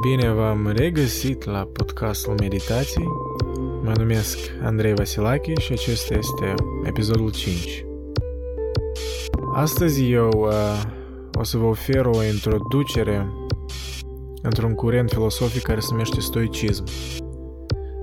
Bine 0.00 0.30
v-am 0.30 0.72
regăsit 0.76 1.44
la 1.44 1.68
podcastul 1.72 2.34
Meditații. 2.38 3.04
Mă 3.82 3.92
numesc 3.96 4.38
Andrei 4.62 4.94
Vasilache 4.94 5.52
și 5.60 5.72
acesta 5.72 6.14
este 6.14 6.54
episodul 6.84 7.30
5. 7.30 7.84
Astăzi 9.54 10.10
eu 10.10 10.30
uh, 10.36 10.82
o 11.38 11.42
să 11.42 11.56
vă 11.56 11.64
ofer 11.64 12.06
o 12.06 12.24
introducere 12.24 13.32
într-un 14.42 14.74
curent 14.74 15.10
filosofic 15.10 15.62
care 15.62 15.80
se 15.80 15.88
numește 15.90 16.20
stoicism. 16.20 16.84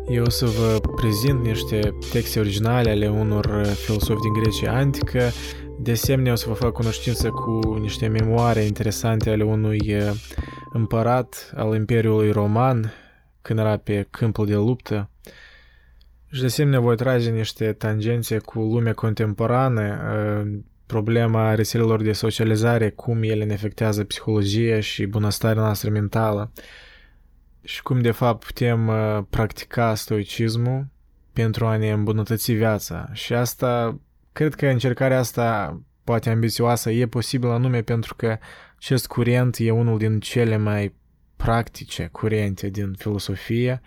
Eu 0.07 0.23
o 0.23 0.29
să 0.29 0.45
vă 0.45 0.79
prezint 0.95 1.45
niște 1.45 1.93
texte 2.11 2.39
originale 2.39 2.89
ale 2.89 3.09
unor 3.09 3.65
filosofi 3.85 4.21
din 4.21 4.33
Grecia 4.33 4.71
antică, 4.71 5.29
de 5.79 5.91
asemenea 5.91 6.31
o 6.31 6.35
să 6.35 6.45
vă 6.47 6.53
fac 6.53 6.71
cunoștință 6.71 7.29
cu 7.29 7.77
niște 7.81 8.07
memoare 8.07 8.61
interesante 8.61 9.29
ale 9.29 9.43
unui 9.43 9.95
uh, 9.95 10.11
împărat 10.77 11.51
al 11.55 11.75
Imperiului 11.75 12.31
Roman 12.31 12.93
când 13.41 13.59
era 13.59 13.77
pe 13.77 14.07
câmpul 14.09 14.45
de 14.45 14.55
luptă. 14.55 15.09
Și 16.31 16.39
de 16.39 16.45
asemenea 16.45 16.79
voi 16.79 16.95
trage 16.95 17.29
niște 17.29 17.73
tangențe 17.73 18.37
cu 18.37 18.59
lumea 18.59 18.93
contemporană, 18.93 19.81
uh, 19.81 20.59
problema 20.85 21.55
rețelelor 21.55 22.01
de 22.01 22.11
socializare, 22.11 22.89
cum 22.89 23.23
ele 23.23 23.43
ne 23.43 23.53
afectează 23.53 24.03
psihologia 24.03 24.79
și 24.79 25.05
bunăstarea 25.05 25.61
noastră 25.61 25.89
mentală 25.89 26.51
și 27.63 27.81
cum 27.81 28.01
de 28.01 28.11
fapt 28.11 28.45
putem 28.45 28.87
uh, 28.87 29.19
practica 29.29 29.95
stoicismul 29.95 30.87
pentru 31.33 31.65
a 31.65 31.77
ne 31.77 31.91
îmbunătăți 31.91 32.51
viața. 32.51 33.09
Și 33.13 33.33
asta, 33.33 33.99
cred 34.31 34.55
că 34.55 34.67
încercarea 34.67 35.19
asta 35.19 35.79
poate 36.03 36.29
ambițioasă 36.29 36.91
e 36.91 37.07
posibilă 37.07 37.51
anume 37.51 37.81
pentru 37.81 38.15
că 38.15 38.37
acest 38.77 39.07
curent 39.07 39.55
e 39.59 39.71
unul 39.71 39.97
din 39.97 40.19
cele 40.19 40.57
mai 40.57 40.95
practice 41.35 42.09
curente 42.11 42.69
din 42.69 42.93
filosofie, 42.93 43.81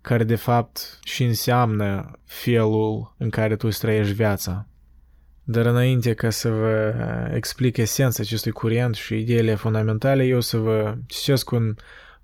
care 0.00 0.24
de 0.24 0.34
fapt 0.34 0.98
și 1.04 1.24
înseamnă 1.24 2.10
felul 2.24 3.14
în 3.18 3.30
care 3.30 3.56
tu 3.56 3.66
îți 3.66 3.78
trăiești 3.78 4.12
viața. 4.12 4.66
Dar 5.44 5.66
înainte 5.66 6.14
ca 6.14 6.30
să 6.30 6.48
vă 6.48 6.94
explic 7.34 7.76
esența 7.76 8.22
acestui 8.22 8.52
curent 8.52 8.94
și 8.94 9.14
ideile 9.14 9.54
fundamentale, 9.54 10.24
eu 10.24 10.40
să 10.40 10.56
vă 10.56 10.96
citesc 11.06 11.50
un 11.50 11.74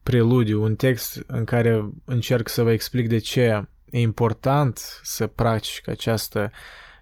preludiu, 0.03 0.63
un 0.63 0.75
text 0.75 1.25
în 1.27 1.45
care 1.45 1.91
încerc 2.05 2.49
să 2.49 2.63
vă 2.63 2.73
explic 2.73 3.09
de 3.09 3.19
ce 3.19 3.69
e 3.91 4.01
important 4.01 4.79
să 5.03 5.27
practici 5.27 5.81
această 5.87 6.51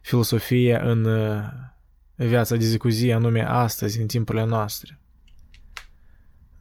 filosofie 0.02 0.80
în 0.82 1.06
viața 2.14 2.56
de 2.56 2.64
zi 2.64 2.78
cu 2.78 2.88
zi, 2.88 3.12
anume 3.12 3.48
astăzi, 3.48 4.00
în 4.00 4.06
timpurile 4.06 4.44
noastre. 4.44 4.99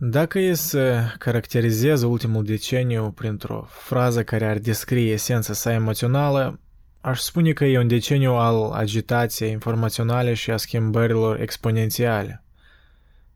Dacă 0.02 0.40
e 0.40 0.54
să 0.54 1.04
caracterizez 1.18 2.02
ultimul 2.02 2.44
deceniu 2.44 3.12
printr-o 3.12 3.66
frază 3.70 4.24
care 4.24 4.46
ar 4.46 4.58
descrie 4.58 5.12
esența 5.12 5.54
sa 5.54 5.74
emoțională, 5.74 6.60
aș 7.02 7.20
spune 7.20 7.54
că 7.54 7.66
e 7.66 7.80
un 7.80 7.88
deceniu 7.88 8.32
al 8.32 8.72
agitației 8.72 9.52
informaționale 9.52 10.34
și 10.34 10.52
a 10.52 10.58
schimbărilor 10.58 11.40
exponențiale. 11.40 12.44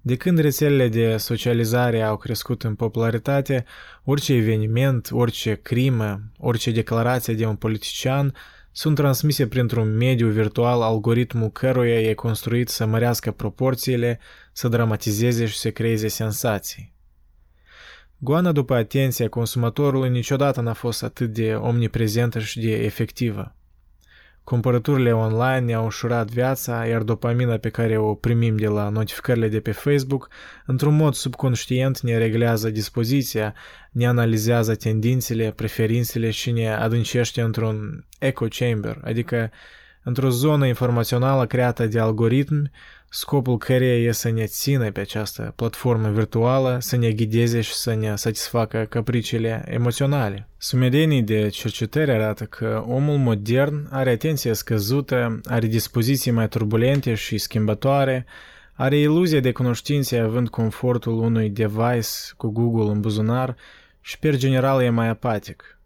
De 0.01 0.15
când 0.15 0.39
rețelele 0.39 0.87
de 0.87 1.17
socializare 1.17 2.01
au 2.01 2.17
crescut 2.17 2.63
în 2.63 2.75
popularitate, 2.75 3.65
orice 4.03 4.33
eveniment, 4.33 5.09
orice 5.11 5.55
crimă, 5.55 6.21
orice 6.37 6.71
declarație 6.71 7.33
de 7.33 7.45
un 7.45 7.55
politician 7.55 8.33
sunt 8.75 8.95
transmise 8.95 9.47
printr-un 9.47 9.97
mediu 9.97 10.27
virtual 10.27 10.81
algoritmul 10.81 11.49
căruia 11.49 12.01
e 12.01 12.13
construit 12.13 12.69
să 12.69 12.85
mărească 12.85 13.31
proporțiile, 13.31 14.19
să 14.51 14.67
dramatizeze 14.67 15.45
și 15.45 15.57
să 15.57 15.71
creeze 15.71 16.07
sensații. 16.07 16.93
Goana 18.17 18.51
după 18.51 18.75
atenția 18.75 19.29
consumatorului 19.29 20.09
niciodată 20.09 20.61
n-a 20.61 20.73
fost 20.73 21.03
atât 21.03 21.33
de 21.33 21.55
omniprezentă 21.55 22.39
și 22.39 22.59
de 22.59 22.71
efectivă. 22.71 23.55
Cumpărăturile 24.43 25.11
online 25.11 25.59
ne-au 25.59 25.85
ușurat 25.85 26.29
viața, 26.29 26.85
iar 26.85 27.01
dopamina 27.01 27.57
pe 27.57 27.69
care 27.69 27.97
o 27.97 28.13
primim 28.13 28.57
de 28.57 28.67
la 28.67 28.89
notificările 28.89 29.47
de 29.47 29.59
pe 29.59 29.71
Facebook, 29.71 30.29
într-un 30.65 30.95
mod 30.95 31.13
subconștient 31.13 31.99
ne 31.99 32.17
reglează 32.17 32.69
dispoziția, 32.69 33.53
ne 33.91 34.07
analizează 34.07 34.75
tendințele, 34.75 35.51
preferințele 35.51 36.29
și 36.29 36.51
ne 36.51 36.73
adâncește 36.73 37.41
într-un 37.41 38.05
echo 38.19 38.45
chamber, 38.49 39.01
adică 39.03 39.51
într-o 40.03 40.29
zonă 40.29 40.67
informațională 40.67 41.45
creată 41.45 41.87
de 41.87 41.99
algoritmi 41.99 42.71
scopul 43.15 43.57
căreia 43.57 44.07
e 44.07 44.11
să 44.11 44.29
ne 44.29 44.45
țină 44.45 44.91
pe 44.91 44.99
această 44.99 45.53
platformă 45.55 46.09
virtuală, 46.09 46.77
să 46.81 46.95
ne 46.95 47.11
ghideze 47.11 47.61
și 47.61 47.73
să 47.73 47.93
ne 47.93 48.15
satisfacă 48.15 48.85
capriciile 48.89 49.63
emoționale. 49.67 50.47
Sumedenii 50.57 51.21
de 51.21 51.47
cercetări 51.49 52.11
arată 52.11 52.43
că 52.43 52.83
omul 52.87 53.17
modern 53.17 53.87
are 53.91 54.09
atenție 54.09 54.53
scăzută, 54.53 55.39
are 55.45 55.67
dispoziții 55.67 56.31
mai 56.31 56.47
turbulente 56.47 57.13
și 57.13 57.37
schimbătoare, 57.37 58.25
are 58.73 58.97
iluzia 58.97 59.39
de 59.39 59.51
cunoștințe 59.51 60.17
având 60.17 60.49
confortul 60.49 61.13
unui 61.13 61.49
device 61.49 62.09
cu 62.37 62.47
Google 62.47 62.91
în 62.91 62.99
buzunar 62.99 63.55
și 64.01 64.19
per 64.19 64.35
general 64.35 64.81
e 64.81 64.89
mai 64.89 65.07
apatic. 65.07 65.79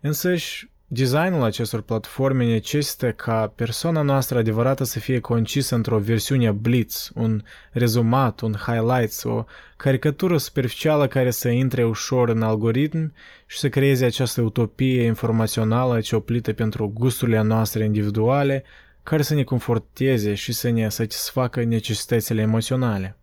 Însăși, 0.00 0.69
Designul 0.92 1.42
acestor 1.42 1.80
platforme 1.80 2.44
necesită 2.44 3.12
ca 3.12 3.52
persoana 3.54 4.02
noastră 4.02 4.38
adevărată 4.38 4.84
să 4.84 4.98
fie 4.98 5.20
concisă 5.20 5.74
într-o 5.74 5.98
versiune 5.98 6.50
blitz, 6.50 7.10
un 7.14 7.42
rezumat, 7.72 8.40
un 8.40 8.52
highlights, 8.52 9.22
o 9.22 9.44
caricatură 9.76 10.38
superficială 10.38 11.06
care 11.06 11.30
să 11.30 11.48
intre 11.48 11.84
ușor 11.84 12.28
în 12.28 12.42
algoritm 12.42 13.12
și 13.46 13.58
să 13.58 13.68
creeze 13.68 14.04
această 14.04 14.40
utopie 14.40 15.02
informațională 15.02 16.00
cioplită 16.00 16.52
pentru 16.52 16.88
gusturile 16.88 17.42
noastre 17.42 17.84
individuale, 17.84 18.64
care 19.02 19.22
să 19.22 19.34
ne 19.34 19.42
conforteze 19.42 20.34
și 20.34 20.52
să 20.52 20.70
ne 20.70 20.88
satisfacă 20.88 21.64
necesitățile 21.64 22.40
emoționale. 22.40 23.16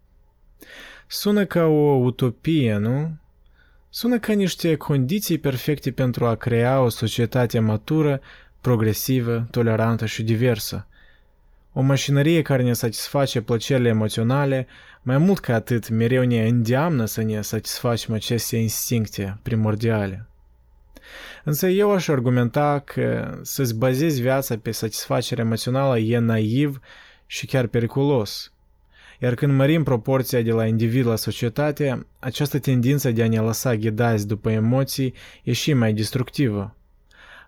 Sună 1.08 1.46
ca 1.46 1.66
o 1.66 1.96
utopie, 1.96 2.78
nu? 2.78 3.18
Sună 3.90 4.20
ca 4.20 4.34
niște 4.34 4.76
condiții 4.76 5.38
perfecte 5.38 5.92
pentru 5.92 6.26
a 6.26 6.36
crea 6.36 6.82
o 6.82 6.90
societate 6.90 7.60
matură, 7.60 8.22
progresivă, 8.62 9.48
tolerantă 9.52 10.06
și 10.06 10.24
diversă. 10.24 10.88
O 11.74 11.82
mașinărie 11.82 12.42
care 12.42 12.64
ne 12.64 12.74
satisface 12.74 13.42
plăcerile 13.42 13.90
emoționale, 13.90 14.68
mai 15.02 15.18
mult 15.18 15.40
ca 15.40 15.54
atât, 15.54 15.90
mereu 15.90 16.24
ne 16.24 16.48
îndeamnă 16.48 17.06
să 17.06 17.22
ne 17.22 17.42
satisfacem 17.42 18.14
aceste 18.14 18.58
instincte 18.58 19.40
primordiale. 19.42 20.28
Însă 21.44 21.68
eu 21.68 21.92
aș 21.92 22.08
argumenta 22.08 22.82
că 22.86 23.40
să-ți 23.42 23.76
bazezi 23.76 24.22
viața 24.22 24.58
pe 24.58 24.72
satisfacere 24.72 25.42
emoțională 25.42 26.00
e 26.00 26.18
naiv 26.18 26.80
și 27.26 27.46
chiar 27.46 27.68
periculos– 27.68 28.52
iar 29.20 29.34
când 29.34 29.54
mărim 29.54 29.84
proporția 29.84 30.42
de 30.42 30.52
la 30.52 30.66
individ 30.66 31.06
la 31.06 31.16
societate, 31.16 32.06
această 32.20 32.60
tendință 32.60 33.12
de 33.12 33.24
a 33.24 33.28
ne 33.28 33.40
lăsa 33.40 33.76
ghidați 33.76 34.28
după 34.28 34.52
emoții 34.52 35.14
e 35.44 35.52
și 35.52 35.74
mai 35.74 35.94
destructivă. 35.94 36.76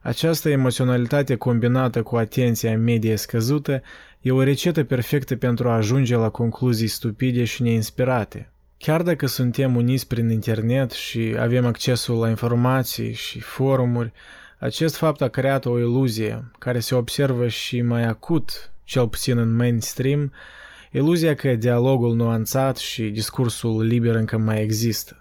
Această 0.02 0.50
emoționalitate 0.50 1.36
combinată 1.36 2.04
cu 2.04 2.16
atenția 2.16 2.78
medie 2.78 3.16
scăzută 3.16 3.82
e 4.22 4.32
o 4.32 4.44
rețetă 4.44 4.84
perfectă 4.84 5.36
pentru 5.36 5.70
a 5.70 5.76
ajunge 5.76 6.16
la 6.16 6.30
concluzii 6.30 6.88
stupide 6.88 7.44
și 7.44 7.62
neinspirate. 7.62 8.52
Chiar 8.78 9.02
dacă 9.02 9.28
suntem 9.28 9.76
uniți 9.76 10.08
prin 10.08 10.30
internet 10.30 10.92
și 10.92 11.36
avem 11.40 11.66
accesul 11.66 12.20
la 12.20 12.30
informații 12.30 13.14
și 13.14 13.40
forumuri, 13.40 14.12
acest 14.58 14.96
fapt 14.96 15.22
a 15.22 15.28
creat 15.28 15.66
o 15.66 15.80
iluzie 15.80 16.52
care 16.60 16.80
se 16.80 16.96
observă 16.96 17.48
și 17.48 17.82
mai 17.82 18.04
acut, 18.04 18.72
cel 18.84 19.08
puțin 19.08 19.38
în 19.38 19.56
mainstream, 19.56 20.32
iluzia 20.92 21.36
că 21.36 21.56
dialogul 21.56 22.16
nuanțat 22.16 22.78
și 22.78 23.10
discursul 23.10 23.84
liber 23.84 24.16
încă 24.16 24.38
mai 24.38 24.62
există. 24.62 25.18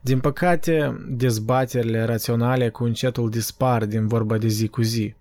Din 0.00 0.20
păcate, 0.20 1.04
dezbaterile 1.08 2.04
raționale 2.04 2.68
cu 2.68 2.84
încetul 2.84 3.30
dispar 3.30 3.84
din 3.84 4.06
vorba 4.06 4.38
de 4.38 4.48
zi 4.48 4.68
cu 4.68 4.82
zi. 4.82 5.14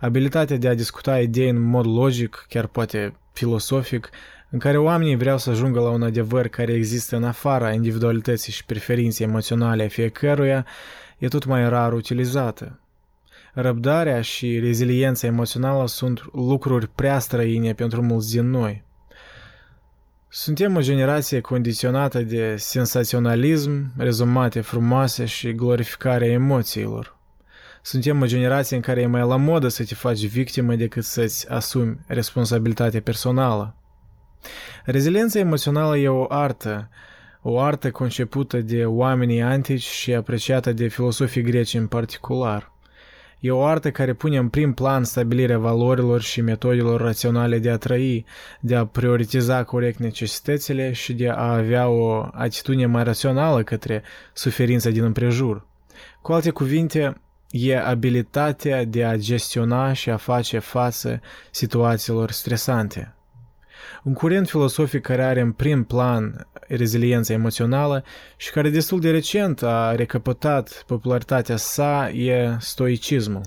Abilitatea 0.00 0.56
de 0.56 0.68
a 0.68 0.74
discuta 0.74 1.20
idei 1.20 1.48
în 1.48 1.60
mod 1.60 1.86
logic, 1.86 2.46
chiar 2.48 2.66
poate 2.66 3.16
filosofic, 3.32 4.10
în 4.50 4.58
care 4.58 4.78
oamenii 4.78 5.16
vreau 5.16 5.38
să 5.38 5.50
ajungă 5.50 5.80
la 5.80 5.90
un 5.90 6.02
adevăr 6.02 6.48
care 6.48 6.72
există 6.72 7.16
în 7.16 7.24
afara 7.24 7.72
individualității 7.72 8.52
și 8.52 8.64
preferinței 8.64 9.26
emoționale 9.26 9.84
a 9.84 9.88
fiecăruia, 9.88 10.66
e 11.18 11.28
tot 11.28 11.44
mai 11.44 11.68
rar 11.68 11.92
utilizată. 11.92 12.80
Răbdarea 13.60 14.20
și 14.20 14.58
reziliența 14.58 15.26
emoțională 15.26 15.86
sunt 15.86 16.22
lucruri 16.32 16.88
prea 16.88 17.18
străine 17.18 17.74
pentru 17.74 18.02
mulți 18.02 18.30
din 18.30 18.50
noi. 18.50 18.84
Suntem 20.28 20.76
o 20.76 20.80
generație 20.80 21.40
condiționată 21.40 22.22
de 22.22 22.56
sensaționalism, 22.56 23.92
rezumate 23.96 24.60
frumoase 24.60 25.24
și 25.24 25.52
glorificarea 25.52 26.28
emoțiilor. 26.28 27.16
Suntem 27.82 28.22
o 28.22 28.26
generație 28.26 28.76
în 28.76 28.82
care 28.82 29.00
e 29.00 29.06
mai 29.06 29.26
la 29.26 29.36
modă 29.36 29.68
să 29.68 29.84
te 29.84 29.94
faci 29.94 30.26
victimă 30.26 30.74
decât 30.74 31.04
să-ți 31.04 31.50
asumi 31.50 31.98
responsabilitatea 32.06 33.00
personală. 33.00 33.76
Reziliența 34.84 35.38
emoțională 35.38 35.96
e 35.96 36.08
o 36.08 36.24
artă, 36.28 36.88
o 37.42 37.60
artă 37.60 37.90
concepută 37.90 38.60
de 38.60 38.84
oamenii 38.84 39.42
antici 39.42 39.86
și 39.86 40.14
apreciată 40.14 40.72
de 40.72 40.88
filosofii 40.88 41.42
greci 41.42 41.74
în 41.74 41.86
particular. 41.86 42.76
E 43.40 43.50
o 43.50 43.64
artă 43.64 43.90
care 43.90 44.12
pune 44.12 44.36
în 44.38 44.48
prim 44.48 44.72
plan 44.72 45.04
stabilirea 45.04 45.58
valorilor 45.58 46.20
și 46.20 46.40
metodelor 46.40 47.00
raționale 47.00 47.58
de 47.58 47.70
a 47.70 47.76
trăi, 47.76 48.24
de 48.60 48.76
a 48.76 48.86
prioritiza 48.86 49.64
corect 49.64 49.98
necesitățile 49.98 50.92
și 50.92 51.12
de 51.12 51.28
a 51.28 51.52
avea 51.52 51.88
o 51.88 52.28
atitudine 52.32 52.86
mai 52.86 53.04
rațională 53.04 53.62
către 53.62 54.02
suferința 54.32 54.90
din 54.90 55.04
împrejur. 55.04 55.66
Cu 56.22 56.32
alte 56.32 56.50
cuvinte, 56.50 57.20
e 57.50 57.78
abilitatea 57.78 58.84
de 58.84 59.04
a 59.04 59.16
gestiona 59.16 59.92
și 59.92 60.10
a 60.10 60.16
face 60.16 60.58
față 60.58 61.20
situațiilor 61.50 62.30
stresante. 62.30 63.17
Un 64.02 64.12
curent 64.12 64.48
filosofic 64.48 65.02
care 65.02 65.24
are 65.24 65.40
în 65.40 65.52
prim 65.52 65.84
plan 65.84 66.46
reziliența 66.68 67.32
emoțională 67.32 68.04
și 68.36 68.50
care 68.50 68.70
destul 68.70 69.00
de 69.00 69.10
recent 69.10 69.62
a 69.62 69.94
recăpătat 69.94 70.84
popularitatea 70.86 71.56
sa 71.56 72.10
e 72.10 72.56
stoicismul. 72.58 73.42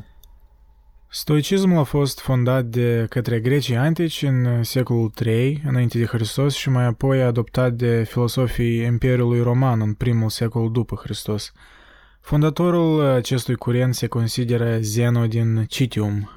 Stoicismul 1.14 1.80
a 1.80 1.84
fost 1.84 2.20
fondat 2.20 2.66
de 2.66 3.06
către 3.10 3.40
grecii 3.40 3.76
antici 3.76 4.22
în 4.22 4.64
secolul 4.64 5.12
III 5.26 5.62
înainte 5.66 5.98
de 5.98 6.06
Hristos 6.06 6.56
și 6.56 6.70
mai 6.70 6.86
apoi 6.86 7.22
adoptat 7.22 7.74
de 7.74 8.04
filosofii 8.04 8.84
Imperiului 8.84 9.42
Roman 9.42 9.82
în 9.82 9.94
primul 9.94 10.30
secol 10.30 10.72
după 10.72 11.00
Hristos. 11.04 11.52
Fondatorul 12.22 13.06
acestui 13.06 13.56
curent 13.56 13.96
se 13.96 14.08
consideră 14.08 14.78
Zeno 14.80 15.26
din 15.26 15.66
Citium, 15.68 16.30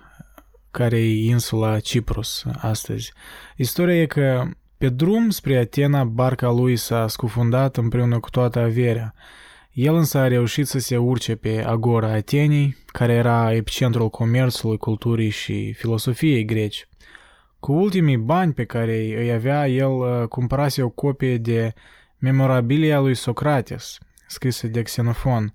care 0.74 0.98
e 0.98 1.24
insula 1.24 1.80
Ciprus 1.80 2.44
astăzi. 2.56 3.12
Istoria 3.56 4.00
e 4.00 4.06
că 4.06 4.44
pe 4.78 4.88
drum 4.88 5.30
spre 5.30 5.56
Atena, 5.56 6.04
barca 6.04 6.50
lui 6.50 6.76
s-a 6.76 7.08
scufundat 7.08 7.76
împreună 7.76 8.20
cu 8.20 8.30
toată 8.30 8.58
averea. 8.58 9.14
El 9.72 9.94
însă 9.94 10.18
a 10.18 10.28
reușit 10.28 10.66
să 10.66 10.78
se 10.78 10.96
urce 10.96 11.34
pe 11.34 11.64
Agora 11.66 12.12
Atenei, 12.12 12.76
care 12.86 13.12
era 13.12 13.54
epicentrul 13.54 14.10
comerțului, 14.10 14.76
culturii 14.76 15.30
și 15.30 15.72
filosofiei 15.72 16.44
greci. 16.44 16.88
Cu 17.60 17.72
ultimii 17.72 18.16
bani 18.16 18.52
pe 18.52 18.64
care 18.64 18.96
îi 19.18 19.32
avea, 19.32 19.68
el 19.68 19.90
uh, 19.90 20.28
cumpărase 20.28 20.82
o 20.82 20.88
copie 20.88 21.36
de 21.36 21.72
memorabilia 22.18 23.00
lui 23.00 23.14
Socrates, 23.14 23.98
scrisă 24.26 24.66
de 24.66 24.82
Xenofon, 24.82 25.52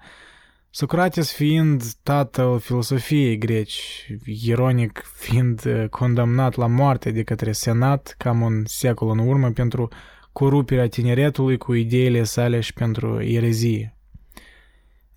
Socrates 0.72 1.34
fiind 1.34 1.84
tatăl 2.04 2.60
filosofiei 2.60 3.38
greci, 3.38 4.08
ironic 4.26 5.04
fiind 5.16 5.66
uh, 5.66 5.88
condamnat 5.90 6.56
la 6.56 6.68
moarte 6.68 7.12
de 7.12 7.24
către 7.24 7.52
senat 7.52 8.16
cam 8.18 8.42
un 8.42 8.64
secol 8.66 9.10
în 9.10 9.18
urmă 9.18 9.52
pentru 9.52 9.90
corupirea 10.32 10.88
tineretului 10.88 11.58
cu 11.58 11.74
ideile 11.74 12.24
sale 12.24 12.60
și 12.60 12.74
pentru 12.74 13.24
erezie. 13.24 13.98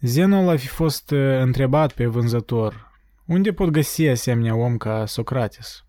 Zenul 0.01 0.49
a 0.49 0.57
fi 0.57 0.67
fost 0.67 1.11
uh, 1.11 1.19
întrebat 1.41 1.93
pe 1.93 2.07
vânzător, 2.07 2.91
unde 3.27 3.53
pot 3.53 3.71
găsi 3.71 4.09
asemenea 4.09 4.55
om 4.55 4.77
ca 4.77 5.07
Socrates? 5.07 5.85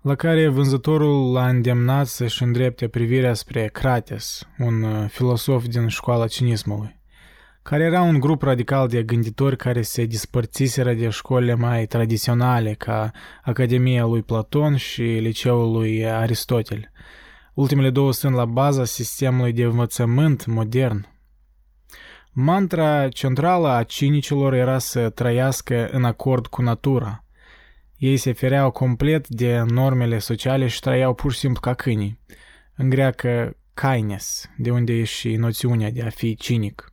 La 0.00 0.14
care 0.14 0.48
vânzătorul 0.48 1.32
l-a 1.32 1.48
îndemnat 1.48 2.06
să-și 2.06 2.42
îndrepte 2.42 2.88
privirea 2.88 3.34
spre 3.34 3.68
Crates, 3.72 4.48
un 4.58 4.82
uh, 4.82 5.08
filosof 5.08 5.66
din 5.66 5.88
școala 5.88 6.26
cinismului 6.26 6.99
care 7.62 7.84
era 7.84 8.02
un 8.02 8.20
grup 8.20 8.42
radical 8.42 8.88
de 8.88 9.02
gânditori 9.02 9.56
care 9.56 9.82
se 9.82 10.04
dispărțiseră 10.04 10.92
de 10.92 11.08
școlile 11.08 11.54
mai 11.54 11.86
tradiționale 11.86 12.74
ca 12.74 13.10
Academia 13.42 14.04
lui 14.04 14.22
Platon 14.22 14.76
și 14.76 15.02
Liceul 15.02 15.72
lui 15.72 16.06
Aristotel. 16.06 16.90
Ultimele 17.54 17.90
două 17.90 18.12
sunt 18.12 18.34
la 18.34 18.44
baza 18.44 18.84
sistemului 18.84 19.52
de 19.52 19.62
învățământ 19.62 20.46
modern. 20.46 21.08
Mantra 22.32 23.08
centrală 23.08 23.68
a 23.68 23.82
cinicilor 23.82 24.54
era 24.54 24.78
să 24.78 25.10
trăiască 25.10 25.88
în 25.92 26.04
acord 26.04 26.46
cu 26.46 26.62
natura. 26.62 27.24
Ei 27.96 28.16
se 28.16 28.32
fereau 28.32 28.70
complet 28.70 29.28
de 29.28 29.64
normele 29.68 30.18
sociale 30.18 30.66
și 30.66 30.80
trăiau 30.80 31.14
pur 31.14 31.32
și 31.32 31.38
simplu 31.38 31.60
ca 31.60 31.74
câinii. 31.74 32.20
În 32.76 32.88
greacă, 32.88 33.56
kindness, 33.74 34.50
de 34.56 34.70
unde 34.70 34.92
e 34.92 35.04
și 35.04 35.36
noțiunea 35.36 35.90
de 35.90 36.02
a 36.02 36.08
fi 36.08 36.34
cinic. 36.34 36.92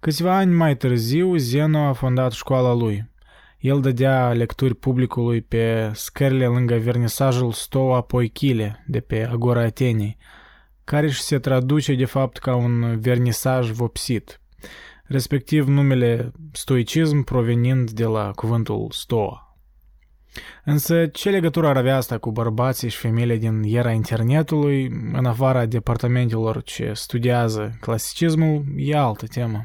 Câțiva 0.00 0.36
ani 0.36 0.54
mai 0.54 0.76
târziu, 0.76 1.36
Zeno 1.36 1.78
a 1.78 1.92
fondat 1.92 2.32
școala 2.32 2.72
lui. 2.72 3.10
El 3.58 3.80
dădea 3.80 4.32
lecturi 4.32 4.74
publicului 4.74 5.40
pe 5.40 5.90
scările 5.94 6.46
lângă 6.46 6.76
vernisajul 6.76 7.52
Stoa 7.52 8.00
Poichile 8.00 8.84
de 8.86 9.00
pe 9.00 9.26
Agora 9.30 9.62
Atenei, 9.62 10.16
care 10.84 11.10
și 11.10 11.20
se 11.20 11.38
traduce 11.38 11.94
de 11.94 12.04
fapt 12.04 12.36
ca 12.36 12.54
un 12.54 13.00
vernisaj 13.00 13.70
vopsit, 13.70 14.40
respectiv 15.04 15.68
numele 15.68 16.32
stoicism 16.52 17.22
provenind 17.22 17.90
de 17.90 18.04
la 18.04 18.30
cuvântul 18.34 18.86
Stoa. 18.90 19.56
Însă 20.64 21.06
ce 21.06 21.30
legătură 21.30 21.66
ar 21.66 21.76
avea 21.76 21.96
asta 21.96 22.18
cu 22.18 22.30
bărbații 22.30 22.88
și 22.88 22.96
femeile 22.96 23.36
din 23.36 23.62
era 23.66 23.90
internetului, 23.90 24.86
în 25.12 25.24
afara 25.24 25.66
departamentelor 25.66 26.62
ce 26.62 26.92
studiază 26.94 27.76
clasicismul, 27.80 28.64
e 28.76 28.96
altă 28.96 29.26
temă. 29.26 29.64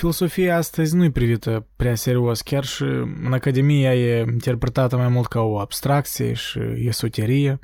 Filosofia 0.00 0.56
astăzi 0.56 0.96
nu 0.96 1.04
e 1.04 1.10
privită 1.10 1.66
prea 1.76 1.94
serios, 1.94 2.40
chiar 2.40 2.64
și 2.64 2.82
în 3.22 3.32
Academie 3.32 3.88
e 3.88 4.18
interpretată 4.18 4.96
mai 4.96 5.08
mult 5.08 5.26
ca 5.26 5.40
o 5.40 5.58
abstracție 5.58 6.32
și 6.32 6.58
esoterie, 6.76 7.58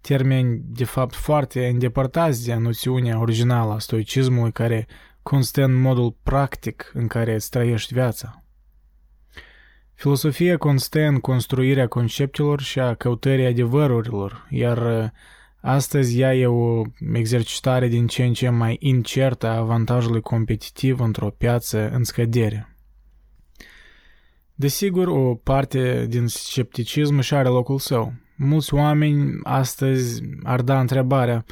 termeni 0.00 0.60
de 0.64 0.84
fapt 0.84 1.14
foarte 1.14 1.66
îndepărtați 1.66 2.44
de 2.44 2.54
noțiunea 2.54 3.20
originală 3.20 3.72
a 3.72 3.78
stoicismului 3.78 4.52
care 4.52 4.86
constă 5.22 5.64
în 5.64 5.80
modul 5.80 6.16
practic 6.22 6.90
în 6.94 7.06
care 7.06 7.34
îți 7.34 7.50
trăiești 7.50 7.94
viața. 7.94 8.44
Filosofia 9.94 10.56
constă 10.56 11.00
în 11.00 11.18
construirea 11.18 11.86
conceptelor 11.86 12.60
și 12.60 12.80
a 12.80 12.94
căutării 12.94 13.46
adevărurilor, 13.46 14.46
iar 14.50 15.12
Astăzi 15.64 16.20
ea 16.20 16.34
e 16.34 16.46
o 16.46 16.82
exercitare 17.12 17.88
din 17.88 18.06
ce 18.06 18.24
în 18.24 18.32
ce 18.32 18.48
mai 18.48 18.76
incertă 18.80 19.46
a 19.46 19.56
avantajului 19.56 20.20
competitiv 20.20 21.00
într-o 21.00 21.30
piață 21.30 21.90
în 21.90 22.04
scădere. 22.04 22.76
Desigur, 24.54 25.08
o 25.08 25.34
parte 25.34 26.06
din 26.08 26.26
scepticism 26.26 27.20
și 27.20 27.34
are 27.34 27.48
locul 27.48 27.78
său. 27.78 28.12
Mulți 28.36 28.74
oameni 28.74 29.40
astăzi 29.42 30.22
ar 30.42 30.62
da 30.62 30.80
întrebarea, 30.80 31.44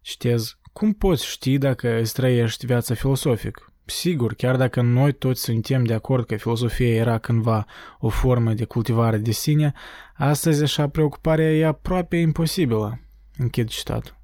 citez, 0.00 0.58
cum 0.72 0.92
poți 0.92 1.26
ști 1.26 1.58
dacă 1.58 2.00
îți 2.00 2.12
trăiești 2.12 2.66
viața 2.66 2.94
filosofic? 2.94 3.72
Sigur, 3.84 4.34
chiar 4.34 4.56
dacă 4.56 4.80
noi 4.80 5.12
toți 5.12 5.42
suntem 5.42 5.84
de 5.84 5.94
acord 5.94 6.26
că 6.26 6.36
filosofia 6.36 6.94
era 6.94 7.18
cândva 7.18 7.66
o 7.98 8.08
formă 8.08 8.52
de 8.52 8.64
cultivare 8.64 9.18
de 9.18 9.30
sine, 9.30 9.72
astăzi 10.14 10.62
așa 10.62 10.88
preocuparea 10.88 11.52
e 11.52 11.66
aproape 11.66 12.16
imposibilă. 12.16 13.01
Închid 13.36 13.68
citatul. 13.68 14.20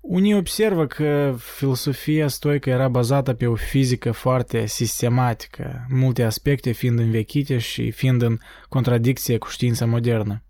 Unii 0.00 0.34
observă 0.34 0.86
că 0.86 1.34
filosofia 1.38 2.28
stoică 2.28 2.70
era 2.70 2.88
bazată 2.88 3.34
pe 3.34 3.46
o 3.46 3.54
fizică 3.54 4.12
foarte 4.12 4.66
sistematică, 4.66 5.86
multe 5.88 6.22
aspecte 6.22 6.72
fiind 6.72 6.98
învechite 6.98 7.58
și 7.58 7.90
fiind 7.90 8.22
în 8.22 8.38
contradicție 8.68 9.38
cu 9.38 9.48
știința 9.48 9.86
modernă. 9.86 10.44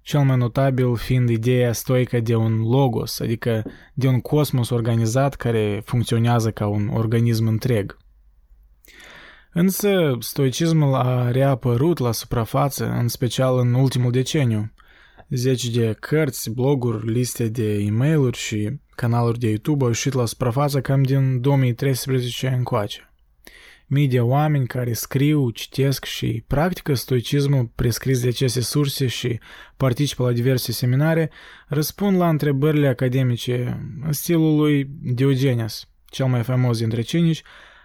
Cel 0.00 0.20
mai 0.20 0.36
notabil 0.36 0.96
fiind 0.96 1.28
ideea 1.28 1.72
stoică 1.72 2.20
de 2.20 2.34
un 2.34 2.60
logos, 2.60 3.20
adică 3.20 3.64
de 3.94 4.08
un 4.08 4.20
cosmos 4.20 4.70
organizat 4.70 5.34
care 5.34 5.82
funcționează 5.84 6.50
ca 6.50 6.66
un 6.66 6.88
organism 6.88 7.46
întreg. 7.46 7.96
Însă, 9.52 10.16
stoicismul 10.18 10.94
a 10.94 11.30
reapărut 11.30 11.98
la 11.98 12.12
suprafață, 12.12 12.84
în 12.86 13.08
special 13.08 13.58
în 13.58 13.74
ultimul 13.74 14.10
deceniu, 14.10 14.72
Zeci 15.30 15.68
de 15.68 15.96
cărți, 16.00 16.50
bloguri, 16.50 17.12
liste 17.12 17.48
de 17.48 17.72
e 17.72 17.90
mail 17.90 18.32
și 18.32 18.80
canaluri 18.94 19.38
de 19.38 19.46
YouTube 19.46 19.82
au 19.82 19.88
ieșit 19.88 20.12
la 20.12 20.26
suprafață 20.26 20.80
cam 20.80 21.02
din 21.02 21.40
2013 21.40 22.48
încoace. 22.48 23.12
Mii 23.86 24.08
de 24.08 24.20
oameni 24.20 24.66
care 24.66 24.92
scriu, 24.92 25.50
citesc 25.50 26.04
și 26.04 26.44
practică 26.46 26.94
stoicismul 26.94 27.70
prescris 27.74 28.20
de 28.20 28.28
aceste 28.28 28.60
surse 28.60 29.06
și 29.06 29.40
participă 29.76 30.22
la 30.22 30.32
diverse 30.32 30.72
seminare, 30.72 31.30
răspund 31.66 32.16
la 32.16 32.28
întrebările 32.28 32.88
academice 32.88 33.86
în 34.04 34.12
stilul 34.12 34.56
lui 34.56 34.90
Diogenes, 35.02 35.88
cel 36.06 36.26
mai 36.26 36.42
faimos 36.42 36.78
dintre 36.78 37.00
cinici, 37.00 37.42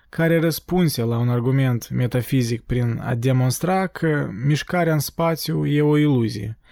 care 0.10 0.40
răspunse 0.40 1.02
la 1.02 1.18
un 1.18 1.30
argument 1.30 1.90
metafizic 1.90 2.62
prin 2.62 3.00
a 3.02 3.16
demonstra 3.16 3.88
că 3.88 4.30
mișcarea 4.46 4.94
în 4.94 5.00
spațiu 5.00 5.66
e 5.66 5.82
o 5.82 5.98
iluzie– 5.98 6.58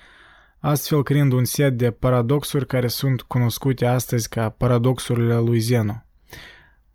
astfel 0.62 1.04
creând 1.04 1.32
un 1.32 1.46
set 1.46 1.78
de 1.78 1.92
paradoxuri 1.92 2.68
care 2.68 2.88
sunt 2.88 3.22
cunoscute 3.22 3.86
astăzi 3.86 4.30
ca 4.30 4.50
paradoxurile 4.50 5.36
lui 5.36 5.60
Zeno. 5.60 6.04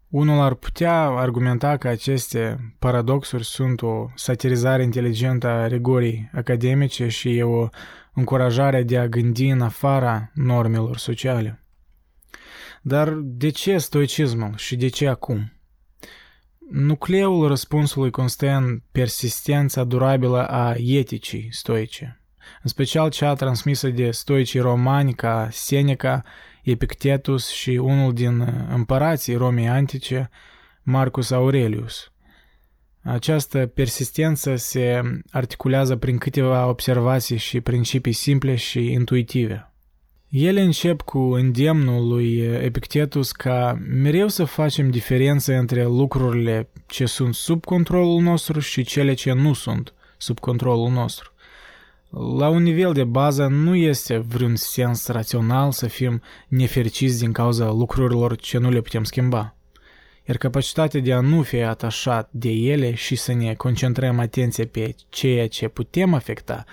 Unul 0.08 0.40
ar 0.40 0.54
putea 0.54 1.02
argumenta 1.02 1.76
că 1.76 1.88
aceste 1.88 2.74
paradoxuri 2.78 3.44
sunt 3.44 3.82
o 3.82 4.06
satirizare 4.14 4.82
inteligentă 4.82 5.46
a 5.46 5.66
rigorii 5.66 6.30
academice 6.32 7.08
și 7.08 7.36
e 7.36 7.42
o 7.42 7.68
încurajare 8.14 8.82
de 8.82 8.98
a 8.98 9.08
gândi 9.08 9.48
în 9.48 9.60
afara 9.60 10.30
normelor 10.34 10.96
sociale. 10.96 11.64
Dar 12.82 13.12
de 13.22 13.48
ce 13.48 13.78
stoicismul 13.78 14.52
și 14.56 14.76
de 14.76 14.88
ce 14.88 15.08
acum? 15.08 15.52
Nucleul 16.70 17.48
răspunsului 17.48 18.10
constă 18.10 18.50
în 18.50 18.82
persistența 18.92 19.84
durabilă 19.84 20.46
a 20.46 20.74
eticii 20.76 21.48
stoice, 21.50 22.20
în 22.62 22.68
special 22.68 23.10
cea 23.10 23.34
transmisă 23.34 23.88
de 23.88 24.10
stoicii 24.10 24.60
romani 24.60 25.14
ca 25.14 25.48
Seneca, 25.50 26.22
Epictetus 26.62 27.48
și 27.48 27.70
unul 27.70 28.12
din 28.12 28.66
împărații 28.70 29.34
Romei 29.34 29.68
antice, 29.68 30.30
Marcus 30.82 31.30
Aurelius. 31.30 32.10
Această 33.02 33.66
persistență 33.66 34.56
se 34.56 35.00
articulează 35.30 35.96
prin 35.96 36.18
câteva 36.18 36.68
observații 36.68 37.36
și 37.36 37.60
principii 37.60 38.12
simple 38.12 38.54
și 38.54 38.92
intuitive. 38.92 39.70
Ele 40.28 40.60
încep 40.60 41.00
cu 41.00 41.18
îndemnul 41.18 42.08
lui 42.08 42.38
Epictetus 42.38 43.32
ca 43.32 43.78
mereu 43.88 44.28
să 44.28 44.44
facem 44.44 44.90
diferență 44.90 45.54
între 45.54 45.84
lucrurile 45.84 46.68
ce 46.86 47.06
sunt 47.06 47.34
sub 47.34 47.64
controlul 47.64 48.20
nostru 48.20 48.60
și 48.60 48.84
cele 48.84 49.14
ce 49.14 49.32
nu 49.32 49.52
sunt 49.52 49.94
sub 50.16 50.38
controlul 50.38 50.90
nostru. 50.90 51.32
La 52.38 52.48
un 52.48 52.62
nivel 52.62 52.92
de 52.92 53.04
bază 53.04 53.46
nu 53.46 53.74
este 53.74 54.18
vreun 54.18 54.56
sens 54.56 55.06
rațional 55.06 55.72
să 55.72 55.86
fim 55.86 56.22
nefericiți 56.48 57.18
din 57.18 57.32
cauza 57.32 57.70
lucrurilor 57.70 58.36
ce 58.36 58.58
nu 58.58 58.70
le 58.70 58.80
putem 58.80 59.04
schimba. 59.04 59.56
Iar 60.24 60.36
capacitatea 60.36 61.00
de 61.00 61.12
a 61.12 61.20
nu 61.20 61.42
fi 61.42 61.62
atașat 61.62 62.28
de 62.32 62.48
ele 62.48 62.94
și 62.94 63.16
să 63.16 63.32
ne 63.32 63.54
concentrăm 63.54 64.18
atenția 64.18 64.66
pe 64.66 64.94
ceea 65.08 65.48
ce 65.48 65.68
putem 65.68 66.14
afecta– 66.14 66.64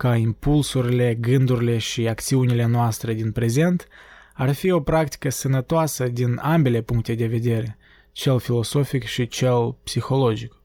ca 0.00 0.16
impulsurile, 0.16 1.14
gândurile 1.14 1.78
și 1.78 2.08
acțiunile 2.08 2.66
noastre 2.66 3.14
din 3.14 3.32
prezent 3.32 3.88
ar 4.34 4.52
fi 4.52 4.70
o 4.70 4.80
practică 4.80 5.28
sănătoasă 5.28 6.08
din 6.08 6.38
ambele 6.42 6.80
puncte 6.80 7.14
de 7.14 7.26
vedere, 7.26 7.78
cel 8.12 8.38
filosofic 8.38 9.04
și 9.04 9.28
cel 9.28 9.76
psihologic. 9.84 10.59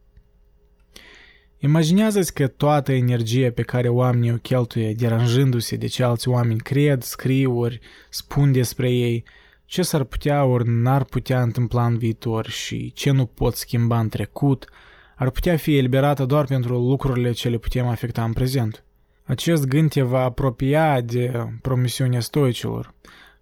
Imaginează-ți 1.65 2.33
că 2.33 2.47
toată 2.47 2.91
energia 2.91 3.51
pe 3.51 3.61
care 3.61 3.87
oamenii 3.87 4.31
o 4.31 4.35
cheltuie 4.35 4.93
deranjându-se 4.93 5.75
de 5.75 5.87
ce 5.87 6.03
alți 6.03 6.27
oameni 6.27 6.59
cred, 6.59 7.01
scriu 7.01 7.57
ori 7.57 7.79
spun 8.09 8.51
despre 8.51 8.91
ei, 8.91 9.23
ce 9.65 9.81
s-ar 9.81 10.03
putea 10.03 10.43
ori 10.43 10.63
n-ar 10.67 11.03
putea 11.03 11.41
întâmpla 11.41 11.85
în 11.85 11.97
viitor 11.97 12.47
și 12.47 12.91
ce 12.93 13.11
nu 13.11 13.25
pot 13.25 13.55
schimba 13.55 13.99
în 13.99 14.09
trecut, 14.09 14.69
ar 15.15 15.29
putea 15.29 15.57
fi 15.57 15.77
eliberată 15.77 16.25
doar 16.25 16.45
pentru 16.45 16.77
lucrurile 16.77 17.31
ce 17.31 17.49
le 17.49 17.57
putem 17.57 17.87
afecta 17.87 18.23
în 18.23 18.33
prezent. 18.33 18.83
Acest 19.23 19.65
gând 19.67 19.89
te 19.89 20.01
va 20.01 20.23
apropia 20.23 21.01
de 21.01 21.47
promisiunea 21.61 22.19
stoicilor, 22.19 22.93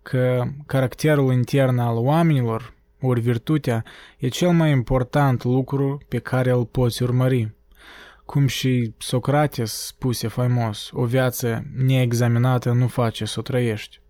că 0.01 0.44
caracterul 0.65 1.34
intern 1.34 1.77
al 1.77 1.98
oamenilor, 1.98 2.74
ori 3.01 3.22
virtutea, 3.22 3.84
e 4.18 4.27
cel 4.27 4.50
mai 4.50 4.72
important 4.72 5.44
lucru 5.44 6.01
pe 6.08 6.18
care 6.18 6.51
îl 6.51 6.65
poți 6.65 7.03
urmări. 7.03 7.51
Cum 8.25 8.48
și 8.48 8.94
Socrates 8.98 9.72
spuse 9.72 10.27
faimos, 10.27 10.89
o 10.94 11.06
viață 11.06 11.65
neexaminată 11.75 12.72
nu 12.72 12.88
face 12.88 13.25
să 13.25 13.39
o 13.39 13.42
trăiești. 13.42 14.01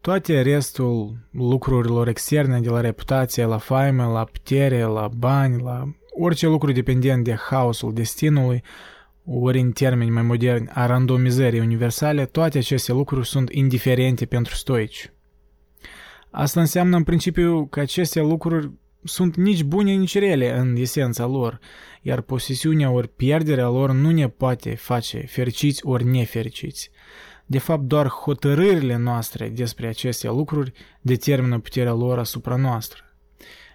Toate 0.00 0.42
restul 0.42 1.16
lucrurilor 1.30 2.08
externe, 2.08 2.60
de 2.60 2.68
la 2.68 2.80
reputație, 2.80 3.44
la 3.44 3.58
faime, 3.58 4.04
la 4.04 4.24
putere, 4.24 4.82
la 4.82 5.08
bani, 5.16 5.62
la 5.62 5.94
orice 6.10 6.46
lucru 6.46 6.72
dependent 6.72 7.24
de 7.24 7.34
haosul 7.34 7.94
destinului, 7.94 8.62
ori 9.24 9.60
în 9.60 9.70
termeni 9.70 10.10
mai 10.10 10.22
moderni 10.22 10.68
a 10.72 10.86
randomizării 10.86 11.60
universale, 11.60 12.26
toate 12.26 12.58
aceste 12.58 12.92
lucruri 12.92 13.26
sunt 13.26 13.50
indiferente 13.50 14.26
pentru 14.26 14.54
stoici. 14.54 15.12
Asta 16.30 16.60
înseamnă 16.60 16.96
în 16.96 17.04
principiu 17.04 17.66
că 17.66 17.80
aceste 17.80 18.20
lucruri 18.20 18.70
sunt 19.04 19.36
nici 19.36 19.62
bune, 19.62 19.92
nici 19.92 20.18
rele 20.18 20.58
în 20.58 20.76
esența 20.76 21.26
lor, 21.26 21.58
iar 22.02 22.20
posesiunea 22.20 22.90
ori 22.90 23.08
pierderea 23.08 23.68
lor 23.68 23.92
nu 23.92 24.10
ne 24.10 24.28
poate 24.28 24.74
face 24.74 25.18
fericiți 25.18 25.86
ori 25.86 26.04
nefericiți. 26.04 26.90
De 27.46 27.58
fapt, 27.58 27.82
doar 27.82 28.06
hotărârile 28.06 28.96
noastre 28.96 29.48
despre 29.48 29.86
aceste 29.86 30.28
lucruri 30.28 30.72
determină 31.00 31.58
puterea 31.58 31.92
lor 31.92 32.18
asupra 32.18 32.56
noastră. 32.56 33.04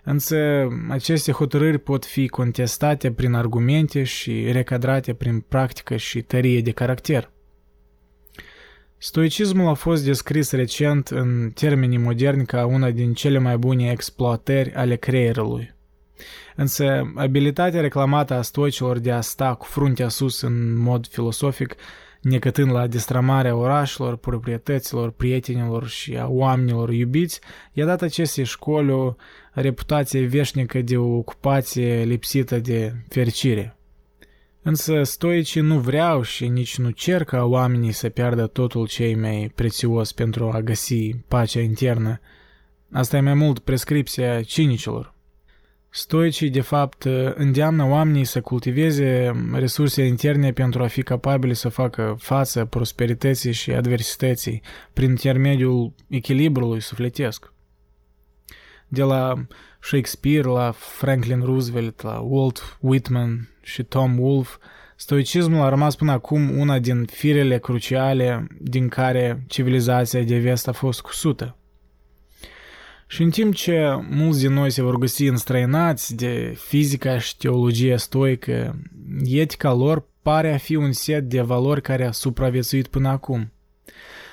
Însă 0.04 0.68
aceste 0.90 1.32
hotărâri 1.32 1.78
pot 1.78 2.06
fi 2.06 2.28
contestate 2.28 3.12
prin 3.12 3.34
argumente 3.34 4.04
și 4.04 4.52
recadrate 4.52 5.14
prin 5.14 5.40
practică 5.40 5.96
și 5.96 6.22
tărie 6.22 6.62
de 6.62 6.72
caracter. 6.72 7.34
Stoicismul 9.06 9.68
a 9.68 9.74
fost 9.74 10.04
descris 10.04 10.52
recent 10.52 11.08
în 11.08 11.52
termenii 11.54 11.98
moderni 11.98 12.46
ca 12.46 12.66
una 12.66 12.92
din 12.92 13.14
cele 13.14 13.38
mai 13.38 13.58
bune 13.58 13.92
exploatări 13.92 14.74
ale 14.74 14.96
creierului. 14.96 15.74
Însă, 16.56 17.12
abilitatea 17.16 17.82
reclamată 17.82 18.34
a 18.34 18.42
stoicilor 18.42 19.00
de 19.00 19.12
a 19.12 19.22
sta 19.22 19.54
cu 19.54 19.66
fruntea 19.66 20.08
sus 20.08 20.42
în 20.42 20.78
mod 20.78 21.08
filosofic 21.08 21.76
necătând 22.22 22.72
la 22.72 22.88
destramarea 22.88 23.56
orașelor, 23.56 24.16
proprietăților, 24.16 25.12
prietenilor 25.12 25.88
și 25.88 26.18
a 26.18 26.28
oamenilor 26.28 26.94
iubiți, 26.94 27.40
i-a 27.74 27.86
dat 27.86 28.02
acestei 28.02 28.44
școli 28.44 28.92
o 28.92 29.14
reputație 29.52 30.26
veșnică 30.26 30.82
de 30.82 30.98
o 30.98 31.18
ocupație 31.18 32.04
lipsită 32.04 32.60
de 32.60 32.94
fericire. 33.10 33.75
Însă 34.68 35.04
stoicii 35.04 35.62
nu 35.62 35.80
vreau 35.80 36.22
și 36.22 36.48
nici 36.48 36.78
nu 36.78 36.90
cer 36.90 37.24
ca 37.24 37.44
oamenii 37.44 37.92
să 37.92 38.10
piardă 38.10 38.48
totul 38.48 38.88
cei 38.88 39.16
mai 39.16 39.52
prețios 39.56 40.12
pentru 40.12 40.50
a 40.50 40.62
găsi 40.62 41.16
pacea 41.28 41.60
internă. 41.60 42.20
Asta 42.92 43.18
e 43.18 43.22
mai 43.22 43.34
mult 43.34 43.60
prescripția 43.60 44.42
cinicilor. 44.42 45.14
Stoicii, 45.90 46.50
de 46.50 46.62
fapt, 46.62 47.04
îndeamnă 47.36 47.84
oamenii 47.84 48.24
să 48.24 48.42
cultiveze 48.42 49.32
resurse 49.54 50.04
interne 50.06 50.54
pentru 50.54 50.84
a 50.84 50.88
fi 50.88 51.04
capabili 51.04 51.56
să 51.56 51.70
facă 51.70 52.16
față 52.20 52.66
prosperității 52.66 53.52
și 53.52 53.72
adversității 53.72 54.62
prin 54.94 55.10
intermediul 55.10 55.94
echilibrului 56.08 56.82
sufletesc. 56.82 57.54
De 58.88 59.04
la 59.04 59.34
Shakespeare 59.82 60.48
la 60.48 60.72
Franklin 60.72 61.42
Roosevelt, 61.42 62.02
la 62.02 62.20
Walt 62.20 62.78
Whitman 62.80 63.50
și 63.66 63.84
Tom 63.84 64.20
Wolfe, 64.20 64.58
stoicismul 64.96 65.62
a 65.62 65.70
rămas 65.70 65.96
până 65.96 66.12
acum 66.12 66.58
una 66.58 66.80
din 66.80 67.06
firele 67.06 67.60
cruciale 67.60 68.48
din 68.60 68.88
care 68.88 69.44
civilizația 69.48 70.22
de 70.22 70.38
vest 70.38 70.68
a 70.68 70.72
fost 70.72 71.02
cusută. 71.02 71.58
Și 73.08 73.22
în 73.22 73.30
timp 73.30 73.54
ce 73.54 74.06
mulți 74.10 74.40
din 74.40 74.54
noi 74.54 74.70
se 74.70 74.82
vor 74.82 74.98
găsi 74.98 75.26
înstrăinați 75.26 76.16
de 76.16 76.54
fizica 76.58 77.20
și 77.20 77.38
teologia 77.38 77.98
stoică, 77.98 78.82
etica 79.24 79.74
lor 79.74 80.08
pare 80.22 80.54
a 80.54 80.58
fi 80.58 80.76
un 80.76 80.92
set 80.92 81.24
de 81.24 81.42
valori 81.42 81.82
care 81.82 82.06
a 82.06 82.12
supraviețuit 82.12 82.88
până 82.88 83.08
acum. 83.10 83.52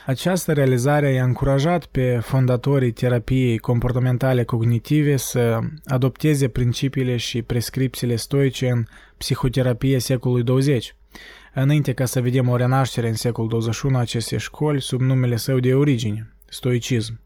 Această 0.07 0.53
realizare 0.53 1.13
i-a 1.13 1.25
încurajat 1.25 1.85
pe 1.85 2.19
fondatorii 2.23 2.93
terapiei 2.93 3.59
comportamentale 3.59 4.45
cognitive 4.45 5.17
să 5.17 5.59
adopteze 5.85 6.49
principiile 6.49 7.17
și 7.17 7.43
prescripțiile 7.43 8.17
stoice 8.17 8.69
în 8.69 8.85
psihoterapie 9.23 9.99
secolului 9.99 10.43
20, 10.43 10.97
înainte 11.55 11.93
ca 11.93 12.05
să 12.05 12.21
vedem 12.21 12.49
o 12.49 12.57
renaștere 12.57 13.09
în 13.09 13.15
secolul 13.15 13.51
21 13.51 13.99
acestei 13.99 14.39
școli 14.39 14.81
sub 14.81 15.01
numele 15.01 15.37
său 15.37 15.59
de 15.59 15.75
origine, 15.75 16.37
stoicism. 16.49 17.21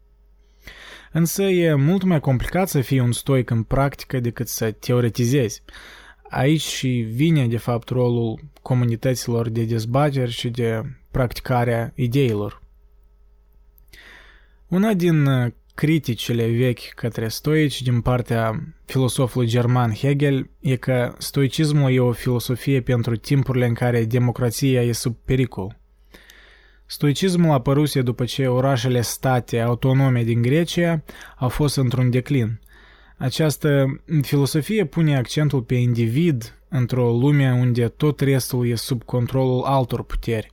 Însă 1.11 1.43
e 1.43 1.73
mult 1.73 2.03
mai 2.03 2.19
complicat 2.19 2.69
să 2.69 2.81
fii 2.81 2.99
un 2.99 3.11
stoic 3.11 3.49
în 3.49 3.63
practică 3.63 4.19
decât 4.19 4.47
să 4.47 4.71
teoretizezi. 4.71 5.63
Aici 6.29 6.61
și 6.61 6.87
vine, 7.09 7.47
de 7.47 7.57
fapt, 7.57 7.89
rolul 7.89 8.39
comunităților 8.61 9.49
de 9.49 9.63
dezbateri 9.63 10.31
și 10.31 10.49
de 10.49 10.81
practicarea 11.11 11.91
ideilor. 11.95 12.61
Una 14.67 14.93
din 14.93 15.27
criticile 15.77 16.47
vechi 16.47 16.93
către 16.95 17.27
stoici 17.27 17.81
din 17.81 18.01
partea 18.01 18.73
filosofului 18.85 19.47
german 19.47 19.93
Hegel 19.93 20.49
e 20.59 20.75
că 20.75 21.15
stoicismul 21.17 21.91
e 21.91 21.99
o 21.99 22.11
filosofie 22.11 22.81
pentru 22.81 23.15
timpurile 23.15 23.65
în 23.65 23.73
care 23.73 24.05
democrația 24.05 24.81
e 24.83 24.91
sub 24.91 25.15
pericol. 25.25 25.79
Stoicismul 26.85 27.51
apăruse 27.51 28.01
după 28.01 28.25
ce 28.25 28.47
orașele 28.47 29.01
state 29.01 29.59
autonome 29.59 30.23
din 30.23 30.41
Grecia 30.41 31.03
au 31.37 31.49
fost 31.49 31.77
într-un 31.77 32.09
declin. 32.09 32.59
Această 33.17 34.01
filosofie 34.21 34.85
pune 34.85 35.17
accentul 35.17 35.61
pe 35.61 35.75
individ 35.75 36.59
într-o 36.69 37.11
lume 37.11 37.51
unde 37.51 37.87
tot 37.87 38.19
restul 38.19 38.67
e 38.67 38.75
sub 38.75 39.03
controlul 39.03 39.63
altor 39.63 40.03
puteri, 40.03 40.51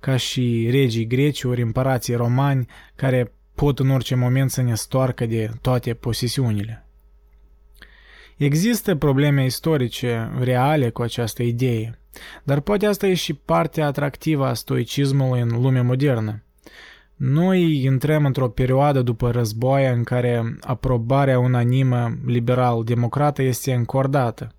ca 0.00 0.16
și 0.16 0.68
regii 0.70 1.06
greci 1.06 1.42
ori 1.42 1.62
împărații 1.62 2.14
romani 2.14 2.66
care 2.94 3.32
pot 3.54 3.78
în 3.78 3.90
orice 3.90 4.14
moment 4.14 4.50
să 4.50 4.62
ne 4.62 4.74
stoarcă 4.74 5.26
de 5.26 5.50
toate 5.60 5.94
posesiunile. 5.94 6.86
Există 8.36 8.96
probleme 8.96 9.44
istorice 9.44 10.32
reale 10.38 10.90
cu 10.90 11.02
această 11.02 11.42
idee– 11.42 11.96
dar 12.42 12.60
poate 12.60 12.86
asta 12.86 13.06
e 13.06 13.14
și 13.14 13.34
partea 13.34 13.86
atractivă 13.86 14.46
a 14.46 14.54
stoicismului 14.54 15.40
în 15.40 15.60
lumea 15.60 15.82
modernă. 15.82 16.42
Noi 17.16 17.82
intrăm 17.82 18.24
într-o 18.24 18.48
perioadă 18.48 19.02
după 19.02 19.30
război 19.30 19.92
în 19.92 20.04
care 20.04 20.56
aprobarea 20.60 21.38
unanimă 21.38 22.18
liberal-democrată 22.26 23.42
este 23.42 23.72
încordată. 23.72 24.54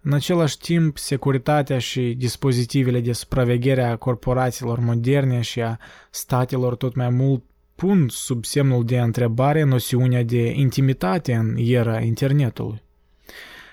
În 0.00 0.12
același 0.12 0.58
timp, 0.58 0.98
securitatea 0.98 1.78
și 1.78 2.14
dispozitivele 2.18 3.00
de 3.00 3.12
supraveghere 3.12 3.82
a 3.82 3.96
corporațiilor 3.96 4.78
moderne 4.78 5.40
și 5.40 5.60
a 5.60 5.78
statelor 6.10 6.74
tot 6.74 6.94
mai 6.94 7.08
mult 7.08 7.42
pun 7.82 8.08
sub 8.08 8.44
semnul 8.44 8.84
de 8.84 8.98
întrebare 8.98 9.62
noțiunea 9.62 10.22
de 10.22 10.50
intimitate 10.50 11.34
în 11.34 11.56
era 11.56 12.00
internetului. 12.00 12.82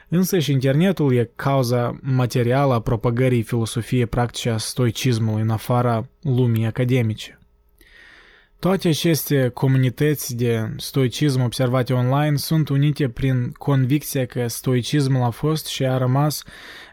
Însă 0.07 0.39
și 0.39 0.51
internetul 0.51 1.15
e 1.15 1.31
cauza 1.35 1.99
materială 2.01 2.73
a 2.73 2.81
propagării 2.81 3.41
filosofiei 3.41 4.05
practice 4.05 4.49
a 4.49 4.57
stoicismului 4.57 5.41
în 5.41 5.49
afara 5.49 6.09
lumii 6.21 6.65
academice. 6.65 7.39
Toate 8.59 8.87
aceste 8.87 9.49
comunități 9.53 10.35
de 10.35 10.73
stoicism 10.77 11.41
observate 11.41 11.93
online 11.93 12.35
sunt 12.35 12.69
unite 12.69 13.09
prin 13.09 13.51
convicția 13.51 14.25
că 14.25 14.47
stoicismul 14.47 15.23
a 15.23 15.29
fost 15.29 15.65
și 15.65 15.85
a 15.85 15.97
rămas 15.97 16.43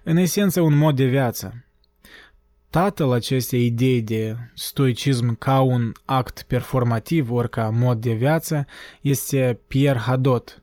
în 0.02 0.16
esență 0.16 0.60
un 0.60 0.76
mod 0.76 0.96
de 0.96 1.04
viață. 1.04 1.65
Tatăl 2.70 3.12
acestei 3.12 3.66
idei 3.66 4.02
de 4.02 4.36
stoicism 4.54 5.38
ca 5.38 5.60
un 5.60 5.92
act 6.04 6.42
performativ 6.42 7.30
ori 7.30 7.50
ca 7.50 7.70
mod 7.70 8.00
de 8.00 8.12
viață 8.12 8.66
este 9.00 9.60
Pierre 9.66 9.98
Hadot, 9.98 10.62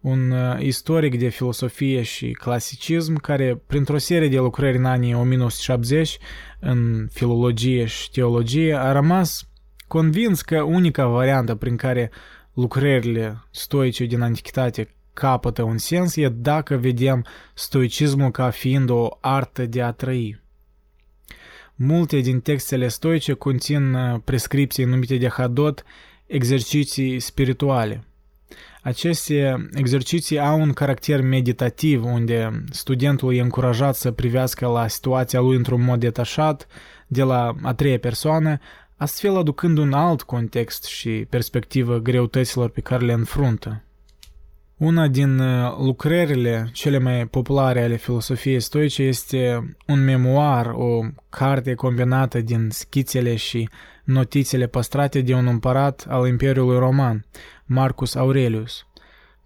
un 0.00 0.30
uh, 0.30 0.60
istoric 0.60 1.18
de 1.18 1.28
filosofie 1.28 2.02
și 2.02 2.30
clasicism 2.30 3.14
care, 3.14 3.62
printr-o 3.66 3.98
serie 3.98 4.28
de 4.28 4.38
lucrări 4.38 4.76
în 4.76 4.84
anii 4.84 5.14
1970 5.14 6.18
în 6.60 7.08
filologie 7.12 7.84
și 7.84 8.10
teologie, 8.10 8.74
a 8.74 8.92
rămas 8.92 9.48
convins 9.88 10.40
că 10.40 10.62
unica 10.62 11.06
variantă 11.06 11.54
prin 11.54 11.76
care 11.76 12.10
lucrările 12.52 13.44
stoice 13.50 14.04
din 14.04 14.20
antichitate 14.20 14.88
capătă 15.12 15.62
un 15.62 15.78
sens 15.78 16.16
e 16.16 16.28
dacă 16.28 16.76
vedem 16.76 17.24
stoicismul 17.54 18.30
ca 18.30 18.50
fiind 18.50 18.90
o 18.90 19.08
artă 19.20 19.66
de 19.66 19.82
a 19.82 19.90
trăi. 19.90 20.42
Multe 21.74 22.18
din 22.18 22.40
textele 22.40 22.88
stoice 22.88 23.32
conțin 23.32 23.94
uh, 23.94 24.20
prescripții 24.24 24.84
numite 24.84 25.16
de 25.16 25.28
Hadot 25.28 25.84
exerciții 26.26 27.20
spirituale– 27.20 28.04
aceste 28.84 29.68
exerciții 29.72 30.38
au 30.38 30.60
un 30.60 30.72
caracter 30.72 31.20
meditativ, 31.20 32.04
unde 32.04 32.64
studentul 32.70 33.34
e 33.34 33.40
încurajat 33.40 33.94
să 33.94 34.10
privească 34.10 34.66
la 34.66 34.88
situația 34.88 35.40
lui 35.40 35.56
într-un 35.56 35.82
mod 35.82 36.00
detașat, 36.00 36.66
de 37.06 37.22
la 37.22 37.54
a 37.62 37.74
treia 37.74 37.98
persoană, 37.98 38.58
astfel 38.96 39.36
aducând 39.36 39.78
un 39.78 39.92
alt 39.92 40.22
context 40.22 40.84
și 40.84 41.10
perspectivă 41.10 41.98
greutăților 41.98 42.68
pe 42.68 42.80
care 42.80 43.04
le 43.04 43.12
înfruntă. 43.12 43.82
Una 44.84 45.08
din 45.08 45.38
uh, 45.38 45.76
lucrările 45.78 46.70
cele 46.72 46.98
mai 46.98 47.26
populare 47.26 47.82
ale 47.82 47.96
filosofiei 47.96 48.60
stoice 48.60 49.02
este 49.02 49.74
un 49.86 50.04
memoar, 50.04 50.66
o 50.66 51.00
carte 51.28 51.74
combinată 51.74 52.40
din 52.40 52.68
schițele 52.70 53.36
și 53.36 53.68
notițele 54.04 54.66
păstrate 54.66 55.20
de 55.20 55.34
un 55.34 55.46
împărat 55.46 56.06
al 56.08 56.26
Imperiului 56.26 56.78
Roman, 56.78 57.24
Marcus 57.64 58.14
Aurelius. 58.14 58.86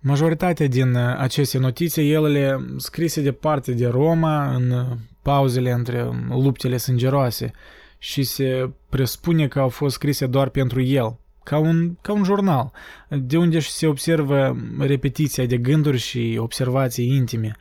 Majoritatea 0.01 0.67
din 0.67 0.95
uh, 0.95 1.15
aceste 1.19 1.59
notițe, 1.59 2.03
ele 2.03 2.59
scrise 2.77 3.21
de 3.21 3.33
parte 3.33 3.73
de 3.73 3.87
Roma 3.87 4.55
în 4.55 4.71
uh, 4.71 4.87
pauzele 5.23 5.71
între 5.71 6.03
um, 6.03 6.43
luptele 6.43 6.77
sângeroase 6.77 7.51
și 7.99 8.23
se 8.23 8.71
presupune 8.89 9.49
că 9.49 9.59
au 9.61 9.69
fost 9.69 9.95
scrise 9.95 10.27
doar 10.27 10.49
pentru 10.49 10.83
el, 10.83 11.17
ca 11.49 11.59
un, 11.59 11.97
ca 12.01 12.13
un 12.13 12.25
jurnal, 12.25 12.73
de 13.09 13.37
unde 13.37 13.59
și 13.59 13.71
se 13.71 13.87
observă 13.87 14.57
repetiția 14.79 15.47
de 15.47 15.57
gânduri 15.57 15.99
și 15.99 16.37
observații 16.41 17.15
intime. 17.15 17.57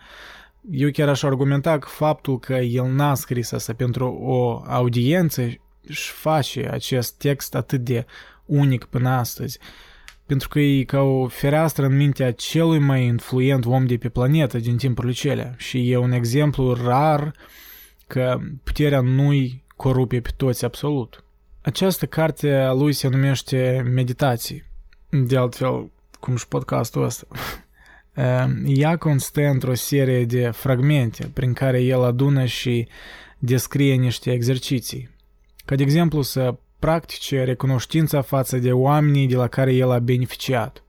Eu 0.71 0.89
chiar 0.89 1.09
aș 1.09 1.23
argumenta 1.23 1.79
că 1.79 1.87
faptul 1.87 2.39
că 2.39 2.53
el 2.53 2.85
n-a 2.85 3.13
scris 3.13 3.51
asta 3.51 3.73
pentru 3.73 4.17
o 4.21 4.61
audiență 4.65 5.41
își 5.87 6.11
face 6.11 6.69
acest 6.71 7.17
text 7.17 7.55
atât 7.55 7.81
de 7.81 8.05
unic 8.45 8.85
până 8.85 9.09
astăzi 9.09 9.59
pentru 10.25 10.47
că 10.47 10.59
e 10.59 10.83
ca 10.83 10.99
o 10.99 11.27
fereastră 11.27 11.85
în 11.85 11.95
mintea 11.95 12.31
celui 12.31 12.79
mai 12.79 13.05
influent 13.05 13.65
om 13.65 13.85
de 13.85 13.97
pe 13.97 14.09
planetă 14.09 14.57
din 14.57 14.77
timpurile 14.77 15.13
cele 15.13 15.55
și 15.57 15.91
e 15.91 15.97
un 15.97 16.11
exemplu 16.11 16.73
rar 16.73 17.33
că 18.07 18.39
puterea 18.63 19.01
nu-i 19.01 19.63
corupe 19.75 20.19
pe 20.19 20.29
toți 20.37 20.65
absolut. 20.65 21.23
Această 21.67 22.05
carte 22.05 22.53
a 22.53 22.71
lui 22.71 22.93
se 22.93 23.07
numește 23.07 23.85
Meditații, 23.93 24.63
de 25.09 25.37
altfel 25.37 25.89
cum 26.19 26.35
și 26.35 26.47
podcastul 26.47 27.03
ăsta. 27.03 27.27
Ea 28.65 28.97
constă 28.97 29.41
într-o 29.41 29.73
serie 29.73 30.25
de 30.25 30.49
fragmente 30.49 31.29
prin 31.33 31.53
care 31.53 31.81
el 31.81 32.03
adună 32.03 32.45
și 32.45 32.87
descrie 33.37 33.95
niște 33.95 34.31
exerciții. 34.31 35.09
Ca 35.65 35.75
de 35.75 35.83
exemplu 35.83 36.21
să 36.21 36.55
practice 36.79 37.43
recunoștința 37.43 38.21
față 38.21 38.57
de 38.57 38.71
oamenii 38.71 39.27
de 39.27 39.35
la 39.35 39.47
care 39.47 39.73
el 39.73 39.91
a 39.91 39.99
beneficiat, 39.99 40.83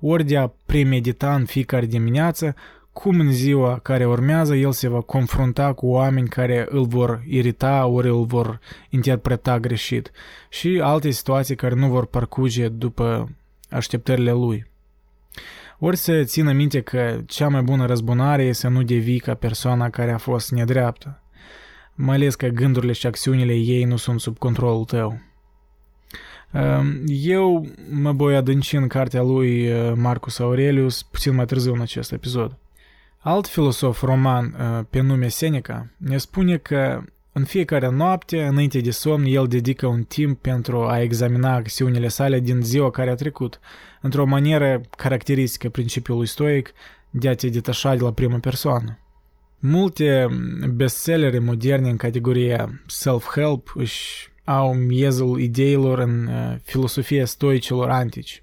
ori 0.00 0.24
de 0.24 0.36
a 0.36 0.50
premedita 0.66 1.34
în 1.34 1.44
fiecare 1.44 1.86
dimineață 1.86 2.54
cum 3.02 3.20
în 3.20 3.32
ziua 3.32 3.78
care 3.78 4.06
urmează 4.06 4.54
el 4.54 4.72
se 4.72 4.88
va 4.88 5.00
confrunta 5.00 5.72
cu 5.72 5.86
oameni 5.86 6.28
care 6.28 6.66
îl 6.68 6.86
vor 6.86 7.22
irita 7.28 7.86
ori 7.86 8.08
îl 8.08 8.24
vor 8.24 8.60
interpreta 8.90 9.58
greșit 9.58 10.10
și 10.48 10.80
alte 10.82 11.10
situații 11.10 11.54
care 11.54 11.74
nu 11.74 11.88
vor 11.88 12.06
parcurge 12.06 12.68
după 12.68 13.28
așteptările 13.70 14.32
lui. 14.32 14.66
Ori 15.78 15.96
să 15.96 16.22
țină 16.22 16.52
minte 16.52 16.80
că 16.80 17.20
cea 17.26 17.48
mai 17.48 17.62
bună 17.62 17.86
răzbunare 17.86 18.44
e 18.44 18.52
să 18.52 18.68
nu 18.68 18.82
devii 18.82 19.18
ca 19.18 19.34
persoana 19.34 19.90
care 19.90 20.12
a 20.12 20.18
fost 20.18 20.50
nedreaptă, 20.50 21.22
mai 21.94 22.14
ales 22.14 22.34
că 22.34 22.46
gândurile 22.46 22.92
și 22.92 23.06
acțiunile 23.06 23.54
ei 23.54 23.84
nu 23.84 23.96
sunt 23.96 24.20
sub 24.20 24.38
controlul 24.38 24.84
tău. 24.84 25.18
Ehm, 26.52 27.02
eu 27.06 27.66
mă 27.90 28.12
voi 28.12 28.36
adânci 28.36 28.76
în 28.76 28.86
cartea 28.86 29.22
lui 29.22 29.64
eh, 29.64 29.92
Marcus 29.94 30.38
Aurelius 30.38 31.02
puțin 31.02 31.34
mai 31.34 31.44
târziu 31.44 31.72
în 31.72 31.80
acest 31.80 32.12
episod. 32.12 32.58
Alt 33.28 33.46
filosof 33.46 34.02
roman 34.02 34.56
eh, 34.58 34.84
pe 34.90 35.00
nume 35.00 35.28
Seneca 35.28 35.90
ne 35.96 36.18
spune 36.18 36.56
că 36.56 37.02
în 37.32 37.44
fiecare 37.44 37.90
noapte, 37.90 38.44
înainte 38.44 38.80
de 38.80 38.90
somn, 38.90 39.24
el 39.24 39.46
dedică 39.46 39.86
un 39.86 40.02
timp 40.02 40.40
pentru 40.40 40.86
a 40.86 41.00
examina 41.00 41.54
acțiunile 41.54 42.08
sale 42.08 42.40
din 42.40 42.60
ziua 42.62 42.90
care 42.90 43.10
a 43.10 43.14
trecut, 43.14 43.60
într-o 44.00 44.24
manieră 44.24 44.80
caracteristică 44.96 45.68
principiului 45.68 46.26
stoic 46.26 46.72
de 47.10 47.28
a 47.28 47.34
te 47.34 47.48
detașa 47.48 47.94
de 47.94 48.02
la 48.02 48.12
prima 48.12 48.38
persoană. 48.38 48.98
Multe 49.58 50.26
bestsellere 50.74 51.38
moderne 51.38 51.90
în 51.90 51.96
categoria 51.96 52.82
self-help 52.86 53.72
își 53.74 54.32
au 54.44 54.74
miezul 54.74 55.40
ideilor 55.40 55.98
în 55.98 56.26
uh, 56.26 56.56
filosofia 56.62 57.24
stoicilor 57.24 57.90
antici. 57.90 58.42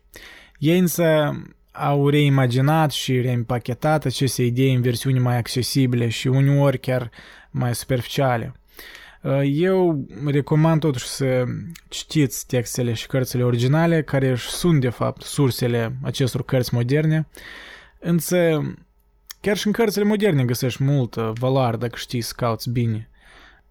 Ei 0.58 0.80
însă 0.80 1.36
au 1.74 2.10
reimaginat 2.10 2.92
și 2.92 3.22
reîmpachetat 3.22 4.06
aceste 4.06 4.44
idei 4.44 4.74
în 4.74 4.82
versiuni 4.82 5.20
mai 5.20 5.38
accesibile 5.38 6.10
și 6.10 6.28
uneori 6.28 6.80
chiar 6.80 7.10
mai 7.52 7.76
superficiale. 7.76 8.54
Uh, 9.22 9.42
eu 9.44 10.06
recomand 10.26 10.80
totuși 10.80 11.06
să 11.06 11.44
citiți 11.88 12.48
textele 12.48 12.94
și 12.94 13.08
cărțile 13.08 13.44
originale, 13.44 14.04
care 14.04 14.36
sunt 14.36 14.82
de 14.82 14.90
fapt 14.90 15.22
sursele 15.22 15.96
acestor 16.02 16.44
cărți 16.44 16.74
moderne, 16.74 17.28
însă 18.00 18.62
chiar 19.42 19.58
și 19.58 19.68
în 19.68 19.74
cărțile 19.74 20.04
moderne 20.04 20.46
găsești 20.46 20.84
multă 20.84 21.34
valoare 21.40 21.78
dacă 21.78 21.96
știi 21.96 22.22
să 22.22 22.34
cauți 22.36 22.70
bine. 22.70 23.10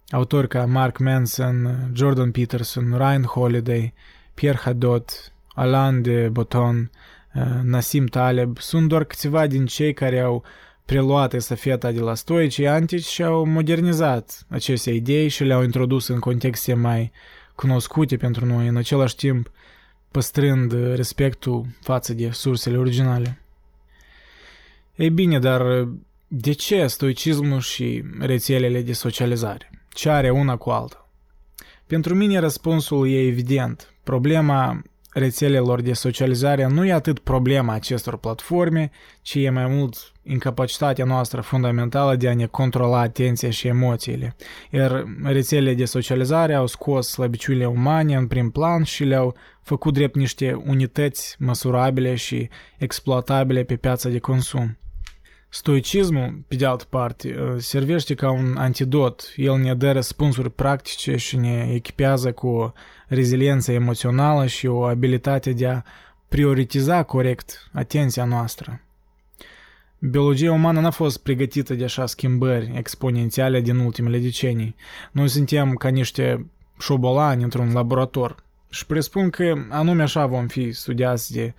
Autori 0.09 0.47
ca 0.47 0.65
Mark 0.65 0.97
Manson, 0.97 1.89
Jordan 1.93 2.31
Peterson, 2.31 2.93
Ryan 2.97 3.23
Holiday, 3.23 3.93
Pierre 4.33 4.59
Hadot, 4.61 5.33
Alain 5.55 6.01
de 6.01 6.29
Botton, 6.31 6.91
uh, 7.35 7.59
Nassim 7.63 8.05
Taleb 8.05 8.57
sunt 8.57 8.87
doar 8.87 9.03
câțiva 9.03 9.47
din 9.47 9.65
cei 9.65 9.93
care 9.93 10.19
au 10.19 10.43
preluat 10.85 11.33
estafeta 11.33 11.91
de 11.91 11.99
la 11.99 12.15
stoicii 12.15 12.67
antici 12.67 13.05
și 13.05 13.23
au 13.23 13.45
modernizat 13.45 14.45
aceste 14.49 14.91
idei 14.91 15.27
și 15.27 15.43
le-au 15.43 15.63
introdus 15.63 16.07
în 16.07 16.19
contexte 16.19 16.73
mai 16.73 17.11
cunoscute 17.55 18.17
pentru 18.17 18.45
noi, 18.45 18.67
în 18.67 18.77
același 18.77 19.15
timp 19.15 19.51
păstrând 20.11 20.95
respectul 20.95 21.65
față 21.81 22.13
de 22.13 22.29
sursele 22.31 22.77
originale. 22.77 23.41
Ei 24.95 25.09
bine, 25.09 25.39
dar 25.39 25.87
de 26.27 26.51
ce 26.51 26.87
stoicismul 26.87 27.59
și 27.59 28.03
rețelele 28.19 28.81
de 28.81 28.93
socializare? 28.93 29.69
Ce 29.89 30.09
are 30.09 30.29
una 30.29 30.55
cu 30.55 30.69
alta? 30.69 31.09
Pentru 31.87 32.15
mine 32.15 32.39
răspunsul 32.39 33.09
e 33.09 33.27
evident. 33.27 33.93
Problema 34.03 34.81
rețelelor 35.13 35.81
de 35.81 35.93
socializare 35.93 36.67
nu 36.67 36.85
e 36.85 36.91
atât 36.91 37.19
problema 37.19 37.73
acestor 37.73 38.17
platforme, 38.17 38.91
ci 39.21 39.35
e 39.35 39.49
mai 39.49 39.67
mult 39.67 40.11
incapacitatea 40.23 41.05
noastră 41.05 41.41
fundamentală 41.41 42.15
de 42.15 42.29
a 42.29 42.33
ne 42.33 42.45
controla 42.45 42.99
atenția 42.99 43.49
și 43.49 43.67
emoțiile. 43.67 44.35
Iar 44.69 45.05
rețelele 45.23 45.73
de 45.73 45.85
socializare 45.85 46.53
au 46.53 46.67
scos 46.67 47.07
slăbiciunile 47.07 47.65
umane 47.65 48.15
în 48.15 48.27
prim 48.27 48.49
plan 48.49 48.83
și 48.83 49.03
le-au 49.03 49.35
făcut 49.61 49.93
drept 49.93 50.15
niște 50.15 50.61
unități 50.65 51.35
măsurabile 51.39 52.15
și 52.15 52.49
exploatabile 52.77 53.63
pe 53.63 53.75
piața 53.75 54.09
de 54.09 54.19
consum. 54.19 54.77
Stoicismul, 55.55 56.43
pe 56.47 56.55
de 56.55 56.65
altă 56.65 56.85
parte, 56.89 57.39
uh, 57.39 57.55
servește 57.57 58.13
ca 58.13 58.31
un 58.31 58.55
antidot. 58.57 59.33
El 59.35 59.57
ne 59.57 59.75
dă 59.75 59.91
răspunsuri 59.91 60.51
practice 60.51 61.15
și 61.15 61.37
ne 61.37 61.69
echipează 61.73 62.31
cu 62.31 62.47
o 62.47 62.71
reziliență 63.07 63.71
emoțională 63.71 64.45
și 64.45 64.67
o 64.67 64.83
abilitate 64.83 65.51
de 65.51 65.67
a 65.67 65.81
prioritiza 66.27 67.03
corect 67.03 67.69
atenția 67.73 68.25
noastră. 68.25 68.81
Biologia 69.99 70.51
umană 70.51 70.79
n-a 70.79 70.91
fost 70.91 71.23
pregătită 71.23 71.73
de 71.73 71.83
așa 71.83 72.05
schimbări 72.05 72.71
exponențiale 72.75 73.61
din 73.61 73.77
ultimele 73.77 74.17
decenii. 74.17 74.75
Noi 75.11 75.27
suntem 75.27 75.73
ca 75.73 75.89
niște 75.89 76.45
șobolani 76.79 77.43
într-un 77.43 77.73
laborator 77.73 78.43
și 78.69 78.85
presupun 78.85 79.29
că 79.29 79.53
anume 79.69 80.03
așa 80.03 80.25
vom 80.25 80.47
fi 80.47 80.71
studiați 80.71 81.33
de 81.33 81.53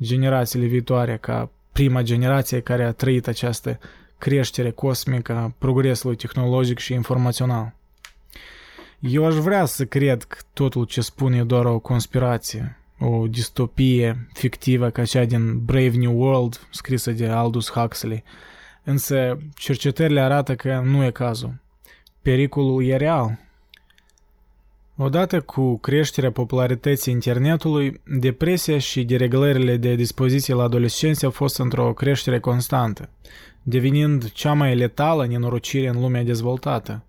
generațiile 0.00 0.66
viitoare 0.66 1.16
ca 1.16 1.50
prima 1.76 2.02
generație 2.02 2.60
care 2.60 2.84
a 2.84 2.92
trăit 2.92 3.26
această 3.26 3.78
creștere 4.18 4.70
cosmică 4.70 5.32
a 5.32 5.54
progresului 5.58 6.16
tehnologic 6.16 6.78
și 6.78 6.92
informațional. 6.92 7.74
Eu 8.98 9.26
aș 9.26 9.34
vrea 9.34 9.64
să 9.64 9.84
cred 9.84 10.22
că 10.22 10.36
totul 10.52 10.84
ce 10.84 11.00
spun 11.00 11.32
e 11.32 11.42
doar 11.42 11.64
o 11.64 11.78
conspirație, 11.78 12.78
o 12.98 13.26
distopie 13.26 14.28
fictivă 14.32 14.90
ca 14.90 15.04
cea 15.04 15.24
din 15.24 15.64
Brave 15.64 15.96
New 15.96 16.20
World, 16.20 16.66
scrisă 16.70 17.10
de 17.10 17.26
Aldous 17.26 17.70
Huxley, 17.70 18.24
însă 18.84 19.38
cercetările 19.54 20.20
arată 20.20 20.54
că 20.54 20.82
nu 20.84 21.04
e 21.04 21.10
cazul. 21.10 21.54
Pericolul 22.22 22.84
e 22.84 22.96
real 22.96 23.38
Odată 24.98 25.40
cu 25.40 25.78
creșterea 25.78 26.32
popularității 26.32 27.12
internetului, 27.12 28.00
depresia 28.18 28.78
și 28.78 29.04
dereglările 29.04 29.76
de 29.76 29.94
dispoziție 29.94 30.54
la 30.54 30.62
adolescenți 30.62 31.24
au 31.24 31.30
fost 31.30 31.58
într-o 31.58 31.92
creștere 31.92 32.40
constantă, 32.40 33.08
devenind 33.62 34.32
cea 34.32 34.52
mai 34.52 34.76
letală 34.76 35.26
nenorocire 35.26 35.88
în 35.88 36.00
lumea 36.00 36.22
dezvoltată. 36.22 37.02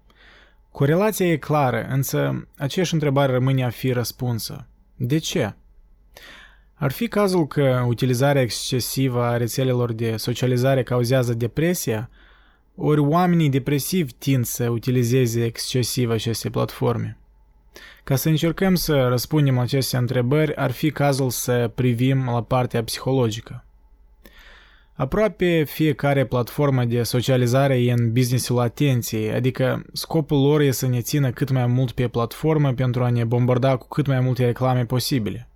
Corelația 0.71 1.25
e 1.25 1.37
clară, 1.37 1.87
însă 1.89 2.47
aceeași 2.57 2.93
întrebare 2.93 3.31
rămâne 3.31 3.63
a 3.63 3.69
fi 3.69 3.91
răspunsă. 3.91 4.67
De 4.95 5.17
ce? 5.17 5.53
Ar 6.73 6.91
fi 6.91 7.07
cazul 7.07 7.47
că 7.47 7.83
utilizarea 7.87 8.41
excesivă 8.41 9.23
a 9.23 9.37
rețelelor 9.37 9.93
de 9.93 10.17
socializare 10.17 10.83
cauzează 10.83 11.33
depresia, 11.33 12.09
ori 12.75 12.99
oamenii 12.99 13.49
depresivi 13.49 14.11
tind 14.13 14.45
să 14.45 14.69
utilizeze 14.69 15.43
excesiv 15.43 16.09
aceste 16.09 16.49
platforme? 16.49 17.17
Ca 18.07 18.15
să 18.15 18.29
încercăm 18.29 18.75
să 18.75 19.07
răspundem 19.07 19.55
la 19.55 19.61
aceste 19.61 19.97
întrebări, 19.97 20.55
ar 20.55 20.71
fi 20.71 20.91
cazul 20.91 21.29
să 21.29 21.71
privim 21.75 22.25
la 22.25 22.43
partea 22.43 22.83
psihologică. 22.83 23.65
Aproape 24.93 25.63
fiecare 25.63 26.25
platformă 26.25 26.85
de 26.85 27.03
socializare 27.03 27.81
e 27.83 27.91
în 27.91 28.11
businessul 28.11 28.59
atenției, 28.59 29.31
adică 29.31 29.85
scopul 29.93 30.41
lor 30.41 30.61
e 30.61 30.71
să 30.71 30.87
ne 30.87 31.01
țină 31.01 31.31
cât 31.31 31.49
mai 31.51 31.65
mult 31.65 31.91
pe 31.91 32.07
platformă 32.07 32.73
pentru 32.73 33.03
a 33.03 33.09
ne 33.09 33.23
bombarda 33.23 33.75
cu 33.75 33.87
cât 33.87 34.07
mai 34.07 34.19
multe 34.19 34.45
reclame 34.45 34.85
posibile. 34.85 35.49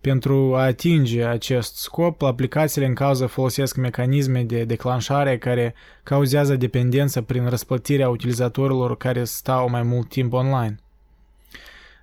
Pentru 0.00 0.54
a 0.54 0.60
atinge 0.60 1.24
acest 1.24 1.76
scop, 1.76 2.22
aplicațiile 2.22 2.86
în 2.86 2.94
cauză 2.94 3.26
folosesc 3.26 3.76
mecanisme 3.76 4.42
de 4.42 4.64
declanșare 4.64 5.38
care 5.38 5.74
cauzează 6.02 6.56
dependență 6.56 7.22
prin 7.22 7.48
răsplătirea 7.48 8.08
utilizatorilor 8.08 8.96
care 8.96 9.24
stau 9.24 9.70
mai 9.70 9.82
mult 9.82 10.08
timp 10.08 10.32
online. 10.32 10.78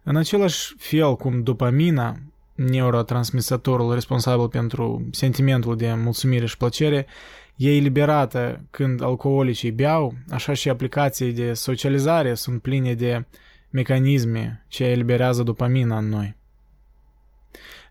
În 0.08 0.16
același 0.16 0.76
fel 0.78 1.16
cum 1.16 1.44
dopamina, 1.44 2.18
neurotransmisătorul 2.56 3.94
responsabil 3.94 4.48
pentru 4.48 5.08
sentimentul 5.12 5.78
de 5.78 5.94
mulțumire 5.94 6.46
și 6.46 6.58
plăcere, 6.58 7.06
e 7.56 7.76
eliberată 7.76 8.62
când 8.70 9.02
alcoolicii 9.02 9.72
beau, 9.72 10.14
așa 10.30 10.54
și 10.54 10.70
aplicații 10.70 11.34
de 11.34 11.54
socializare 11.54 12.34
sunt 12.34 12.62
pline 12.62 12.94
de 12.94 13.26
mecanisme 13.70 14.66
ce 14.68 14.84
eliberează 14.84 15.44
dopamina 15.44 15.98
în 15.98 16.10
noi. 16.10 16.36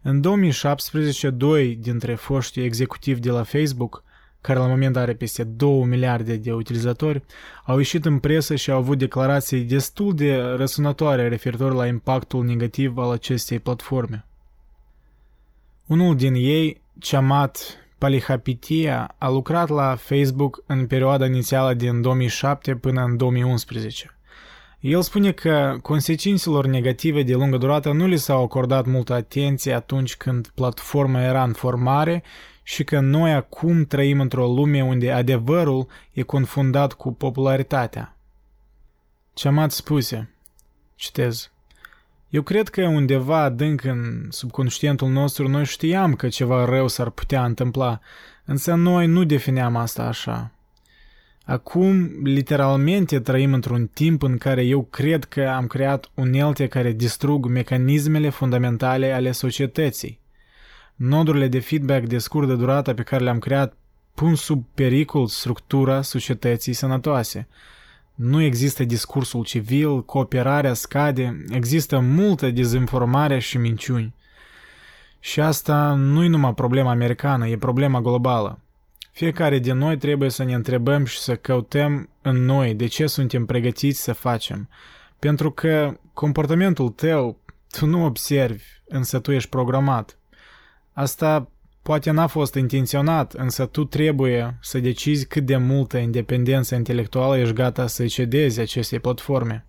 În 0.02 0.20
2017, 0.20 1.30
doi 1.30 1.76
dintre 1.76 2.14
foștii 2.14 2.64
executivi 2.64 3.20
de 3.20 3.30
la 3.30 3.42
Facebook 3.42 4.03
care 4.44 4.58
la 4.58 4.66
moment 4.66 4.96
are 4.96 5.14
peste 5.14 5.44
2 5.44 5.84
miliarde 5.84 6.36
de 6.36 6.52
utilizatori, 6.52 7.22
au 7.64 7.76
ieșit 7.76 8.04
în 8.04 8.18
presă 8.18 8.54
și 8.54 8.70
au 8.70 8.78
avut 8.78 8.98
declarații 8.98 9.60
destul 9.60 10.14
de 10.14 10.36
răsunătoare 10.36 11.28
referitor 11.28 11.72
la 11.72 11.86
impactul 11.86 12.44
negativ 12.44 12.96
al 12.96 13.10
acestei 13.10 13.58
platforme. 13.58 14.26
Unul 15.86 16.16
din 16.16 16.34
ei, 16.34 16.80
Chamat 17.00 17.76
Palihapitia, 17.98 19.14
a 19.18 19.28
lucrat 19.28 19.68
la 19.68 19.96
Facebook 19.96 20.62
în 20.66 20.86
perioada 20.86 21.26
inițială 21.26 21.74
din 21.74 22.00
2007 22.00 22.74
până 22.74 23.02
în 23.02 23.16
2011. 23.16 24.18
El 24.80 25.02
spune 25.02 25.32
că 25.32 25.76
consecințelor 25.82 26.66
negative 26.66 27.22
de 27.22 27.34
lungă 27.34 27.56
durată 27.56 27.92
nu 27.92 28.06
li 28.06 28.18
s-au 28.18 28.42
acordat 28.42 28.86
multă 28.86 29.12
atenție 29.12 29.72
atunci 29.72 30.16
când 30.16 30.48
platforma 30.54 31.22
era 31.22 31.42
în 31.42 31.52
formare 31.52 32.22
și 32.66 32.84
că 32.84 33.00
noi 33.00 33.32
acum 33.32 33.84
trăim 33.84 34.20
într-o 34.20 34.46
lume 34.46 34.84
unde 34.84 35.12
adevărul 35.12 35.86
e 36.12 36.22
confundat 36.22 36.92
cu 36.92 37.12
popularitatea. 37.12 38.16
Ce-am 39.34 39.68
spuse, 39.68 40.30
citez, 40.94 41.50
eu 42.28 42.42
cred 42.42 42.68
că 42.68 42.86
undeva 42.86 43.42
adânc 43.42 43.84
în 43.84 44.26
subconștientul 44.30 45.08
nostru 45.08 45.48
noi 45.48 45.64
știam 45.64 46.14
că 46.14 46.28
ceva 46.28 46.64
rău 46.64 46.88
s-ar 46.88 47.10
putea 47.10 47.44
întâmpla, 47.44 48.00
însă 48.44 48.74
noi 48.74 49.06
nu 49.06 49.24
defineam 49.24 49.76
asta 49.76 50.02
așa. 50.02 50.50
Acum, 51.44 52.10
literalmente, 52.22 53.20
trăim 53.20 53.52
într-un 53.52 53.86
timp 53.86 54.22
în 54.22 54.38
care 54.38 54.62
eu 54.62 54.82
cred 54.82 55.24
că 55.24 55.48
am 55.48 55.66
creat 55.66 56.10
unelte 56.14 56.66
care 56.66 56.92
distrug 56.92 57.46
mecanismele 57.46 58.28
fundamentale 58.28 59.12
ale 59.12 59.32
societății. 59.32 60.20
Nodurile 60.94 61.48
de 61.48 61.58
feedback 61.58 62.06
de 62.06 62.18
scurtă 62.18 62.54
durată 62.54 62.94
pe 62.94 63.02
care 63.02 63.24
le-am 63.24 63.38
creat 63.38 63.76
pun 64.14 64.34
sub 64.34 64.64
pericol 64.74 65.26
structura 65.26 66.02
societății 66.02 66.72
sănătoase. 66.72 67.48
Nu 68.14 68.42
există 68.42 68.84
discursul 68.84 69.44
civil, 69.44 70.04
cooperarea 70.04 70.74
scade, 70.74 71.44
există 71.48 71.98
multă 71.98 72.50
dezinformare 72.50 73.38
și 73.38 73.58
minciuni. 73.58 74.14
Și 75.20 75.40
asta 75.40 75.94
nu 75.94 76.24
e 76.24 76.28
numai 76.28 76.54
problema 76.54 76.90
americană, 76.90 77.48
e 77.48 77.56
problema 77.56 78.00
globală. 78.00 78.58
Fiecare 79.12 79.58
din 79.58 79.76
noi 79.76 79.96
trebuie 79.96 80.30
să 80.30 80.44
ne 80.44 80.54
întrebăm 80.54 81.04
și 81.04 81.18
să 81.18 81.36
căutăm 81.36 82.08
în 82.22 82.44
noi 82.44 82.74
de 82.74 82.86
ce 82.86 83.06
suntem 83.06 83.46
pregătiți 83.46 84.02
să 84.02 84.12
facem. 84.12 84.68
Pentru 85.18 85.50
că 85.50 85.96
comportamentul 86.12 86.88
tău 86.88 87.38
tu 87.70 87.86
nu 87.86 88.04
observi, 88.04 88.64
însă 88.88 89.18
tu 89.18 89.32
ești 89.32 89.48
programat. 89.48 90.18
Asta 90.94 91.50
poate 91.82 92.10
n-a 92.10 92.26
fost 92.26 92.54
intenționat, 92.54 93.32
însă 93.32 93.66
tu 93.66 93.84
trebuie 93.84 94.58
să 94.60 94.78
decizi 94.78 95.26
cât 95.26 95.46
de 95.46 95.56
multă 95.56 95.96
independență 95.96 96.74
intelectuală 96.74 97.38
ești 97.38 97.54
gata 97.54 97.86
să 97.86 98.06
cedezi 98.06 98.60
acestei 98.60 99.00
platforme. 99.00 99.66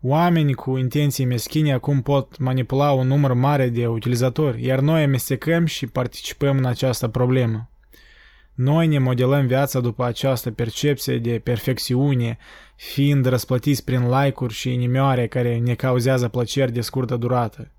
Oamenii 0.00 0.54
cu 0.54 0.76
intenții 0.76 1.24
meschine 1.24 1.72
acum 1.72 2.02
pot 2.02 2.38
manipula 2.38 2.92
un 2.92 3.06
număr 3.06 3.32
mare 3.32 3.68
de 3.68 3.86
utilizatori, 3.86 4.64
iar 4.64 4.80
noi 4.80 5.02
amestecăm 5.02 5.64
și 5.64 5.86
participăm 5.86 6.56
în 6.56 6.64
această 6.64 7.08
problemă. 7.08 7.70
Noi 8.54 8.86
ne 8.86 8.98
modelăm 8.98 9.46
viața 9.46 9.80
după 9.80 10.04
această 10.04 10.50
percepție 10.50 11.18
de 11.18 11.38
perfecțiune, 11.38 12.38
fiind 12.76 13.26
răsplătiți 13.26 13.84
prin 13.84 14.08
like-uri 14.08 14.54
și 14.54 14.72
inimioare 14.72 15.26
care 15.26 15.58
ne 15.58 15.74
cauzează 15.74 16.28
plăceri 16.28 16.72
de 16.72 16.80
scurtă 16.80 17.16
durată. 17.16 17.72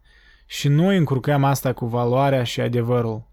Și 0.51 0.67
noi 0.67 0.97
încurcăm 0.97 1.43
asta 1.43 1.73
cu 1.73 1.85
valoarea 1.85 2.43
și 2.43 2.61
adevărul. 2.61 3.23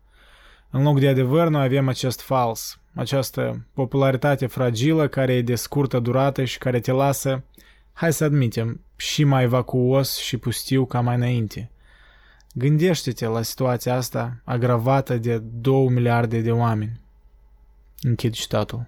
În 0.71 0.83
loc 0.83 1.01
de 1.01 1.09
adevăr, 1.09 1.49
noi 1.49 1.65
avem 1.65 1.89
acest 1.89 2.21
fals, 2.21 2.79
această 2.95 3.67
popularitate 3.75 4.47
fragilă 4.47 5.09
care 5.09 5.33
e 5.33 5.43
de 5.43 5.55
scurtă 5.55 5.99
durată 5.99 6.45
și 6.45 6.59
care 6.59 6.81
te 6.81 6.93
lasă, 6.93 7.45
hai 7.93 8.13
să 8.13 8.25
admitem, 8.25 8.81
și 8.97 9.25
mai 9.25 9.47
vacuos 9.47 10.17
și 10.17 10.37
pustiu 10.37 10.85
ca 10.85 11.01
mai 11.01 11.15
înainte. 11.15 11.71
Gândește-te 12.55 13.27
la 13.27 13.43
situația 13.43 13.95
asta 13.95 14.41
agravată 14.45 15.17
de 15.17 15.39
2 15.39 15.89
miliarde 15.89 16.41
de 16.41 16.53
oameni. 16.53 17.01
Închid 18.01 18.33
citatul. 18.33 18.87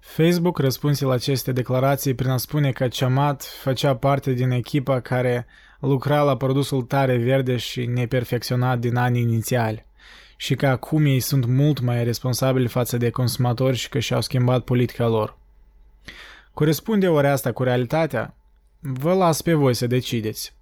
Facebook 0.00 0.58
răspunse 0.58 1.04
la 1.04 1.12
aceste 1.12 1.52
declarații 1.52 2.14
prin 2.14 2.30
a 2.30 2.36
spune 2.36 2.72
că 2.72 2.88
Chamat 2.88 3.42
făcea 3.42 3.96
parte 3.96 4.32
din 4.32 4.50
echipa 4.50 5.00
care 5.00 5.46
lucra 5.78 6.22
la 6.22 6.36
produsul 6.36 6.82
tare 6.82 7.16
verde 7.16 7.56
și 7.56 7.86
neperfecționat 7.86 8.78
din 8.78 8.96
anii 8.96 9.22
inițiali 9.22 9.86
și 10.40 10.54
că 10.54 10.66
acum 10.66 11.04
ei 11.04 11.20
sunt 11.20 11.46
mult 11.46 11.80
mai 11.80 12.04
responsabili 12.04 12.68
față 12.68 12.96
de 12.96 13.10
consumatori 13.10 13.76
și 13.76 13.88
că 13.88 13.98
și-au 13.98 14.20
schimbat 14.20 14.64
politica 14.64 15.06
lor. 15.06 15.36
Corespunde 16.54 17.08
oare 17.08 17.28
asta 17.28 17.52
cu 17.52 17.62
realitatea? 17.62 18.34
Vă 18.80 19.14
las 19.14 19.42
pe 19.42 19.54
voi 19.54 19.74
să 19.74 19.86
decideți. 19.86 20.56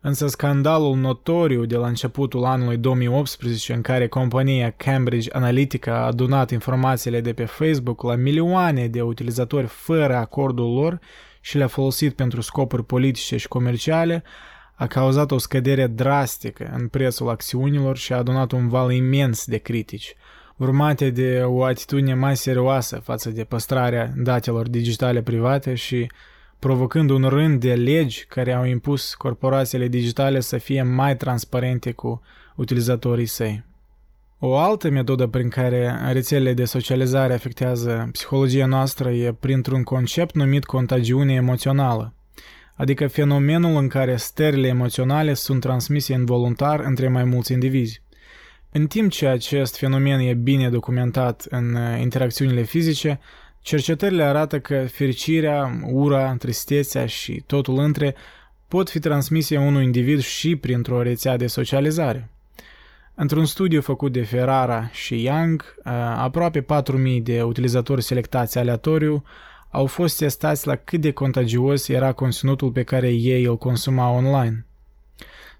Însă 0.00 0.26
scandalul 0.26 0.96
notoriu 0.96 1.64
de 1.64 1.76
la 1.76 1.86
începutul 1.86 2.44
anului 2.44 2.76
2018 2.76 3.72
în 3.72 3.80
care 3.80 4.08
compania 4.08 4.70
Cambridge 4.70 5.28
Analytica 5.32 5.94
a 5.96 6.06
adunat 6.06 6.50
informațiile 6.50 7.20
de 7.20 7.32
pe 7.32 7.44
Facebook 7.44 8.02
la 8.02 8.14
milioane 8.14 8.86
de 8.86 9.02
utilizatori 9.02 9.66
fără 9.66 10.16
acordul 10.16 10.74
lor 10.74 11.00
și 11.40 11.56
le-a 11.56 11.66
folosit 11.66 12.14
pentru 12.14 12.40
scopuri 12.40 12.84
politice 12.84 13.36
și 13.36 13.48
comerciale, 13.48 14.22
a 14.78 14.86
cauzat 14.86 15.30
o 15.30 15.38
scădere 15.38 15.86
drastică 15.86 16.70
în 16.74 16.88
prețul 16.88 17.28
acțiunilor 17.28 17.96
și 17.96 18.12
a 18.12 18.16
adunat 18.16 18.52
un 18.52 18.68
val 18.68 18.92
imens 18.92 19.44
de 19.44 19.56
critici, 19.56 20.14
urmate 20.56 21.10
de 21.10 21.42
o 21.44 21.64
atitudine 21.64 22.14
mai 22.14 22.36
serioasă 22.36 22.96
față 22.96 23.30
de 23.30 23.44
păstrarea 23.44 24.12
datelor 24.16 24.68
digitale 24.68 25.22
private 25.22 25.74
și 25.74 26.10
provocând 26.58 27.10
un 27.10 27.24
rând 27.24 27.60
de 27.60 27.74
legi 27.74 28.24
care 28.28 28.52
au 28.52 28.64
impus 28.64 29.14
corporațiile 29.14 29.88
digitale 29.88 30.40
să 30.40 30.58
fie 30.58 30.82
mai 30.82 31.16
transparente 31.16 31.92
cu 31.92 32.22
utilizatorii 32.54 33.26
săi. 33.26 33.64
O 34.38 34.56
altă 34.56 34.90
metodă 34.90 35.26
prin 35.26 35.48
care 35.48 35.98
rețelele 36.12 36.54
de 36.54 36.64
socializare 36.64 37.34
afectează 37.34 38.08
psihologia 38.12 38.66
noastră 38.66 39.10
e 39.10 39.32
printr-un 39.32 39.82
concept 39.82 40.34
numit 40.34 40.64
contagiune 40.64 41.32
emoțională, 41.32 42.12
adică 42.76 43.06
fenomenul 43.06 43.76
în 43.76 43.88
care 43.88 44.16
stările 44.16 44.66
emoționale 44.66 45.34
sunt 45.34 45.60
transmise 45.60 46.12
involuntar 46.12 46.80
între 46.80 47.08
mai 47.08 47.24
mulți 47.24 47.52
indivizi. 47.52 48.02
În 48.72 48.86
timp 48.86 49.10
ce 49.10 49.26
acest 49.26 49.76
fenomen 49.76 50.18
e 50.18 50.34
bine 50.34 50.70
documentat 50.70 51.46
în 51.50 51.74
uh, 51.74 52.00
interacțiunile 52.00 52.62
fizice, 52.62 53.20
cercetările 53.60 54.22
arată 54.22 54.60
că 54.60 54.84
fericirea, 54.90 55.80
ura, 55.84 56.34
tristețea 56.38 57.06
și 57.06 57.42
totul 57.46 57.78
între 57.78 58.14
pot 58.68 58.90
fi 58.90 58.98
transmise 58.98 59.56
unui 59.56 59.84
individ 59.84 60.20
și 60.20 60.56
printr-o 60.56 61.02
rețea 61.02 61.36
de 61.36 61.46
socializare. 61.46 62.30
Într-un 63.14 63.44
studiu 63.44 63.80
făcut 63.80 64.12
de 64.12 64.22
Ferrara 64.22 64.88
și 64.92 65.24
Young, 65.24 65.74
uh, 65.78 65.92
aproape 66.16 66.60
4.000 66.60 67.22
de 67.22 67.42
utilizatori 67.42 68.02
selectați 68.02 68.58
aleatoriu 68.58 69.24
au 69.76 69.86
fost 69.86 70.18
testați 70.18 70.66
la 70.66 70.76
cât 70.76 71.00
de 71.00 71.10
contagios 71.10 71.88
era 71.88 72.12
conținutul 72.12 72.70
pe 72.70 72.82
care 72.82 73.08
ei 73.08 73.44
îl 73.44 73.56
consumau 73.56 74.16
online. 74.16 74.66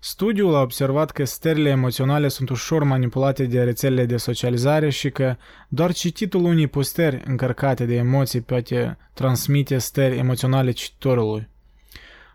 Studiul 0.01 0.55
a 0.55 0.61
observat 0.61 1.11
că 1.11 1.25
stările 1.25 1.69
emoționale 1.69 2.29
sunt 2.29 2.49
ușor 2.49 2.83
manipulate 2.83 3.45
de 3.45 3.63
rețelele 3.63 4.05
de 4.05 4.17
socializare 4.17 4.91
și 4.91 5.11
că 5.11 5.37
doar 5.69 5.93
cititul 5.93 6.45
unei 6.45 6.67
postări 6.67 7.23
încărcate 7.25 7.85
de 7.85 7.95
emoții 7.95 8.41
poate 8.41 8.99
transmite 9.15 9.79
stări 9.79 10.19
emoționale 10.19 10.71
cititorului. 10.71 11.49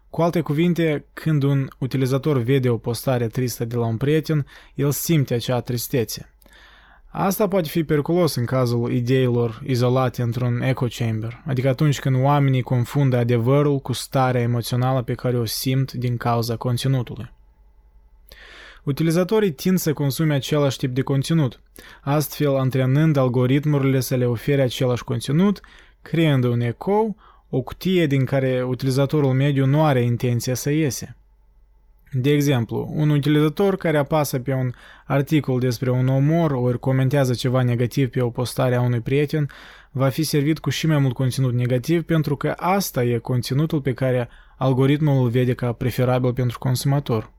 Cu 0.10 0.22
alte 0.22 0.41
cuvinte, 0.41 1.06
când 1.13 1.44
un 1.44 1.67
utilizator 1.78 2.38
vede 2.38 2.70
o 2.70 2.78
postare 2.78 3.28
tristă 3.28 3.65
de 3.65 3.76
la 3.76 3.86
un 3.86 3.98
prieten, 3.98 4.46
el 4.76 4.91
simte 4.91 5.34
acea 5.34 5.60
tristețe. 5.60 6.32
Asta 7.13 7.47
poate 7.47 7.67
fi 7.67 7.84
periculos 7.84 8.36
în 8.36 8.45
cazul 8.45 8.91
ideilor 8.91 9.62
izolate 9.65 10.21
într-un 10.21 10.62
echo 10.62 10.86
chamber, 10.89 11.41
adică 11.45 11.69
atunci 11.69 12.00
când 12.00 12.24
oamenii 12.24 12.62
confundă 12.62 13.17
adevărul 13.17 13.80
cu 13.80 13.93
starea 13.93 14.41
emoțională 14.41 15.02
pe 15.02 15.13
care 15.13 15.38
o 15.38 15.45
simt 15.45 15.91
din 15.91 16.17
cauza 16.17 16.56
conținutului. 16.56 17.32
Utilizatorii 18.84 19.52
tind 19.52 19.78
să 19.78 19.93
consume 19.93 20.34
același 20.34 20.78
tip 20.78 20.93
de 20.93 21.02
conținut, 21.02 21.60
astfel 22.02 22.56
antrenând 22.56 23.17
algoritmurile 23.17 24.00
să 24.00 24.15
le 24.15 24.26
ofere 24.26 24.62
același 24.62 25.04
conținut, 25.04 25.62
creând 26.02 26.43
un 26.43 26.60
eco, 26.60 27.15
o 27.50 27.62
cutie 27.62 28.08
din 28.08 28.26
care 28.26 28.63
utilizatorul 28.63 29.34
mediu 29.34 29.65
nu 29.65 29.84
are 29.84 30.02
intenția 30.02 30.54
să 30.54 30.69
iese. 30.69 31.15
De 32.13 32.32
exemplu, 32.32 32.91
un 32.93 33.10
utilizator 33.10 33.78
care 33.78 33.97
apasă 33.97 34.39
pe 34.39 34.54
un 34.54 34.71
articol 35.06 35.60
despre 35.60 35.89
un 35.91 36.08
omor 36.08 36.52
ori 36.52 36.80
comentează 36.80 37.34
ceva 37.34 37.62
negativ 37.62 38.10
pe 38.10 38.21
o 38.21 38.30
postare 38.30 38.76
a 38.76 38.82
unui 38.82 39.00
prieten, 39.00 39.50
va 39.91 40.10
fi 40.10 40.24
servit 40.24 40.60
cu 40.60 40.69
și 40.69 40.88
mai 40.88 40.97
mult 40.97 41.13
conținut 41.13 41.54
negativ 41.54 42.04
pentru 42.04 42.36
că 42.36 42.54
asta 42.58 43.04
e 43.04 43.17
conținutul 43.17 43.82
pe 43.82 43.93
care 43.93 44.30
algoritmul 44.58 45.24
îl 45.24 45.30
vede 45.30 45.54
ca 45.54 45.71
preferabil 45.71 46.34
pentru 46.34 46.60
consumator. 46.60 47.32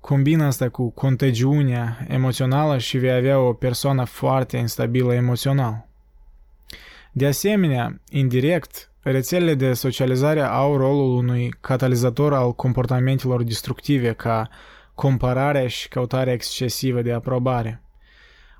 Combina 0.00 0.46
asta 0.46 0.68
cu 0.68 0.90
contagiunea 0.90 2.06
emoțională 2.08 2.78
și 2.78 2.98
vei 2.98 3.12
avea 3.12 3.38
o 3.38 3.52
persoană 3.52 4.04
foarte 4.04 4.56
instabilă 4.56 5.14
emoțional. 5.14 5.86
De 7.12 7.26
asemenea, 7.26 8.00
indirect, 8.10 8.90
Rețelele 9.08 9.54
de 9.54 9.72
socializare 9.72 10.40
au 10.40 10.76
rolul 10.76 11.16
unui 11.16 11.54
catalizator 11.60 12.34
al 12.34 12.54
comportamentelor 12.54 13.42
destructive 13.42 14.12
ca 14.12 14.48
compararea 14.94 15.68
și 15.68 15.88
căutarea 15.88 16.32
excesivă 16.32 17.02
de 17.02 17.12
aprobare. 17.12 17.82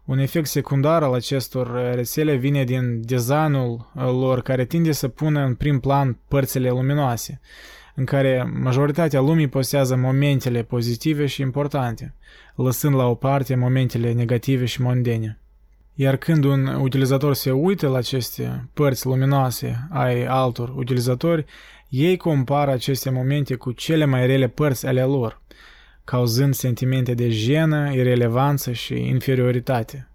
Un 0.04 0.18
efect 0.18 0.46
secundar 0.46 1.02
al 1.02 1.14
acestor 1.14 1.92
rețele 1.94 2.34
vine 2.34 2.64
din 2.64 3.00
designul 3.04 3.90
lor 3.94 4.42
care 4.42 4.64
tinde 4.64 4.92
să 4.92 5.08
pună 5.08 5.44
în 5.44 5.54
prim 5.54 5.80
plan 5.80 6.18
părțile 6.28 6.70
luminoase, 6.70 7.40
în 7.94 8.04
care 8.04 8.52
majoritatea 8.60 9.20
lumii 9.20 9.48
posează 9.48 9.96
momentele 9.96 10.62
pozitive 10.62 11.26
și 11.26 11.40
importante, 11.40 12.14
lăsând 12.54 12.94
la 12.94 13.06
o 13.06 13.14
parte 13.14 13.54
momentele 13.54 14.12
negative 14.12 14.64
și 14.64 14.82
mondene. 14.82 15.38
Iar 15.98 16.16
când 16.16 16.44
un 16.44 16.66
utilizator 16.66 17.34
se 17.34 17.50
uită 17.50 17.88
la 17.88 17.96
aceste 17.96 18.68
părți 18.74 19.06
luminoase 19.06 19.88
ai 19.90 20.24
altor 20.24 20.72
utilizatori, 20.76 21.44
ei 21.88 22.16
compară 22.16 22.70
aceste 22.70 23.10
momente 23.10 23.54
cu 23.54 23.72
cele 23.72 24.04
mai 24.04 24.26
rele 24.26 24.48
părți 24.48 24.86
ale 24.86 25.02
lor, 25.02 25.40
cauzând 26.04 26.54
sentimente 26.54 27.14
de 27.14 27.30
jenă, 27.30 27.92
irelevanță 27.92 28.72
și 28.72 28.94
inferioritate. 28.94 30.08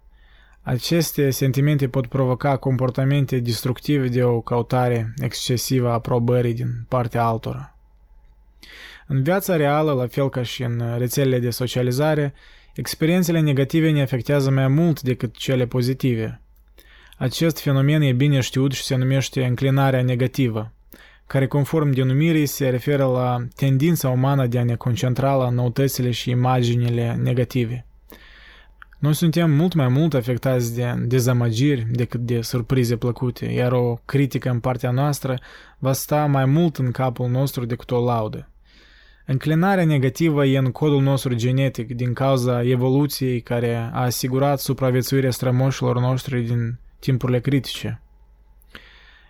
Aceste 0.60 1.30
sentimente 1.30 1.88
pot 1.88 2.06
provoca 2.06 2.56
comportamente 2.56 3.38
destructive 3.38 4.08
de 4.08 4.24
o 4.24 4.40
cautare 4.40 5.14
excesivă 5.18 5.88
a 5.88 5.92
aprobării 5.92 6.54
din 6.54 6.84
partea 6.88 7.24
altora. 7.24 7.76
În 9.06 9.22
viața 9.22 9.56
reală, 9.56 9.92
la 9.92 10.06
fel 10.06 10.28
ca 10.28 10.42
și 10.42 10.62
în 10.62 10.82
rețelele 10.98 11.38
de 11.38 11.50
socializare, 11.50 12.34
Experiențele 12.74 13.40
negative 13.40 13.90
ne 13.90 14.02
afectează 14.02 14.50
mai 14.50 14.68
mult 14.68 15.02
decât 15.02 15.36
cele 15.36 15.66
pozitive. 15.66 16.40
Acest 17.18 17.60
fenomen 17.60 18.02
e 18.02 18.12
bine 18.12 18.40
știut 18.40 18.72
și 18.72 18.82
se 18.82 18.94
numește 18.94 19.44
înclinarea 19.44 20.02
negativă, 20.02 20.72
care 21.26 21.46
conform 21.46 21.90
denumirii 21.90 22.46
se 22.46 22.68
referă 22.68 23.04
la 23.04 23.46
tendința 23.56 24.08
umană 24.08 24.46
de 24.46 24.58
a 24.58 24.64
ne 24.64 24.74
concentra 24.74 25.34
la 25.34 25.48
noutățile 25.48 26.10
și 26.10 26.30
imaginile 26.30 27.18
negative. 27.22 27.86
Noi 28.98 29.14
suntem 29.14 29.50
mult 29.50 29.74
mai 29.74 29.88
mult 29.88 30.14
afectați 30.14 30.74
de 30.74 30.94
dezamăgiri 31.06 31.86
decât 31.90 32.20
de 32.20 32.40
surprize 32.40 32.96
plăcute, 32.96 33.46
iar 33.46 33.72
o 33.72 33.98
critică 34.04 34.50
în 34.50 34.60
partea 34.60 34.90
noastră 34.90 35.38
va 35.78 35.92
sta 35.92 36.26
mai 36.26 36.44
mult 36.44 36.76
în 36.76 36.90
capul 36.90 37.28
nostru 37.28 37.64
decât 37.64 37.90
o 37.90 38.04
laudă. 38.04 38.51
Înclinarea 39.26 39.84
negativă 39.84 40.44
e 40.44 40.58
în 40.58 40.70
codul 40.70 41.02
nostru 41.02 41.34
genetic 41.34 41.94
din 41.94 42.12
cauza 42.12 42.62
evoluției 42.62 43.40
care 43.40 43.90
a 43.92 44.00
asigurat 44.00 44.60
supraviețuirea 44.60 45.30
strămoșilor 45.30 45.98
noștri 45.98 46.40
din 46.40 46.78
timpurile 46.98 47.40
critice. 47.40 48.02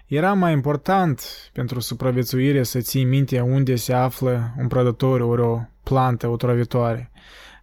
Era 0.06 0.32
mai 0.32 0.52
important 0.52 1.20
pentru 1.52 1.80
supraviețuire 1.80 2.62
să 2.62 2.78
ții 2.78 3.04
minte 3.04 3.40
unde 3.40 3.74
se 3.74 3.92
află 3.92 4.54
un 4.58 4.68
prădător 4.68 5.20
ori 5.20 5.40
o 5.40 5.60
plantă 5.82 6.28
otrăvitoare. 6.28 7.10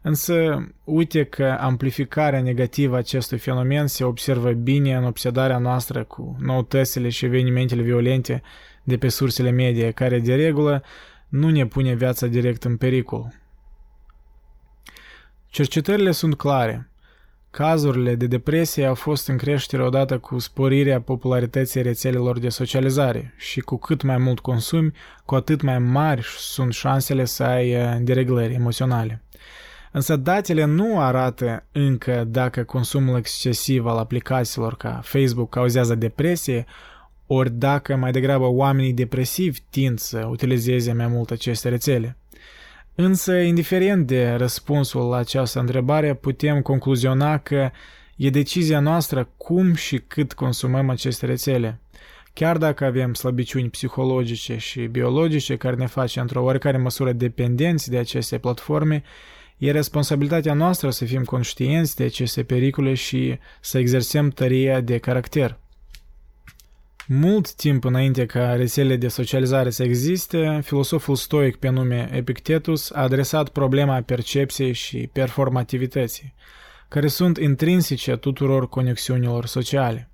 Însă, 0.02 0.68
uite 0.84 1.24
că 1.24 1.58
amplificarea 1.60 2.42
negativă 2.42 2.96
a 2.96 2.98
acestui 2.98 3.38
fenomen 3.38 3.88
se 3.88 4.04
observă 4.04 4.52
bine 4.52 4.96
în 4.96 5.04
obsedarea 5.04 5.58
noastră 5.58 6.04
cu 6.04 6.36
noutățile 6.40 7.10
și 7.10 7.26
evenimentele 7.26 7.82
violente 7.82 8.42
de 8.84 8.98
pe 8.98 9.08
sursele 9.08 9.50
medie, 9.50 9.92
care 9.92 10.20
de 10.20 10.36
regulă 10.36 10.84
nu 11.30 11.50
ne 11.50 11.66
pune 11.66 11.94
viața 11.94 12.28
direct 12.28 12.64
în 12.64 12.78
pericol. 12.78 13.34
Cercetările 15.50 16.12
sunt 16.12 16.36
clare. 16.36 16.90
Cazurile 17.52 18.16
de 18.16 18.28
depresie 18.28 18.86
au 18.86 18.96
fost 18.96 19.28
în 19.28 19.38
creștere 19.38 19.84
odată 19.84 20.18
cu 20.18 20.40
sporirea 20.40 21.02
popularității 21.02 21.82
rețelelor 21.82 22.40
de 22.40 22.50
socializare 22.50 23.34
și 23.38 23.60
cu 23.60 23.78
cât 23.78 24.02
mai 24.02 24.18
mult 24.18 24.40
consumi, 24.40 24.94
cu 25.26 25.36
atât 25.36 25.62
mai 25.62 25.80
mari 25.80 26.26
sunt 26.38 26.74
șansele 26.74 27.26
să 27.26 27.44
ai 27.44 27.76
uh, 27.76 27.98
dereglări 28.02 28.54
emoționale. 28.54 29.24
Însă 29.92 30.16
datele 30.16 30.66
nu 30.66 31.02
arată 31.02 31.66
încă 31.72 32.24
dacă 32.28 32.64
consumul 32.64 33.18
excesiv 33.18 33.86
al 33.86 33.98
aplicațiilor 33.98 34.76
ca 34.76 35.00
Facebook 35.04 35.50
cauzează 35.50 35.96
depresie, 35.96 36.66
ori 37.32 37.52
dacă 37.52 37.96
mai 37.96 38.12
degrabă 38.12 38.46
oamenii 38.46 38.94
depresivi 38.94 39.60
tind 39.70 40.00
să 40.00 40.28
utilizeze 40.30 40.94
mai 40.94 41.08
mult 41.08 41.32
aceste 41.32 41.70
rețele. 41.70 42.18
Însă, 42.96 43.34
indiferent 43.34 44.08
de 44.08 44.30
răspunsul 44.30 45.10
la 45.10 45.18
această 45.18 45.60
întrebare, 45.60 46.14
putem 46.14 46.62
concluziona 46.62 47.38
că 47.38 47.72
e 48.16 48.30
decizia 48.30 48.80
noastră 48.80 49.30
cum 49.38 49.74
și 49.74 49.98
cât 49.98 50.34
consumăm 50.34 50.90
aceste 50.90 51.26
rețele. 51.26 51.80
Chiar 52.34 52.58
dacă 52.58 52.86
avem 52.86 53.14
slăbiciuni 53.14 53.70
psihologice 53.70 54.58
și 54.58 54.82
biologice 54.82 55.56
care 55.56 55.76
ne 55.76 55.86
face 55.86 56.20
într-o 56.20 56.44
oarecare 56.44 56.78
măsură 56.78 57.12
dependenți 57.12 57.90
de 57.90 57.98
aceste 57.98 58.38
platforme, 58.38 59.04
e 59.58 59.72
responsabilitatea 59.72 60.54
noastră 60.54 60.90
să 60.90 61.06
fim 61.06 61.24
conștienți 61.24 61.96
de 61.96 62.04
aceste 62.04 62.44
pericole 62.44 62.94
și 62.94 63.38
să 63.62 63.78
exersăm 63.78 64.30
tăria 64.30 64.82
de 64.82 64.98
caracter. 64.98 65.60
Mult 67.12 67.54
timp 67.54 67.84
înainte 67.84 68.26
ca 68.26 68.54
rețelele 68.54 68.96
de 68.96 69.08
socializare 69.08 69.70
să 69.70 69.84
existe, 69.84 70.60
filosoful 70.64 71.16
stoic 71.16 71.56
pe 71.56 71.70
nume 71.70 72.10
Epictetus 72.14 72.92
a 72.92 73.02
adresat 73.02 73.50
problema 73.50 74.02
percepției 74.02 74.74
și 74.74 75.10
performativității, 75.14 76.34
care 76.88 77.08
sunt 77.08 77.38
intrinsice 77.38 78.16
tuturor 78.16 78.70
conexiunilor 78.70 79.46
sociale. 79.46 80.10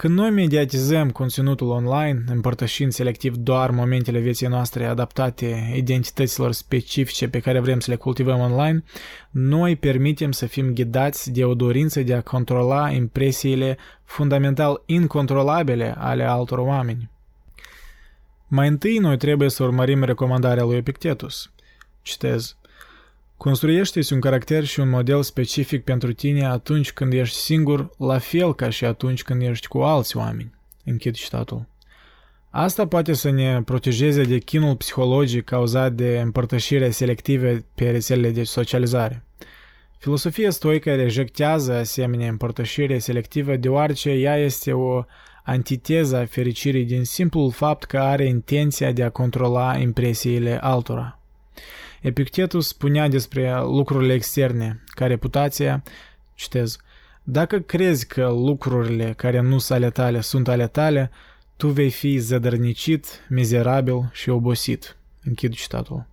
Când 0.00 0.14
noi 0.14 0.30
mediatizăm 0.30 1.10
conținutul 1.10 1.68
online, 1.68 2.24
împărtășind 2.28 2.92
selectiv 2.92 3.36
doar 3.36 3.70
momentele 3.70 4.18
vieții 4.18 4.46
noastre 4.46 4.86
adaptate 4.86 5.72
identităților 5.76 6.52
specifice 6.52 7.28
pe 7.28 7.40
care 7.40 7.60
vrem 7.60 7.80
să 7.80 7.90
le 7.90 7.96
cultivăm 7.96 8.40
online, 8.40 8.84
noi 9.30 9.76
permitem 9.76 10.32
să 10.32 10.46
fim 10.46 10.72
ghidați 10.72 11.30
de 11.30 11.44
o 11.44 11.54
dorință 11.54 12.02
de 12.02 12.14
a 12.14 12.22
controla 12.22 12.90
impresiile 12.90 13.76
fundamental 14.04 14.82
incontrolabile 14.86 15.94
ale 15.98 16.24
altor 16.24 16.58
oameni. 16.58 17.10
Mai 18.48 18.68
întâi 18.68 18.98
noi 18.98 19.16
trebuie 19.16 19.50
să 19.50 19.62
urmărim 19.62 20.02
recomandarea 20.02 20.64
lui 20.64 20.76
Epictetus. 20.76 21.52
Citez. 22.02 22.59
Construiește-ți 23.40 24.12
un 24.12 24.20
caracter 24.20 24.64
și 24.64 24.80
un 24.80 24.88
model 24.88 25.22
specific 25.22 25.84
pentru 25.84 26.12
tine 26.12 26.46
atunci 26.46 26.92
când 26.92 27.12
ești 27.12 27.36
singur, 27.36 27.90
la 27.98 28.18
fel 28.18 28.54
ca 28.54 28.70
și 28.70 28.84
atunci 28.84 29.22
când 29.22 29.42
ești 29.42 29.66
cu 29.66 29.78
alți 29.78 30.16
oameni. 30.16 30.54
Închid 30.84 31.14
citatul. 31.14 31.66
Asta 32.50 32.86
poate 32.86 33.12
să 33.12 33.30
ne 33.30 33.62
protejeze 33.62 34.22
de 34.22 34.38
chinul 34.38 34.76
psihologic 34.76 35.44
cauzat 35.44 35.92
de 35.92 36.20
împărtășirea 36.20 36.90
selective 36.90 37.64
pe 37.74 37.90
rețelele 37.90 38.30
de 38.30 38.44
socializare. 38.44 39.24
Filosofia 39.98 40.50
stoică 40.50 40.94
rejectează 40.94 41.72
asemenea 41.72 42.28
împărtășire 42.28 42.98
selectivă 42.98 43.56
deoarece 43.56 44.10
ea 44.10 44.36
este 44.36 44.72
o 44.72 45.04
antiteză 45.44 46.16
a 46.16 46.26
fericirii 46.26 46.84
din 46.84 47.04
simplul 47.04 47.50
fapt 47.50 47.84
că 47.84 47.98
are 47.98 48.26
intenția 48.26 48.92
de 48.92 49.02
a 49.02 49.10
controla 49.10 49.76
impresiile 49.76 50.58
altora. 50.60 51.19
Epictetus 52.00 52.68
spunea 52.68 53.08
despre 53.08 53.60
lucrurile 53.62 54.12
externe, 54.12 54.84
ca 54.86 55.06
reputația, 55.06 55.82
citez, 56.34 56.78
dacă 57.22 57.58
crezi 57.58 58.06
că 58.06 58.28
lucrurile 58.28 59.12
care 59.16 59.40
nu 59.40 59.58
sunt 59.58 59.78
ale 59.78 59.90
tale 59.90 60.20
sunt 60.20 60.48
ale 60.48 60.66
tale, 60.66 61.10
tu 61.56 61.68
vei 61.68 61.90
fi 61.90 62.18
zădărnicit, 62.18 63.06
mizerabil 63.28 64.10
și 64.12 64.30
obosit. 64.30 64.96
Închid 65.22 65.54
citatul. 65.54 66.06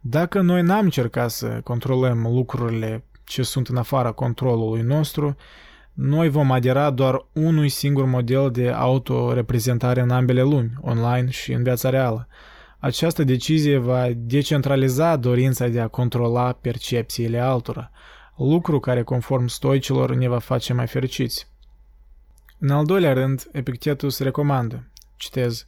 Dacă 0.00 0.40
noi 0.40 0.62
n-am 0.62 0.84
încercat 0.84 1.30
să 1.30 1.60
controlăm 1.64 2.22
lucrurile 2.22 3.04
ce 3.24 3.42
sunt 3.42 3.68
în 3.68 3.76
afara 3.76 4.12
controlului 4.12 4.82
nostru, 4.82 5.36
noi 5.92 6.28
vom 6.28 6.50
adera 6.50 6.90
doar 6.90 7.26
unui 7.32 7.68
singur 7.68 8.04
model 8.04 8.50
de 8.50 8.68
autoreprezentare 8.70 10.00
în 10.00 10.10
ambele 10.10 10.42
lumi, 10.42 10.72
online 10.80 11.30
și 11.30 11.52
în 11.52 11.62
viața 11.62 11.90
reală, 11.90 12.28
această 12.86 13.24
decizie 13.24 13.76
va 13.76 14.08
decentraliza 14.16 15.16
dorința 15.16 15.66
de 15.66 15.80
a 15.80 15.88
controla 15.88 16.52
percepțiile 16.52 17.38
altora, 17.38 17.90
lucru 18.36 18.80
care, 18.80 19.02
conform 19.02 19.46
stoicilor, 19.46 20.14
ne 20.14 20.28
va 20.28 20.38
face 20.38 20.72
mai 20.72 20.86
fericiți. 20.86 21.48
În 22.58 22.70
al 22.70 22.84
doilea 22.84 23.12
rând, 23.12 23.48
Epictetus 23.52 24.18
recomandă, 24.18 24.88
citez, 25.16 25.66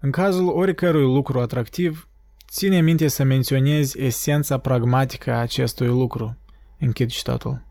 În 0.00 0.10
cazul 0.10 0.48
oricărui 0.48 1.02
lucru 1.02 1.40
atractiv, 1.40 2.08
ține 2.48 2.80
minte 2.80 3.08
să 3.08 3.22
menționezi 3.22 4.00
esența 4.00 4.58
pragmatică 4.58 5.32
a 5.32 5.40
acestui 5.40 5.86
lucru. 5.86 6.36
Închid 6.78 7.10
citatul. 7.10 7.62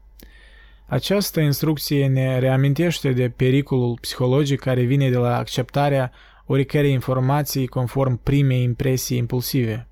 Această 0.86 1.40
instrucție 1.40 2.08
ne 2.08 2.40
reamintește 2.40 3.12
de 3.12 3.30
pericolul 3.30 3.98
psihologic 4.02 4.60
care 4.60 4.82
vine 4.82 5.10
de 5.10 5.18
la 5.18 5.38
acceptarea 5.38 6.12
oricărei 6.52 6.92
informații 6.92 7.68
conform 7.68 8.20
primei 8.24 8.64
impresii 8.64 9.18
impulsive. 9.18 9.88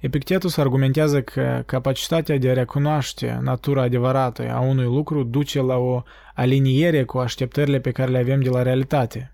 Epictetus 0.00 0.56
argumentează 0.56 1.22
că 1.22 1.62
capacitatea 1.66 2.38
de 2.38 2.50
a 2.50 2.52
recunoaște 2.52 3.38
natura 3.42 3.82
adevărată 3.82 4.50
a 4.52 4.60
unui 4.60 4.84
lucru 4.84 5.22
duce 5.22 5.60
la 5.60 5.76
o 5.76 6.02
aliniere 6.34 7.04
cu 7.04 7.18
așteptările 7.18 7.80
pe 7.80 7.90
care 7.90 8.10
le 8.10 8.18
avem 8.18 8.40
de 8.40 8.48
la 8.48 8.62
realitate. 8.62 9.32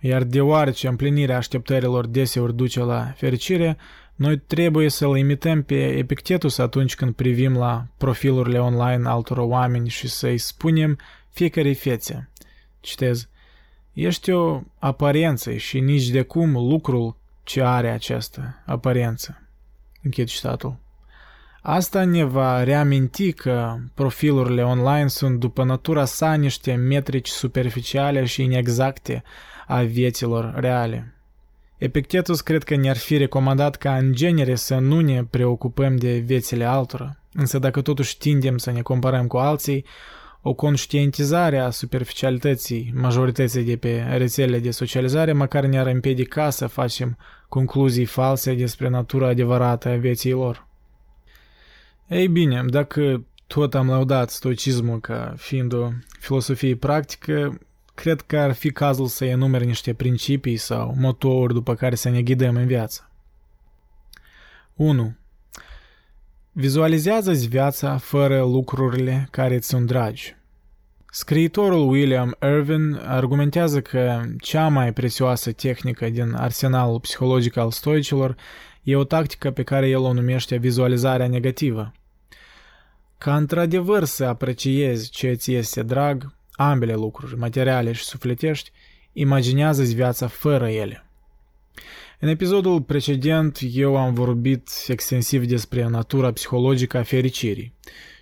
Iar 0.00 0.22
deoarece 0.22 0.88
împlinirea 0.88 1.36
așteptărilor 1.36 2.06
deseori 2.06 2.56
duce 2.56 2.80
la 2.80 3.12
fericire, 3.16 3.76
noi 4.14 4.38
trebuie 4.38 4.88
să-l 4.88 5.16
imităm 5.16 5.62
pe 5.62 5.86
Epictetus 5.86 6.58
atunci 6.58 6.94
când 6.94 7.14
privim 7.14 7.56
la 7.56 7.86
profilurile 7.96 8.58
online 8.58 9.08
altor 9.08 9.38
oameni 9.38 9.88
și 9.88 10.08
să-i 10.08 10.38
spunem 10.38 10.98
fiecare 11.28 11.72
fețe. 11.72 12.30
Citez, 12.80 13.28
Ești 14.00 14.30
o 14.30 14.62
aparență 14.78 15.52
și 15.52 15.80
nici 15.80 16.08
de 16.08 16.22
cum 16.22 16.52
lucrul 16.52 17.16
ce 17.42 17.62
are 17.62 17.90
această 17.90 18.62
aparență. 18.66 19.48
Închid 20.02 20.26
citatul. 20.26 20.76
Asta 21.62 22.04
ne 22.04 22.24
va 22.24 22.62
reaminti 22.62 23.32
că 23.32 23.76
profilurile 23.94 24.62
online 24.62 25.06
sunt 25.06 25.38
după 25.38 25.64
natura 25.64 26.04
sa 26.04 26.34
niște 26.34 26.74
metrici 26.74 27.28
superficiale 27.28 28.24
și 28.24 28.42
inexacte 28.42 29.22
a 29.66 29.82
vieților 29.82 30.54
reale. 30.56 31.14
Epictetus 31.76 32.40
cred 32.40 32.62
că 32.62 32.76
ne-ar 32.76 32.96
fi 32.96 33.16
recomandat 33.16 33.76
ca 33.76 33.96
în 33.96 34.12
genere 34.12 34.54
să 34.54 34.78
nu 34.78 35.00
ne 35.00 35.24
preocupăm 35.24 35.96
de 35.96 36.18
viețile 36.18 36.64
altora, 36.64 37.16
însă 37.32 37.58
dacă 37.58 37.80
totuși 37.80 38.18
tindem 38.18 38.58
să 38.58 38.70
ne 38.70 38.82
comparăm 38.82 39.26
cu 39.26 39.36
alții, 39.36 39.84
o 40.42 40.54
conștientizare 40.54 41.58
a 41.58 41.70
superficialității 41.70 42.92
majorității 42.94 43.64
de 43.64 43.76
pe 43.76 44.06
rețelele 44.16 44.58
de 44.58 44.70
socializare 44.70 45.32
măcar 45.32 45.64
ne-ar 45.64 45.86
împiedica 45.86 46.50
să 46.50 46.66
facem 46.66 47.16
concluzii 47.48 48.04
false 48.04 48.54
despre 48.54 48.88
natura 48.88 49.28
adevărată 49.28 49.88
a 49.88 49.96
vieții 49.96 50.32
lor. 50.32 50.66
Ei 52.08 52.28
bine, 52.28 52.64
dacă 52.66 53.24
tot 53.46 53.74
am 53.74 53.88
laudat 53.88 54.30
stoicismul 54.30 55.00
ca 55.00 55.34
fiind 55.36 55.72
o 55.72 55.88
filosofie 56.20 56.76
practică, 56.76 57.58
cred 57.94 58.20
că 58.20 58.38
ar 58.38 58.52
fi 58.52 58.70
cazul 58.70 59.06
să 59.06 59.24
enumere 59.24 59.64
niște 59.64 59.94
principii 59.94 60.56
sau 60.56 60.94
motouri 60.98 61.52
după 61.52 61.74
care 61.74 61.94
să 61.94 62.08
ne 62.08 62.22
ghidăm 62.22 62.56
în 62.56 62.66
viață. 62.66 63.10
1. 64.74 65.14
Vizualizează-ți 66.52 67.48
viața 67.48 67.96
fără 67.96 68.40
lucrurile 68.40 69.28
care 69.30 69.54
îți 69.54 69.68
sunt 69.68 69.86
dragi. 69.86 70.36
Scriitorul 71.10 71.88
William 71.88 72.36
Irvin 72.42 73.00
argumentează 73.04 73.80
că 73.80 74.22
cea 74.40 74.68
mai 74.68 74.92
prețioasă 74.92 75.52
tehnică 75.52 76.08
din 76.08 76.34
arsenalul 76.34 77.00
psihologic 77.00 77.56
al 77.56 77.70
stoicilor 77.70 78.36
e 78.82 78.96
o 78.96 79.04
tactică 79.04 79.50
pe 79.50 79.62
care 79.62 79.88
el 79.88 79.98
o 79.98 80.12
numește 80.12 80.56
vizualizarea 80.56 81.28
negativă. 81.28 81.92
Ca 83.18 83.36
într-adevăr 83.36 84.04
să 84.04 84.24
apreciezi 84.24 85.10
ce 85.10 85.32
ți 85.32 85.52
este 85.52 85.82
drag, 85.82 86.34
ambele 86.52 86.94
lucruri, 86.94 87.38
materiale 87.38 87.92
și 87.92 88.04
sufletești, 88.04 88.70
imaginează-ți 89.12 89.94
viața 89.94 90.26
fără 90.26 90.68
ele. 90.68 91.09
În 92.22 92.28
episodul 92.28 92.82
precedent 92.82 93.58
eu 93.72 93.96
am 93.96 94.14
vorbit 94.14 94.68
extensiv 94.88 95.46
despre 95.46 95.86
natura 95.86 96.32
psihologică 96.32 96.98
a 96.98 97.02
fericirii 97.02 97.74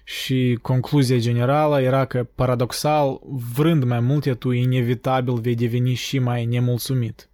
și 0.04 0.58
concluzia 0.62 1.16
generală 1.16 1.80
era 1.80 2.04
că, 2.04 2.26
paradoxal, 2.34 3.20
vrând 3.54 3.84
mai 3.84 4.00
multe, 4.00 4.34
tu 4.34 4.50
inevitabil 4.50 5.34
vei 5.34 5.54
deveni 5.54 5.94
și 5.94 6.18
mai 6.18 6.46
nemulțumit. 6.46 7.28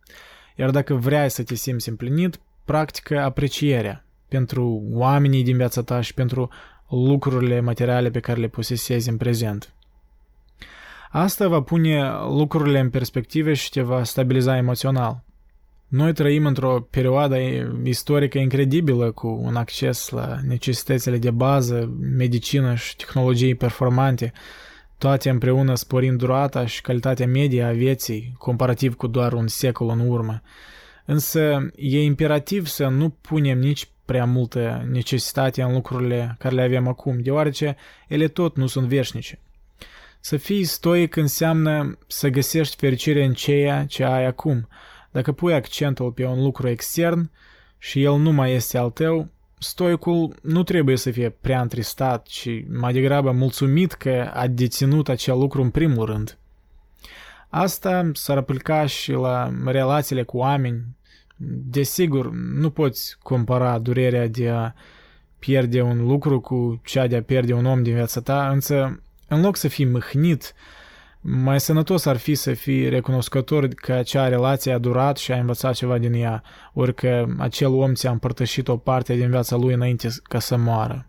Iar 0.56 0.70
dacă 0.70 0.94
vrei 0.94 1.30
să 1.30 1.42
te 1.42 1.54
simți 1.54 1.88
împlinit, 1.88 2.40
practică 2.64 3.20
aprecierea 3.20 4.04
pentru 4.28 4.82
oamenii 4.92 5.42
din 5.42 5.56
viața 5.56 5.82
ta 5.82 6.00
și 6.00 6.14
pentru 6.14 6.50
lucrurile 6.88 7.60
materiale 7.60 8.10
pe 8.10 8.20
care 8.20 8.40
le 8.40 8.48
posesezi 8.48 9.08
în 9.08 9.16
prezent. 9.16 9.74
Asta 11.10 11.48
va 11.48 11.62
pune 11.62 12.10
lucrurile 12.28 12.78
în 12.78 12.90
perspectivă 12.90 13.52
și 13.52 13.70
te 13.70 13.82
va 13.82 14.04
stabiliza 14.04 14.56
emoțional. 14.56 15.24
Noi 15.88 16.12
trăim 16.12 16.46
într-o 16.46 16.86
perioadă 16.90 17.36
istorică 17.82 18.38
incredibilă 18.38 19.10
cu 19.10 19.40
un 19.42 19.56
acces 19.56 20.08
la 20.08 20.38
necesitățile 20.46 21.18
de 21.18 21.30
bază, 21.30 21.94
medicină 22.16 22.74
și 22.74 22.96
tehnologii 22.96 23.54
performante, 23.54 24.32
toate 24.98 25.30
împreună 25.30 25.74
sporind 25.74 26.18
durata 26.18 26.66
și 26.66 26.80
calitatea 26.80 27.26
medie 27.26 27.62
a 27.62 27.72
vieții, 27.72 28.34
comparativ 28.38 28.94
cu 28.94 29.06
doar 29.06 29.32
un 29.32 29.46
secol 29.46 29.88
în 29.88 30.08
urmă. 30.08 30.42
Însă 31.04 31.70
e 31.76 32.02
imperativ 32.02 32.66
să 32.66 32.86
nu 32.86 33.08
punem 33.08 33.58
nici 33.58 33.88
prea 34.04 34.24
multă 34.24 34.86
necesitate 34.90 35.62
în 35.62 35.72
lucrurile 35.72 36.36
care 36.38 36.54
le 36.54 36.62
avem 36.62 36.88
acum, 36.88 37.18
deoarece 37.22 37.76
ele 38.08 38.28
tot 38.28 38.56
nu 38.56 38.66
sunt 38.66 38.86
veșnice. 38.86 39.38
Să 40.20 40.36
fii 40.36 40.64
stoic 40.64 41.16
înseamnă 41.16 41.98
să 42.06 42.28
găsești 42.28 42.76
fericire 42.76 43.24
în 43.24 43.32
ceea 43.32 43.84
ce 43.84 44.04
ai 44.04 44.26
acum. 44.26 44.68
Dacă 45.14 45.32
pui 45.32 45.54
accentul 45.54 46.12
pe 46.12 46.24
un 46.24 46.42
lucru 46.42 46.68
extern 46.68 47.30
și 47.78 48.02
el 48.02 48.16
nu 48.16 48.32
mai 48.32 48.52
este 48.52 48.78
al 48.78 48.90
tău, 48.90 49.28
stoicul 49.58 50.34
nu 50.42 50.62
trebuie 50.62 50.96
să 50.96 51.10
fie 51.10 51.30
prea 51.30 51.60
întristat, 51.60 52.26
ci 52.26 52.48
mai 52.68 52.92
degrabă 52.92 53.30
mulțumit 53.30 53.92
că 53.92 54.30
a 54.32 54.46
deținut 54.46 55.08
acel 55.08 55.38
lucru 55.38 55.62
în 55.62 55.70
primul 55.70 56.04
rând. 56.06 56.38
Asta 57.48 58.10
s-ar 58.12 58.36
aplica 58.36 58.86
și 58.86 59.12
la 59.12 59.52
relațiile 59.64 60.22
cu 60.22 60.36
oameni. 60.36 60.84
Desigur, 61.70 62.30
nu 62.32 62.70
poți 62.70 63.16
compara 63.22 63.78
durerea 63.78 64.28
de 64.28 64.48
a 64.48 64.72
pierde 65.38 65.80
un 65.80 66.06
lucru 66.06 66.40
cu 66.40 66.80
cea 66.84 67.06
de 67.06 67.16
a 67.16 67.22
pierde 67.22 67.52
un 67.52 67.64
om 67.64 67.82
din 67.82 67.94
viața 67.94 68.20
ta, 68.20 68.48
însă 68.48 69.02
în 69.28 69.40
loc 69.40 69.56
să 69.56 69.68
fii 69.68 69.84
mâhnit, 69.84 70.54
mai 71.26 71.60
sănătos 71.60 72.04
ar 72.04 72.16
fi 72.16 72.34
să 72.34 72.52
fii 72.54 72.88
recunoscător 72.88 73.68
că 73.68 73.92
acea 73.92 74.28
relație 74.28 74.72
a 74.72 74.78
durat 74.78 75.16
și 75.16 75.32
a 75.32 75.38
învățat 75.38 75.74
ceva 75.74 75.98
din 75.98 76.12
ea, 76.12 76.42
ori 76.72 76.94
că 76.94 77.26
acel 77.38 77.72
om 77.72 77.94
ți-a 77.94 78.10
împărtășit 78.10 78.68
o 78.68 78.76
parte 78.76 79.14
din 79.14 79.30
viața 79.30 79.56
lui 79.56 79.74
înainte 79.74 80.08
ca 80.22 80.38
să 80.38 80.56
moară. 80.56 81.06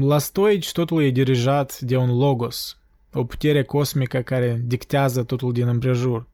La 0.00 0.18
stoici 0.18 0.72
totul 0.72 1.02
e 1.02 1.10
dirijat 1.10 1.78
de 1.78 1.96
un 1.96 2.18
logos, 2.18 2.78
o 3.12 3.24
putere 3.24 3.64
cosmică 3.64 4.18
care 4.18 4.60
dictează 4.64 5.22
totul 5.22 5.52
din 5.52 5.68
împrejur. 5.68 6.26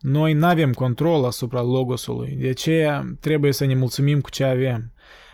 Noi 0.00 0.32
nu 0.32 0.46
avem 0.46 0.72
control 0.72 1.24
asupra 1.24 1.62
logosului, 1.62 2.36
de 2.40 2.48
aceea 2.48 3.16
trebuie 3.20 3.52
să 3.52 3.64
ne 3.64 3.74
mulțumim 3.74 4.20
cu 4.20 4.30
ce 4.30 4.44
avem. 4.44 4.92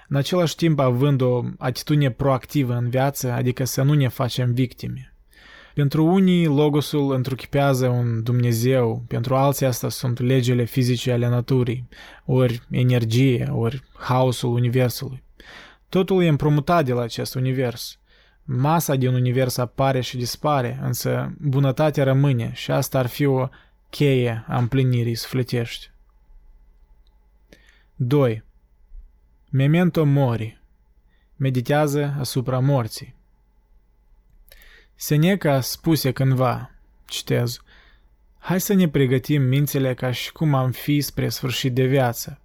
În 0.08 0.16
același 0.16 0.56
timp 0.56 0.78
având 0.78 1.20
o 1.20 1.42
atitudine 1.58 2.10
proactivă 2.10 2.74
în 2.74 2.88
viață, 2.88 3.32
adică 3.32 3.64
să 3.64 3.82
nu 3.82 3.92
ne 3.92 4.08
facem 4.08 4.52
victime. 4.52 5.13
Pentru 5.74 6.04
unii, 6.04 6.46
logosul 6.46 7.14
întruchipează 7.14 7.88
un 7.88 8.22
Dumnezeu, 8.22 9.04
pentru 9.08 9.34
alții 9.34 9.66
asta 9.66 9.88
sunt 9.88 10.18
legile 10.18 10.64
fizice 10.64 11.12
ale 11.12 11.28
naturii, 11.28 11.88
ori 12.24 12.62
energie, 12.70 13.48
ori 13.52 13.82
haosul 13.92 14.52
universului. 14.52 15.22
Totul 15.88 16.22
e 16.22 16.28
împrumutat 16.28 16.84
de 16.84 16.92
la 16.92 17.02
acest 17.02 17.34
univers. 17.34 17.98
Masa 18.44 18.94
din 18.94 19.14
univers 19.14 19.56
apare 19.56 20.00
și 20.00 20.16
dispare, 20.16 20.78
însă 20.82 21.34
bunătatea 21.38 22.04
rămâne 22.04 22.50
și 22.54 22.70
asta 22.70 22.98
ar 22.98 23.06
fi 23.06 23.24
o 23.24 23.48
cheie 23.90 24.44
a 24.48 24.58
împlinirii 24.58 25.14
sufletești. 25.14 25.90
2. 27.96 28.44
Memento 29.50 30.04
mori. 30.04 30.62
Meditează 31.36 32.14
asupra 32.18 32.58
morții. 32.58 33.13
Seneca 34.94 35.60
spuse 35.60 36.12
cândva, 36.12 36.70
citez, 37.04 37.62
Hai 38.38 38.60
să 38.60 38.74
ne 38.74 38.88
pregătim 38.88 39.42
mințile 39.42 39.94
ca 39.94 40.10
și 40.10 40.32
cum 40.32 40.54
am 40.54 40.70
fi 40.70 41.00
spre 41.00 41.28
sfârșit 41.28 41.72
de 41.72 41.84
viață. 41.84 42.40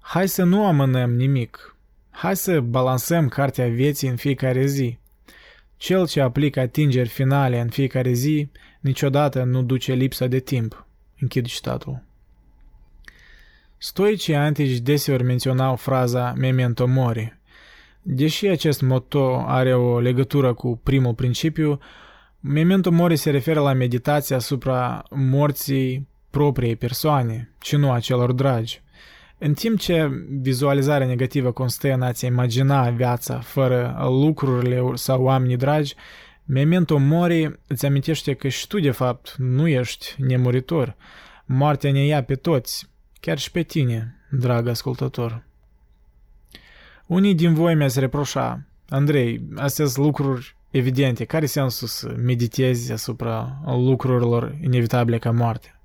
Hai 0.00 0.28
să 0.28 0.42
nu 0.42 0.66
amânăm 0.66 1.14
nimic. 1.14 1.76
Hai 2.10 2.36
să 2.36 2.60
balansăm 2.60 3.28
cartea 3.28 3.68
vieții 3.68 4.08
în 4.08 4.16
fiecare 4.16 4.66
zi. 4.66 4.98
Cel 5.76 6.08
ce 6.08 6.20
aplică 6.20 6.60
atingeri 6.60 7.08
finale 7.08 7.60
în 7.60 7.68
fiecare 7.68 8.12
zi 8.12 8.48
niciodată 8.80 9.42
nu 9.42 9.62
duce 9.62 9.92
lipsa 9.92 10.26
de 10.26 10.38
timp. 10.38 10.86
Închid 11.18 11.46
citatul. 11.46 12.02
Stoicii 13.78 14.34
antici 14.34 14.78
deseori 14.78 15.22
menționau 15.22 15.76
fraza 15.76 16.32
memento 16.36 16.86
mori, 16.86 17.38
Deși 18.02 18.46
acest 18.46 18.80
motto 18.80 19.44
are 19.46 19.74
o 19.74 20.00
legătură 20.00 20.54
cu 20.54 20.80
primul 20.82 21.14
principiu, 21.14 21.78
Memento 22.40 22.90
Mori 22.90 23.16
se 23.16 23.30
referă 23.30 23.60
la 23.60 23.72
meditația 23.72 24.36
asupra 24.36 25.02
morții 25.10 26.08
propriei 26.30 26.76
persoane, 26.76 27.54
ci 27.58 27.76
nu 27.76 27.92
a 27.92 28.00
celor 28.00 28.32
dragi. 28.32 28.82
În 29.38 29.54
timp 29.54 29.78
ce 29.78 30.10
vizualizarea 30.40 31.06
negativă 31.06 31.52
constă 31.52 31.92
în 31.92 32.02
a-ți 32.02 32.26
imagina 32.26 32.90
viața 32.90 33.38
fără 33.38 33.96
lucrurile 34.00 34.82
sau 34.94 35.22
oamenii 35.22 35.56
dragi, 35.56 35.94
Memento 36.44 36.96
Mori 36.98 37.58
îți 37.66 37.86
amintește 37.86 38.34
că 38.34 38.48
și 38.48 38.66
tu, 38.66 38.80
de 38.80 38.90
fapt, 38.90 39.34
nu 39.38 39.68
ești 39.68 40.14
nemuritor. 40.18 40.96
Moartea 41.44 41.92
ne 41.92 42.04
ia 42.04 42.22
pe 42.22 42.34
toți, 42.34 42.90
chiar 43.20 43.38
și 43.38 43.50
pe 43.50 43.62
tine, 43.62 44.26
drag 44.30 44.66
ascultător. 44.66 45.44
Unii 47.06 47.34
din 47.34 47.54
voi 47.54 47.74
mi-ați 47.74 48.00
reproșa, 48.00 48.62
Andrei, 48.88 49.42
astea 49.56 49.86
sunt 49.86 50.04
lucruri 50.04 50.56
evidente, 50.70 51.24
care 51.24 51.46
sensul 51.46 51.88
să 51.88 52.14
meditezi 52.16 52.92
asupra 52.92 53.62
lucrurilor 53.66 54.56
inevitabile 54.62 55.18
ca 55.18 55.30
moarte? 55.30 55.76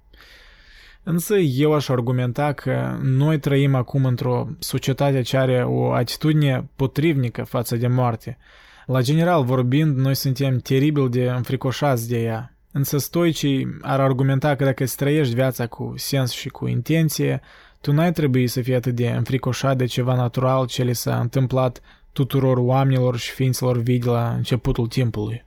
Însă 1.04 1.36
eu 1.36 1.74
aș 1.74 1.90
argumenta 1.90 2.54
că 2.54 2.98
noi 3.02 3.40
trăim 3.40 3.76
acum 3.76 4.06
într-o 4.06 4.48
societate 4.60 5.22
ce 5.22 5.38
are 5.38 5.64
o 5.64 5.92
atitudine 5.92 6.70
potrivnică 6.76 7.44
față 7.44 7.76
de 7.76 7.88
moarte. 7.88 8.38
La 8.86 9.02
general 9.02 9.44
vorbind, 9.44 9.98
noi 9.98 10.16
suntem 10.16 10.58
teribil 10.58 11.10
de 11.10 11.30
înfricoșați 11.30 12.08
de 12.08 12.22
ea. 12.22 12.54
Însă 12.72 12.98
stoicii 12.98 13.78
ar 13.82 14.00
argumenta 14.00 14.56
că 14.56 14.64
dacă 14.64 14.84
îți 14.84 14.96
trăiești 14.96 15.34
viața 15.34 15.68
cu 15.68 15.94
sens 15.96 16.32
și 16.32 16.50
cu 16.50 16.68
intenție, 16.68 17.42
tu 17.82 17.92
n-ai 17.92 18.12
trebui 18.12 18.48
să 18.48 18.62
fii 18.62 18.76
atât 18.76 18.96
de 18.96 19.10
înfricoșat 19.10 19.78
de 19.78 19.86
ceva 19.86 20.16
natural 20.16 20.66
ce 20.66 20.84
li 20.84 20.96
s-a 20.96 21.20
întâmplat 21.20 21.82
tuturor 22.12 22.58
oamenilor 22.58 23.18
și 23.18 23.32
ființelor 23.32 23.78
vii 23.78 24.00
de 24.00 24.10
la 24.10 24.34
începutul 24.34 24.88
timpului. 24.88 25.46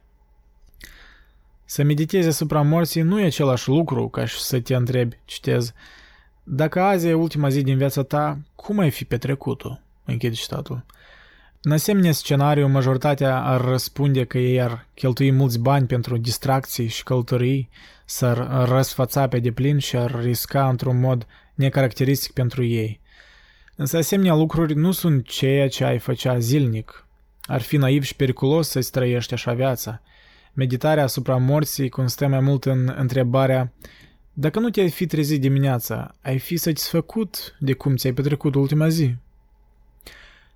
Să 1.64 1.82
meditezi 1.82 2.28
asupra 2.28 2.62
morții 2.62 3.02
nu 3.02 3.20
e 3.20 3.24
același 3.24 3.68
lucru 3.68 4.08
ca 4.08 4.24
și 4.24 4.38
să 4.38 4.60
te 4.60 4.74
întrebi, 4.74 5.18
citez, 5.24 5.72
dacă 6.42 6.80
azi 6.80 7.06
e 7.06 7.14
ultima 7.14 7.48
zi 7.48 7.62
din 7.62 7.76
viața 7.76 8.02
ta, 8.02 8.38
cum 8.54 8.78
ai 8.78 8.90
fi 8.90 9.04
petrecut-o? 9.04 9.78
Închid 10.04 10.32
citatul. 10.32 10.84
În 11.62 11.72
asemenea 11.72 12.12
scenariu, 12.12 12.68
majoritatea 12.68 13.42
ar 13.42 13.60
răspunde 13.60 14.24
că 14.24 14.38
ei 14.38 14.60
ar 14.60 14.86
cheltui 14.94 15.30
mulți 15.30 15.58
bani 15.58 15.86
pentru 15.86 16.16
distracții 16.16 16.86
și 16.86 17.02
călătorii, 17.02 17.68
s-ar 18.04 18.66
răsfăța 18.68 19.28
pe 19.28 19.38
deplin 19.38 19.78
și 19.78 19.96
ar 19.96 20.20
risca 20.22 20.68
într-un 20.68 21.00
mod 21.00 21.26
necaracteristic 21.60 22.32
pentru 22.32 22.64
ei. 22.64 23.00
Însă 23.76 23.96
asemenea 23.96 24.34
lucruri 24.34 24.74
nu 24.74 24.92
sunt 24.92 25.26
ceea 25.26 25.68
ce 25.68 25.84
ai 25.84 25.98
făcea 25.98 26.38
zilnic. 26.38 27.06
Ar 27.42 27.60
fi 27.60 27.76
naiv 27.76 28.02
și 28.02 28.16
periculos 28.16 28.68
să-ți 28.68 28.90
trăiești 28.90 29.34
așa 29.34 29.52
viața. 29.52 30.02
Meditarea 30.52 31.02
asupra 31.02 31.36
morții 31.36 31.88
constă 31.88 32.26
mai 32.26 32.40
mult 32.40 32.64
în 32.64 32.94
întrebarea 32.96 33.72
dacă 34.32 34.58
nu 34.58 34.70
te-ai 34.70 34.90
fi 34.90 35.06
trezit 35.06 35.40
dimineața, 35.40 36.14
ai 36.22 36.38
fi 36.38 36.56
satisfăcut 36.56 37.56
de 37.58 37.72
cum 37.72 37.96
ți-ai 37.96 38.12
petrecut 38.12 38.54
ultima 38.54 38.88
zi? 38.88 39.14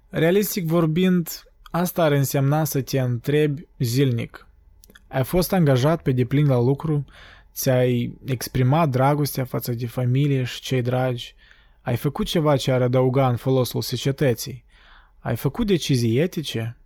Realistic 0.09 0.67
vorbind, 0.67 1.45
asta 1.71 2.03
ar 2.03 2.13
însemna 2.13 2.65
să 2.65 2.81
te 2.81 3.01
întrebi 3.01 3.67
zilnic. 3.79 4.47
Ai 5.09 5.25
fost 5.25 5.53
angajat 5.53 6.03
pe 6.03 6.13
deplin 6.13 6.47
la 6.47 6.61
lucru, 6.61 7.05
ți-ai 7.55 8.19
exprimat 8.25 8.89
dragostea 8.89 9.45
față 9.45 9.73
de 9.73 9.87
familie 9.87 10.45
și 10.45 10.61
cei 10.61 10.83
dragi, 10.83 11.35
ai 11.81 11.97
făcut 11.97 12.27
ceva 12.27 12.57
ce 12.57 12.71
ar 12.71 12.83
adăuga 12.83 13.29
în 13.29 13.37
folosul 13.37 13.83
societății, 13.83 14.65
ai 15.19 15.37
făcut 15.37 15.67
decizii 15.67 16.19
etice? 16.19 16.77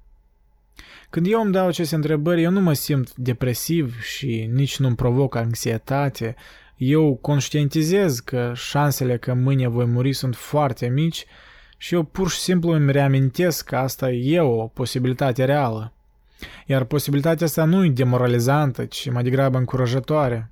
Când 1.11 1.27
eu 1.27 1.41
îmi 1.41 1.53
dau 1.53 1.67
aceste 1.67 1.95
întrebări, 1.95 2.43
eu 2.43 2.51
nu 2.51 2.61
mă 2.61 2.73
simt 2.73 3.15
depresiv 3.15 4.03
și 4.03 4.49
nici 4.53 4.79
nu-mi 4.79 4.97
provoc 4.97 5.35
anxietate. 5.35 6.35
Eu 6.77 7.15
conștientizez 7.15 8.19
că 8.19 8.53
șansele 8.55 9.19
că 9.19 9.35
mâine 9.35 9.69
voi 9.69 9.85
muri 9.85 10.13
sunt 10.13 10.37
foarte 10.37 10.89
mici 10.89 11.25
și 11.77 11.95
eu 11.95 12.03
pur 12.03 12.31
și 12.31 12.39
simplu 12.39 12.71
îmi 12.71 12.93
reamintesc 12.93 13.65
că 13.65 13.77
asta 13.77 14.11
e 14.11 14.41
o 14.41 14.67
posibilitate 14.67 15.45
reală. 15.45 15.93
Iar 16.67 16.85
posibilitatea 16.85 17.47
asta 17.47 17.65
nu 17.65 17.85
e 17.85 17.91
demoralizantă, 17.91 18.85
ci 18.85 19.11
mai 19.11 19.23
degrabă 19.23 19.59
încurajatoare. 19.59 20.51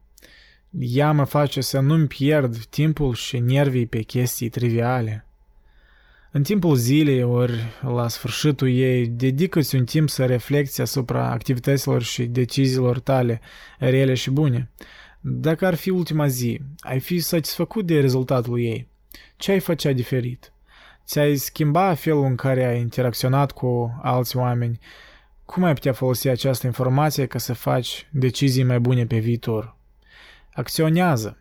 Ea 0.71 1.13
mă 1.13 1.25
face 1.25 1.61
să 1.61 1.81
nu-mi 1.81 2.07
pierd 2.07 2.65
timpul 2.65 3.15
și 3.15 3.39
nervii 3.39 3.87
pe 3.87 4.01
chestii 4.01 4.49
triviale. 4.49 5.27
În 6.31 6.43
timpul 6.43 6.75
zilei 6.75 7.23
ori 7.23 7.53
la 7.83 8.09
sfârșitul 8.09 8.69
ei, 8.69 9.07
dedică-ți 9.07 9.75
un 9.75 9.85
timp 9.85 10.09
să 10.09 10.27
reflecti 10.27 10.81
asupra 10.81 11.31
activităților 11.31 12.03
și 12.03 12.25
deciziilor 12.25 12.99
tale, 12.99 13.41
rele 13.79 14.15
și 14.15 14.31
bune. 14.31 14.71
Dacă 15.21 15.67
ar 15.67 15.75
fi 15.75 15.91
ultima 15.91 16.27
zi, 16.27 16.61
ai 16.79 17.01
fi 17.01 17.19
satisfăcut 17.19 17.87
de 17.87 18.01
rezultatul 18.01 18.61
ei. 18.61 18.89
Ce 19.37 19.51
ai 19.51 19.61
făcea 19.61 19.93
diferit? 19.93 20.53
Ți-ai 21.07 21.37
schimba 21.37 21.95
felul 21.95 22.25
în 22.25 22.35
care 22.35 22.65
ai 22.65 22.81
interacționat 22.81 23.53
cu 23.53 24.01
alți 24.03 24.37
oameni? 24.37 24.79
Cum 25.45 25.65
ai 25.65 25.73
putea 25.73 25.93
folosi 25.93 26.29
această 26.29 26.67
informație 26.67 27.27
ca 27.27 27.39
să 27.39 27.53
faci 27.53 28.09
decizii 28.11 28.63
mai 28.63 28.81
bune 28.81 29.07
pe 29.07 29.19
viitor? 29.19 29.76
Acționează. 30.57 31.37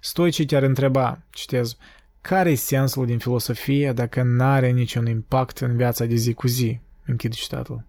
Stoicii 0.00 0.44
te-ar 0.44 0.62
întreba, 0.62 1.18
citez, 1.30 1.76
care 2.20 2.50
e 2.50 2.54
sensul 2.54 3.06
din 3.06 3.18
filosofie 3.18 3.92
dacă 3.92 4.22
nu 4.22 4.44
are 4.44 4.70
niciun 4.70 5.06
impact 5.06 5.58
în 5.58 5.76
viața 5.76 6.04
de 6.04 6.14
zi 6.14 6.32
cu 6.34 6.46
zi? 6.46 6.80
Închid 7.06 7.34
citatul. 7.34 7.84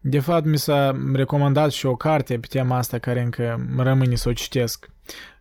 De 0.00 0.18
fapt, 0.18 0.44
mi 0.44 0.58
s-a 0.58 0.96
recomandat 1.12 1.70
și 1.70 1.86
o 1.86 1.96
carte 1.96 2.38
pe 2.38 2.46
tema 2.50 2.76
asta 2.76 2.98
care 2.98 3.20
încă 3.22 3.68
rămâne 3.76 4.14
să 4.14 4.28
o 4.28 4.32
citesc. 4.32 4.90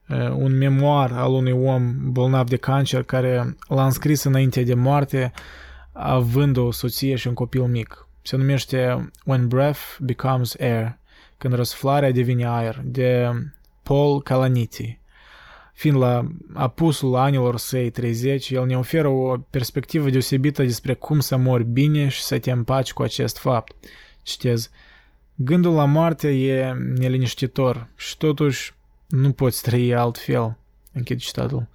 Uh, 0.10 0.30
un 0.30 0.58
memoar 0.58 1.12
al 1.12 1.32
unui 1.32 1.52
om 1.52 2.12
bolnav 2.12 2.48
de 2.50 2.58
cancer 2.58 3.04
care 3.04 3.56
l-a 3.68 3.86
înscris 3.86 4.24
înainte 4.24 4.64
de 4.64 4.74
moarte 4.74 5.32
având 5.92 6.58
o 6.58 6.72
soție 6.72 7.16
și 7.16 7.28
un 7.28 7.34
copil 7.34 7.64
mic. 7.64 8.08
Se 8.22 8.36
numește 8.36 9.10
When 9.26 9.48
Breath 9.48 9.82
Becomes 10.00 10.56
Air, 10.60 10.98
când 11.38 11.54
răsflarea 11.54 12.12
devine 12.12 12.48
aer, 12.48 12.82
de 12.84 13.32
Paul 13.84 14.22
Calaniti. 14.22 15.00
Fiind 15.74 15.98
la 15.98 16.28
apusul 16.54 17.16
anilor 17.16 17.58
săi 17.58 17.90
30, 17.90 18.50
el 18.50 18.66
ne 18.66 18.78
oferă 18.78 19.08
o 19.08 19.38
perspectivă 19.38 20.10
deosebită 20.10 20.64
despre 20.64 20.94
cum 20.94 21.20
să 21.20 21.38
mori 21.38 21.64
bine 21.64 22.08
și 22.08 22.22
să 22.22 22.40
te 22.40 22.52
împaci 22.52 22.94
cu 22.94 23.02
acest 23.02 23.38
fapt. 23.38 23.76
Citez, 24.24 24.70
Gândul 25.42 25.74
la 25.74 25.86
moarte 25.86 26.28
e 26.28 26.74
neliniștitor 26.74 27.88
și 27.96 28.18
totuși 28.18 28.74
nu 29.08 29.32
poți 29.32 29.62
trăi 29.62 29.96
altfel. 29.96 30.58
Închid 30.92 31.20
citatul. 31.20 31.68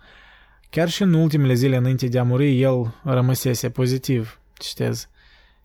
Chiar 0.70 0.88
și 0.88 1.02
în 1.02 1.12
ultimele 1.12 1.54
zile 1.54 1.76
înainte 1.76 2.06
de 2.06 2.18
a 2.18 2.22
muri, 2.22 2.60
el 2.60 2.94
rămăsese 3.04 3.70
pozitiv. 3.70 4.38
Citez. 4.58 5.08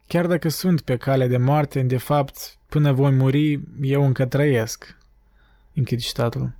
Chiar 0.07 0.27
dacă 0.27 0.49
sunt 0.49 0.81
pe 0.81 0.97
cale 0.97 1.27
de 1.27 1.37
moarte, 1.37 1.81
de 1.81 1.97
fapt, 1.97 2.57
până 2.69 2.91
voi 2.91 3.11
muri, 3.11 3.59
eu 3.81 4.05
încă 4.05 4.25
trăiesc. 4.25 4.97
Închid 5.79 5.99
citatul. 5.99 6.51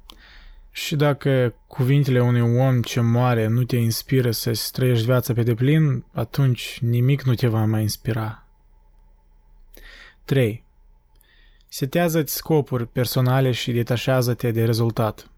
Și 0.72 0.96
dacă 0.96 1.56
cuvintele 1.68 2.22
unui 2.22 2.60
om 2.60 2.82
ce 2.82 3.00
moare 3.00 3.48
nu 3.48 3.64
te 3.64 3.76
inspiră 3.76 4.32
să-ți 4.32 4.72
trăiești 4.72 5.06
viața 5.06 5.34
pe 5.34 5.44
deplin, 5.44 6.06
atunci 6.14 6.80
nimic 6.82 7.22
nu 7.22 7.34
te 7.34 7.48
va 7.48 7.66
mai 7.66 7.82
inspira. 7.82 8.48
3. 10.26 10.64
Setează-ți 11.68 12.36
scopuri 12.36 12.88
personale 12.88 13.52
și 13.52 13.72
detașează-te 13.72 14.52
de 14.52 14.66
rezultat. 14.66 15.30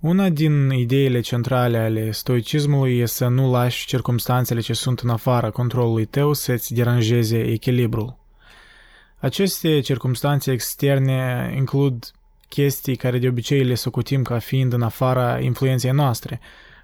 Una 0.00 0.28
din 0.28 0.70
ideile 0.70 1.20
centrale 1.20 1.78
ale 1.78 2.10
stoicismului 2.10 2.98
e 2.98 3.06
să 3.06 3.26
nu 3.26 3.50
lași 3.50 3.86
circumstanțele 3.86 4.60
ce 4.60 4.72
sunt 4.72 4.98
în 4.98 5.08
afara 5.08 5.50
controlului 5.50 6.04
tău 6.04 6.32
să-ți 6.32 6.74
deranjeze 6.74 7.38
echilibrul. 7.38 8.18
Aceste 9.18 9.80
circumstanțe 9.80 10.52
externe 10.52 11.52
includ 11.56 12.10
chestii 12.50 12.96
care 12.96 13.18
de 13.18 13.28
obicei 13.28 13.64
le 13.64 13.74
socotim 13.74 14.22
ca 14.22 14.38
fiind 14.38 14.72
în 14.72 14.82
afara 14.82 15.38
influenței 15.38 15.90
noastre, 15.90 16.40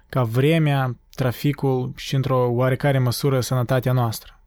ca 0.09 0.23
vremea, 0.23 0.95
traficul 1.15 1.91
și 1.95 2.15
într-o 2.15 2.47
oarecare 2.49 2.99
măsură 2.99 3.39
sănătatea 3.39 3.91
noastră. 3.91 4.39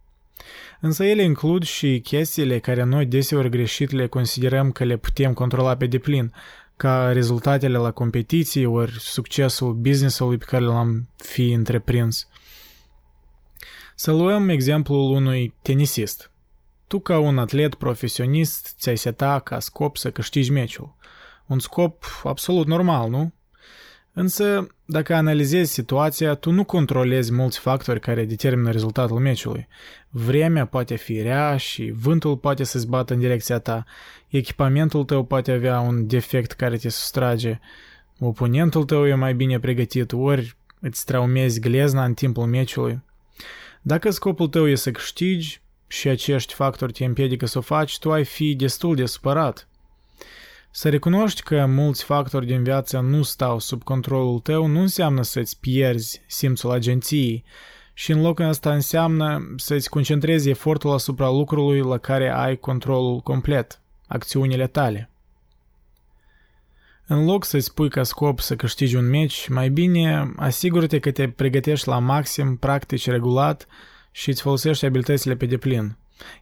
Însă 0.80 1.04
ele 1.04 1.22
includ 1.22 1.64
și 1.64 2.00
chestiile 2.00 2.58
care 2.58 2.82
noi 2.82 3.06
deseori 3.06 3.48
greșit 3.48 3.90
le 3.90 4.06
considerăm 4.06 4.72
că 4.72 4.84
le 4.84 4.96
putem 4.96 5.32
controla 5.32 5.76
pe 5.76 5.86
deplin, 5.86 6.32
ca 6.76 7.12
rezultatele 7.12 7.78
la 7.78 7.90
competiții 7.90 8.64
ori 8.64 8.92
succesul 8.98 9.72
business-ului 9.72 10.36
pe 10.36 10.44
care 10.44 10.64
l-am 10.64 11.08
fi 11.16 11.50
întreprins. 11.50 12.28
Să 13.94 14.12
luăm 14.12 14.48
exemplul 14.48 15.10
unui 15.10 15.54
tenisist. 15.62 16.30
Tu 16.86 17.00
ca 17.00 17.18
un 17.18 17.38
atlet 17.38 17.74
profesionist 17.74 18.74
ți-ai 18.78 18.96
seta 18.96 19.38
ca 19.38 19.58
scop 19.58 19.96
să 19.96 20.10
câștigi 20.10 20.50
meciul. 20.50 20.98
Un 21.50 21.58
scop 21.58 22.04
absolut 22.24 22.66
normal, 22.66 23.10
nu? 23.10 23.32
Însă, 24.12 24.66
dacă 24.84 25.14
analizezi 25.14 25.72
situația, 25.72 26.34
tu 26.34 26.50
nu 26.50 26.64
controlezi 26.64 27.32
mulți 27.32 27.58
factori 27.58 28.00
care 28.00 28.24
determină 28.24 28.70
rezultatul 28.70 29.18
meciului. 29.18 29.68
Vremea 30.08 30.66
poate 30.66 30.96
fi 30.96 31.22
rea 31.22 31.56
și 31.56 31.92
vântul 31.96 32.36
poate 32.36 32.64
să-ți 32.64 32.88
bată 32.88 33.12
în 33.12 33.18
direcția 33.18 33.58
ta, 33.58 33.84
echipamentul 34.28 35.04
tău 35.04 35.24
poate 35.24 35.52
avea 35.52 35.80
un 35.80 36.06
defect 36.06 36.52
care 36.52 36.76
te 36.76 36.88
sustrage, 36.88 37.58
oponentul 38.18 38.84
tău 38.84 39.06
e 39.06 39.14
mai 39.14 39.34
bine 39.34 39.60
pregătit, 39.60 40.12
ori 40.12 40.56
îți 40.80 41.04
traumezi 41.04 41.60
glezna 41.60 42.04
în 42.04 42.14
timpul 42.14 42.46
meciului. 42.46 43.02
Dacă 43.82 44.10
scopul 44.10 44.48
tău 44.48 44.68
e 44.68 44.74
să 44.74 44.90
câștigi 44.90 45.60
și 45.86 46.08
acești 46.08 46.54
factori 46.54 46.92
te 46.92 47.04
împiedică 47.04 47.46
să 47.46 47.58
o 47.58 47.60
faci, 47.60 47.98
tu 47.98 48.12
ai 48.12 48.24
fi 48.24 48.54
destul 48.54 48.94
de 48.94 49.06
supărat– 49.06 49.64
să 50.70 50.88
recunoști 50.88 51.42
că 51.42 51.66
mulți 51.66 52.04
factori 52.04 52.46
din 52.46 52.62
viață 52.62 52.98
nu 52.98 53.22
stau 53.22 53.58
sub 53.58 53.82
controlul 53.82 54.38
tău 54.38 54.66
nu 54.66 54.80
înseamnă 54.80 55.22
să-ți 55.22 55.60
pierzi 55.60 56.22
simțul 56.26 56.70
agenției 56.70 57.44
și 57.94 58.12
în 58.12 58.20
locul 58.20 58.44
ăsta 58.44 58.72
înseamnă 58.72 59.54
să-ți 59.56 59.88
concentrezi 59.88 60.48
efortul 60.48 60.92
asupra 60.92 61.28
lucrului 61.28 61.80
la 61.80 61.98
care 61.98 62.30
ai 62.30 62.56
controlul 62.56 63.20
complet, 63.20 63.80
acțiunile 64.06 64.66
tale. 64.66 65.10
În 67.06 67.24
loc 67.24 67.44
să-ți 67.44 67.74
pui 67.74 67.88
ca 67.88 68.02
scop 68.02 68.40
să 68.40 68.56
câștigi 68.56 68.96
un 68.96 69.08
meci, 69.08 69.48
mai 69.48 69.68
bine 69.68 70.32
asigură-te 70.36 70.98
că 70.98 71.10
te 71.10 71.28
pregătești 71.28 71.88
la 71.88 71.98
maxim, 71.98 72.56
practici 72.56 73.10
regulat 73.10 73.66
și 74.10 74.28
îți 74.28 74.42
folosești 74.42 74.84
abilitățile 74.84 75.36
pe 75.36 75.46
deplin. 75.46 75.96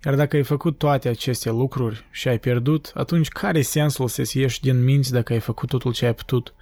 Iar 0.05 0.15
dacă 0.15 0.37
ai 0.37 0.43
făcut 0.43 0.79
toate 0.79 1.09
aceste 1.09 1.51
lucruri 1.51 2.05
și 2.11 2.29
ai 2.29 2.39
pierdut, 2.39 2.91
atunci 2.95 3.29
care 3.29 3.59
e 3.59 3.63
sensul 3.63 4.09
să-ți 4.09 4.39
ieși 4.39 4.61
din 4.61 4.85
minți 4.85 5.13
dacă 5.13 5.33
ai 5.33 5.39
făcut 5.39 5.69
totul 5.69 5.93
ce 5.93 6.07
ai 6.07 6.15
putut? 6.15 6.55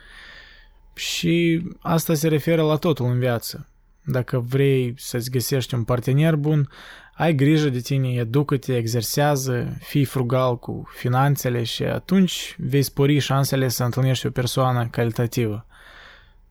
Și 0.95 1.63
asta 1.81 2.15
se 2.15 2.29
referă 2.29 2.63
la 2.63 2.77
totul 2.77 3.07
în 3.07 3.19
viață. 3.19 3.69
Dacă 4.05 4.39
vrei 4.39 4.95
să-ți 4.97 5.31
găsești 5.31 5.75
un 5.75 5.85
partener 5.85 6.37
bun, 6.37 6.69
ai 7.15 7.35
grijă 7.35 7.69
de 7.69 7.79
tine, 7.79 8.09
educă-te, 8.09 8.77
exersează, 8.77 9.77
fii 9.81 10.05
frugal 10.05 10.59
cu 10.59 10.89
finanțele 10.95 11.63
și 11.63 11.83
atunci 11.83 12.57
vei 12.59 12.83
spori 12.83 13.19
șansele 13.19 13.69
să 13.69 13.85
întâlnești 13.85 14.27
o 14.27 14.31
persoană 14.31 14.89
calitativă. 14.91 15.67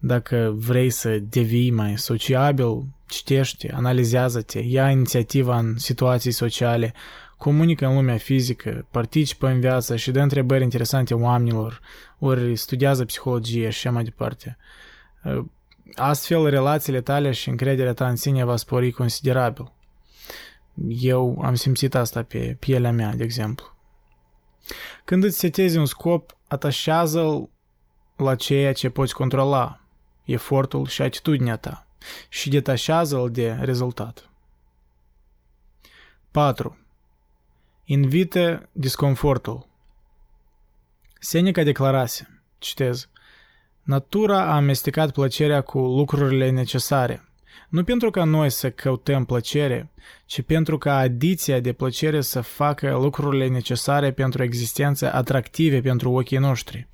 Dacă 0.07 0.53
vrei 0.55 0.89
să 0.89 1.17
devii 1.19 1.71
mai 1.71 1.97
sociabil, 1.97 2.85
citește, 3.07 3.71
analizează-te, 3.73 4.59
ia 4.59 4.89
inițiativa 4.89 5.57
în 5.57 5.77
situații 5.77 6.31
sociale, 6.31 6.93
comunică 7.37 7.85
în 7.85 7.95
lumea 7.95 8.17
fizică, 8.17 8.87
participă 8.91 9.47
în 9.47 9.59
viață 9.59 9.95
și 9.95 10.11
dă 10.11 10.19
întrebări 10.19 10.63
interesante 10.63 11.13
oamenilor, 11.13 11.81
ori 12.19 12.55
studiază 12.55 13.05
psihologie 13.05 13.69
și 13.69 13.87
așa 13.87 13.91
mai 13.91 14.03
departe. 14.03 14.57
Astfel, 15.95 16.49
relațiile 16.49 17.01
tale 17.01 17.31
și 17.31 17.49
încrederea 17.49 17.93
ta 17.93 18.07
în 18.07 18.15
sine 18.15 18.43
va 18.43 18.55
spori 18.55 18.91
considerabil. 18.91 19.71
Eu 20.87 21.41
am 21.43 21.55
simțit 21.55 21.95
asta 21.95 22.23
pe 22.23 22.57
pielea 22.59 22.91
mea, 22.91 23.13
de 23.15 23.23
exemplu. 23.23 23.65
Când 25.05 25.23
îți 25.23 25.39
setezi 25.39 25.77
un 25.77 25.85
scop, 25.85 26.37
atașează-l 26.47 27.49
la 28.15 28.35
ceea 28.35 28.73
ce 28.73 28.89
poți 28.89 29.13
controla, 29.13 29.79
efortul 30.25 30.87
și 30.87 31.01
atitudinea 31.01 31.57
ta 31.57 31.87
și 32.29 32.49
detașează-l 32.49 33.31
de 33.31 33.51
rezultat. 33.51 34.29
4. 36.31 36.77
Invite 37.83 38.69
disconfortul. 38.71 39.67
Seneca 41.19 41.63
declarase, 41.63 42.41
citez, 42.57 43.09
Natura 43.83 44.41
a 44.41 44.55
amestecat 44.55 45.11
plăcerea 45.11 45.61
cu 45.61 45.79
lucrurile 45.79 46.49
necesare, 46.49 47.25
nu 47.69 47.83
pentru 47.83 48.09
ca 48.09 48.23
noi 48.23 48.49
să 48.49 48.71
căutăm 48.71 49.25
plăcere, 49.25 49.91
ci 50.25 50.41
pentru 50.41 50.77
ca 50.77 50.97
adiția 50.97 51.59
de 51.59 51.73
plăcere 51.73 52.21
să 52.21 52.41
facă 52.41 52.91
lucrurile 52.91 53.47
necesare 53.47 54.11
pentru 54.11 54.43
existență 54.43 55.13
atractive 55.13 55.81
pentru 55.81 56.11
ochii 56.11 56.37
noștri. 56.37 56.87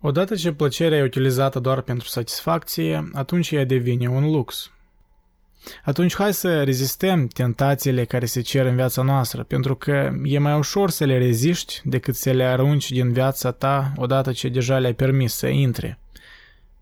Odată 0.00 0.34
ce 0.34 0.52
plăcerea 0.52 0.98
e 0.98 1.02
utilizată 1.02 1.58
doar 1.58 1.80
pentru 1.80 2.08
satisfacție, 2.08 3.10
atunci 3.12 3.50
ea 3.50 3.64
devine 3.64 4.08
un 4.08 4.30
lux. 4.30 4.70
Atunci 5.84 6.14
hai 6.14 6.34
să 6.34 6.62
rezistăm 6.62 7.26
tentațiile 7.26 8.04
care 8.04 8.26
se 8.26 8.40
cer 8.40 8.66
în 8.66 8.74
viața 8.74 9.02
noastră, 9.02 9.42
pentru 9.42 9.74
că 9.76 10.12
e 10.22 10.38
mai 10.38 10.58
ușor 10.58 10.90
să 10.90 11.04
le 11.04 11.18
reziști 11.18 11.80
decât 11.84 12.14
să 12.14 12.30
le 12.30 12.44
arunci 12.44 12.90
din 12.90 13.12
viața 13.12 13.50
ta 13.50 13.92
odată 13.96 14.32
ce 14.32 14.48
deja 14.48 14.78
le-ai 14.78 14.94
permis 14.94 15.34
să 15.34 15.46
intre. 15.46 15.98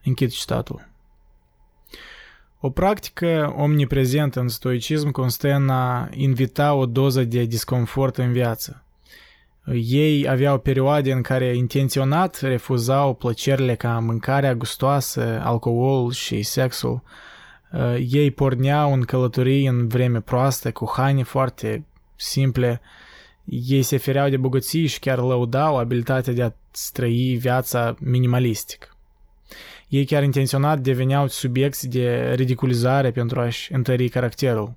Închid 0.05 0.31
citatul. 0.31 0.89
O 2.61 2.71
practică 2.71 3.55
omniprezentă 3.57 4.41
în 4.41 4.49
stoicism 4.49 5.11
constă 5.11 5.53
în 5.53 5.69
a 5.69 6.09
invita 6.13 6.75
o 6.75 6.87
doză 6.87 7.25
de 7.25 7.45
disconfort 7.45 8.17
în 8.17 8.33
viață. 8.33 8.86
Ei 9.75 10.29
aveau 10.29 10.59
perioade 10.59 11.13
în 11.13 11.23
care 11.23 11.57
intenționat 11.57 12.41
refuzau 12.41 13.15
plăcerile 13.15 13.75
ca 13.75 13.99
mâncarea 13.99 14.55
gustoasă, 14.55 15.41
alcool 15.45 16.13
și 16.13 16.43
sexul. 16.43 17.03
Uh, 17.73 18.07
ei 18.11 18.31
porneau 18.31 18.93
în 18.93 19.03
călătorii 19.03 19.67
în 19.67 19.89
vreme 19.89 20.21
proastă, 20.21 20.73
cu 20.73 20.93
haine 20.97 21.23
foarte 21.23 21.85
simple. 22.17 22.81
Ei 23.45 23.83
se 23.83 23.97
fereau 23.97 24.29
de 24.29 24.37
bogății 24.37 24.87
și 24.87 24.99
chiar 24.99 25.19
lăudau 25.19 25.79
abilitatea 25.79 26.33
de 26.33 26.43
a 26.43 26.53
trăi 26.93 27.37
viața 27.41 27.95
minimalistic. 28.01 28.97
Ei 29.89 30.05
chiar 30.05 30.23
intenționat 30.23 30.81
deveneau 30.81 31.27
subiecti 31.27 31.89
de 31.89 32.33
ridiculizare 32.35 33.11
pentru 33.11 33.41
a-și 33.41 33.73
întări 33.73 34.09
caracterul. 34.09 34.75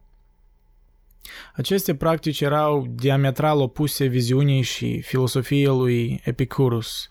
Aceste 1.56 1.96
practici 1.96 2.42
erau 2.42 2.88
diametral 2.90 3.60
opuse 3.60 4.06
viziunii 4.06 4.62
și 4.62 5.02
filosofiei 5.02 5.66
lui 5.66 6.22
Epicurus, 6.24 7.08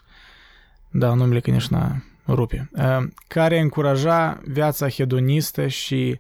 da, 0.90 1.14
numele 1.14 1.40
Cănișna 1.40 2.02
rupe, 2.26 2.70
uh, 2.72 3.06
care 3.26 3.58
încuraja 3.58 4.40
viața 4.44 4.88
hedonistă 4.88 5.66
și 5.66 6.18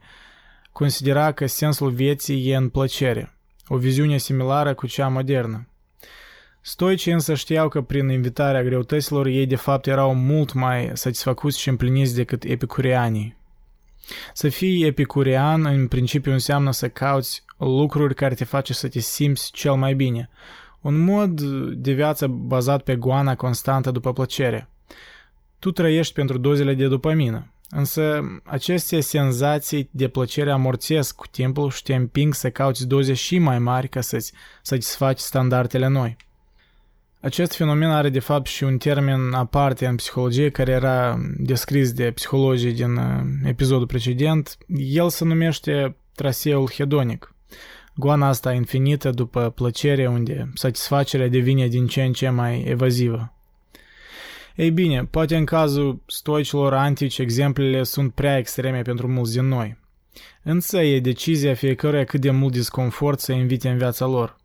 considera 0.72 1.32
că 1.32 1.46
sensul 1.46 1.90
vieții 1.90 2.48
e 2.50 2.56
în 2.56 2.68
plăcere, 2.68 3.34
o 3.68 3.76
viziune 3.76 4.18
similară 4.18 4.74
cu 4.74 4.86
cea 4.86 5.08
modernă. 5.08 5.68
Stoicii 6.60 7.12
însă 7.12 7.34
știau 7.34 7.68
că 7.68 7.80
prin 7.80 8.08
invitarea 8.08 8.62
greutăților 8.62 9.26
ei 9.26 9.46
de 9.46 9.56
fapt 9.56 9.86
erau 9.86 10.14
mult 10.14 10.52
mai 10.52 10.90
satisfăcuți 10.94 11.60
și 11.60 11.68
împliniți 11.68 12.14
decât 12.14 12.44
epicureanii. 12.44 13.36
Să 14.32 14.48
fii 14.48 14.84
epicurean 14.84 15.66
în 15.66 15.88
principiu 15.88 16.32
înseamnă 16.32 16.72
să 16.72 16.88
cauți 16.88 17.42
lucruri 17.66 18.14
care 18.14 18.34
te 18.34 18.44
face 18.44 18.72
să 18.72 18.88
te 18.88 18.98
simți 18.98 19.50
cel 19.52 19.74
mai 19.74 19.94
bine. 19.94 20.30
Un 20.80 20.98
mod 20.98 21.40
de 21.72 21.92
viață 21.92 22.26
bazat 22.26 22.82
pe 22.82 22.96
goana 22.96 23.34
constantă 23.34 23.90
după 23.90 24.12
plăcere. 24.12 24.68
Tu 25.58 25.70
trăiești 25.70 26.14
pentru 26.14 26.38
dozele 26.38 26.74
de 26.74 26.88
dopamină, 26.88 27.52
însă 27.70 28.20
aceste 28.44 29.00
senzații 29.00 29.88
de 29.92 30.08
plăcere 30.08 30.50
amorțesc 30.50 31.14
cu 31.14 31.26
timpul 31.26 31.70
și 31.70 31.82
te 31.82 31.94
împing 31.94 32.34
să 32.34 32.50
cauți 32.50 32.86
doze 32.86 33.14
și 33.14 33.38
mai 33.38 33.58
mari 33.58 33.88
ca 33.88 34.00
să-ți 34.00 34.32
satisfaci 34.62 35.18
standardele 35.18 35.86
noi. 35.86 36.16
Acest 37.20 37.54
fenomen 37.54 37.90
are 37.90 38.08
de 38.08 38.18
fapt 38.18 38.46
și 38.46 38.64
un 38.64 38.78
termen 38.78 39.32
aparte 39.32 39.86
în 39.86 39.96
psihologie 39.96 40.50
care 40.50 40.72
era 40.72 41.18
descris 41.36 41.92
de 41.92 42.10
psihologii 42.10 42.72
din 42.72 42.96
uh, 42.96 43.22
episodul 43.44 43.86
precedent. 43.86 44.58
El 44.76 45.08
se 45.08 45.24
numește 45.24 45.96
traseul 46.14 46.70
hedonic. 46.70 47.34
Goana 47.98 48.28
asta 48.28 48.52
infinită 48.52 49.10
după 49.10 49.50
plăcere 49.54 50.06
unde 50.06 50.50
satisfacerea 50.54 51.28
devine 51.28 51.66
din 51.66 51.86
ce 51.86 52.02
în 52.02 52.12
ce 52.12 52.28
mai 52.28 52.62
evazivă. 52.62 53.32
Ei 54.56 54.70
bine, 54.70 55.04
poate 55.04 55.36
în 55.36 55.44
cazul 55.44 56.00
stoicilor 56.06 56.74
antici 56.74 57.18
exemplele 57.18 57.82
sunt 57.82 58.12
prea 58.12 58.38
extreme 58.38 58.82
pentru 58.82 59.08
mulți 59.08 59.32
din 59.32 59.48
noi. 59.48 59.76
Însă 60.42 60.80
e 60.80 61.00
decizia 61.00 61.54
fiecăruia 61.54 62.04
cât 62.04 62.20
de 62.20 62.30
mult 62.30 62.52
disconfort 62.52 63.20
să 63.20 63.32
invite 63.32 63.68
în 63.68 63.78
viața 63.78 64.06
lor. 64.06 64.36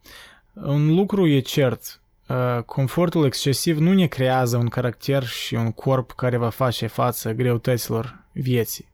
Un 0.53 0.93
lucru 0.93 1.27
e 1.27 1.39
cert, 1.39 2.01
Uh, 2.27 2.63
confortul 2.65 3.25
excesiv 3.25 3.77
nu 3.77 3.93
ne 3.93 4.07
creează 4.07 4.57
un 4.57 4.67
caracter 4.67 5.23
și 5.23 5.55
un 5.55 5.71
corp 5.71 6.11
care 6.11 6.37
va 6.37 6.49
face 6.49 6.87
față 6.87 7.31
greutăților 7.31 8.23
vieții. 8.31 8.91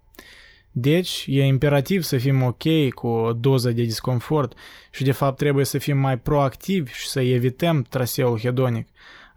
Deci, 0.82 1.26
e 1.28 1.46
imperativ 1.46 2.02
să 2.02 2.18
fim 2.18 2.44
ok 2.44 2.94
cu 2.94 3.08
o 3.08 3.34
doză 3.34 3.72
de 3.72 3.82
disconfort 3.82 4.54
și 4.92 5.04
de 5.04 5.12
fapt 5.12 5.38
trebuie 5.38 5.66
să 5.66 5.78
fim 5.78 5.98
mai 5.98 6.18
proactivi 6.18 6.92
și 6.92 7.08
să 7.08 7.22
evităm 7.22 7.82
traseul 7.82 8.40
hedonic, 8.40 8.88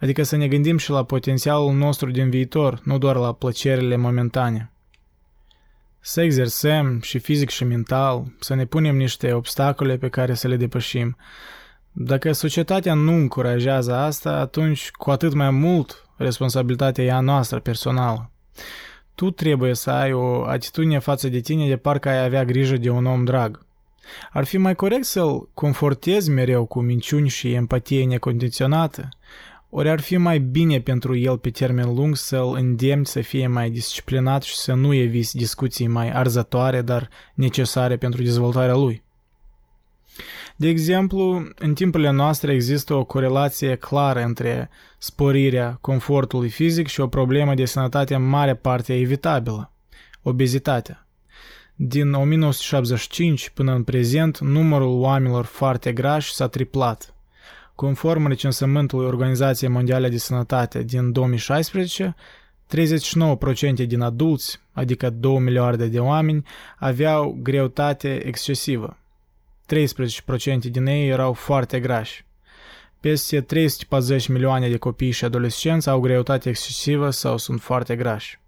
adică 0.00 0.22
să 0.22 0.36
ne 0.36 0.48
gândim 0.48 0.76
și 0.76 0.90
la 0.90 1.04
potențialul 1.04 1.72
nostru 1.72 2.10
din 2.10 2.30
viitor, 2.30 2.80
nu 2.84 2.98
doar 2.98 3.16
la 3.16 3.32
plăcerile 3.32 3.96
momentane. 3.96 4.72
Să 6.00 6.22
exersăm 6.22 7.00
și 7.00 7.18
fizic 7.18 7.50
și 7.50 7.64
mental, 7.64 8.24
să 8.40 8.54
ne 8.54 8.64
punem 8.64 8.96
niște 8.96 9.32
obstacole 9.32 9.96
pe 9.96 10.08
care 10.08 10.34
să 10.34 10.48
le 10.48 10.56
depășim, 10.56 11.16
dacă 11.92 12.32
societatea 12.32 12.94
nu 12.94 13.12
încurajează 13.12 13.94
asta, 13.94 14.30
atunci 14.30 14.90
cu 14.90 15.10
atât 15.10 15.32
mai 15.32 15.50
mult 15.50 16.08
responsabilitatea 16.16 17.04
e 17.04 17.12
a 17.12 17.20
noastră 17.20 17.60
personală. 17.60 18.30
Tu 19.14 19.30
trebuie 19.30 19.74
să 19.74 19.90
ai 19.90 20.12
o 20.12 20.44
atitudine 20.44 20.98
față 20.98 21.28
de 21.28 21.40
tine 21.40 21.68
de 21.68 21.76
parcă 21.76 22.08
ai 22.08 22.24
avea 22.24 22.44
grijă 22.44 22.76
de 22.76 22.90
un 22.90 23.06
om 23.06 23.24
drag. 23.24 23.64
Ar 24.30 24.44
fi 24.44 24.56
mai 24.56 24.74
corect 24.74 25.04
să-l 25.04 25.48
confortezi 25.54 26.30
mereu 26.30 26.64
cu 26.64 26.80
minciuni 26.80 27.28
și 27.28 27.52
empatie 27.52 28.06
necondiționată? 28.06 29.08
Ori 29.70 29.88
ar 29.88 30.00
fi 30.00 30.16
mai 30.16 30.38
bine 30.38 30.80
pentru 30.80 31.16
el 31.16 31.38
pe 31.38 31.50
termen 31.50 31.94
lung 31.94 32.16
să-l 32.16 32.54
îndemni 32.54 33.06
să 33.06 33.20
fie 33.20 33.46
mai 33.46 33.70
disciplinat 33.70 34.42
și 34.42 34.56
să 34.56 34.72
nu 34.72 34.94
eviți 34.94 35.36
discuții 35.36 35.86
mai 35.86 36.10
arzătoare, 36.10 36.82
dar 36.82 37.08
necesare 37.34 37.96
pentru 37.96 38.22
dezvoltarea 38.22 38.74
lui? 38.74 39.02
De 40.56 40.68
exemplu, 40.68 41.48
în 41.58 41.74
timpurile 41.74 42.10
noastre 42.10 42.52
există 42.52 42.94
o 42.94 43.04
corelație 43.04 43.74
clară 43.74 44.22
între 44.22 44.70
sporirea 44.98 45.78
confortului 45.80 46.48
fizic 46.48 46.86
și 46.86 47.00
o 47.00 47.06
problemă 47.06 47.54
de 47.54 47.64
sănătate 47.64 48.14
în 48.14 48.28
mare 48.28 48.54
parte 48.54 48.94
evitabilă, 48.94 49.70
obezitatea. 50.22 51.06
Din 51.74 52.12
1975 52.12 53.48
până 53.48 53.74
în 53.74 53.82
prezent, 53.82 54.38
numărul 54.38 55.00
oamenilor 55.00 55.44
foarte 55.44 55.92
grași 55.92 56.32
s-a 56.32 56.48
triplat. 56.48 57.14
Conform 57.74 58.26
recensământului 58.26 59.06
Organizației 59.06 59.70
Mondiale 59.70 60.08
de 60.08 60.18
Sănătate 60.18 60.82
din 60.82 61.12
2016, 61.12 62.14
39% 63.82 63.86
din 63.86 64.00
adulți, 64.00 64.60
adică 64.72 65.10
2 65.10 65.38
miliarde 65.38 65.86
de 65.86 65.98
oameni, 65.98 66.44
aveau 66.78 67.38
greutate 67.42 68.26
excesivă. 68.26 68.96
13% 69.72 69.74
din 70.70 70.86
ei 70.86 71.08
erau 71.08 71.32
foarte 71.32 71.80
grași. 71.80 72.24
Peste 73.00 73.40
340 73.40 74.28
milioane 74.28 74.68
de 74.68 74.76
copii 74.76 75.10
și 75.10 75.24
adolescenți 75.24 75.88
au 75.88 76.00
greutate 76.00 76.48
excesivă 76.48 77.10
sau 77.10 77.36
sunt 77.36 77.60
foarte 77.60 77.96
grași. 77.96 78.40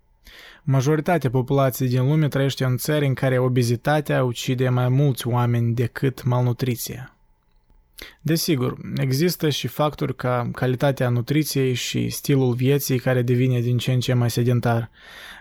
Majoritatea 0.62 1.31
populației 1.31 1.89
din 1.89 2.09
lume 2.09 2.29
trăiește 2.29 2.64
în 2.64 2.77
țări 2.77 3.07
în 3.07 3.14
care 3.14 3.39
obezitatea 3.39 4.25
ucide 4.25 4.68
mai 4.68 4.89
mulți 4.89 5.27
oameni 5.27 5.75
decât 5.75 6.25
malnutriția. 6.25 7.16
Desigur, 8.20 8.77
există 8.97 9.49
și 9.49 9.66
factori 9.66 10.16
ca 10.16 10.51
calitatea 10.53 11.09
nutriției 11.09 11.75
și 11.75 12.09
stilul 12.09 12.55
vieții 12.55 12.99
care 12.99 13.22
devine 13.22 13.61
din 13.61 13.79
ce 13.79 13.93
în 13.93 14.01
ce 14.01 14.12
mai 14.12 14.31
sedentar, 14.31 14.91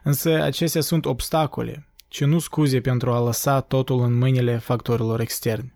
însă 0.04 0.42
acestea 0.42 0.82
sunt 0.82 1.06
obstacole, 1.06 1.86
ci 2.14 2.24
nu 2.24 2.39
scuze 2.39 2.82
pentru 2.82 3.11
a 3.11 3.20
lăsa 3.20 3.61
totul 3.61 4.01
în 4.01 4.14
mâinile 4.14 4.57
factorilor 4.57 5.20
externi. 5.20 5.74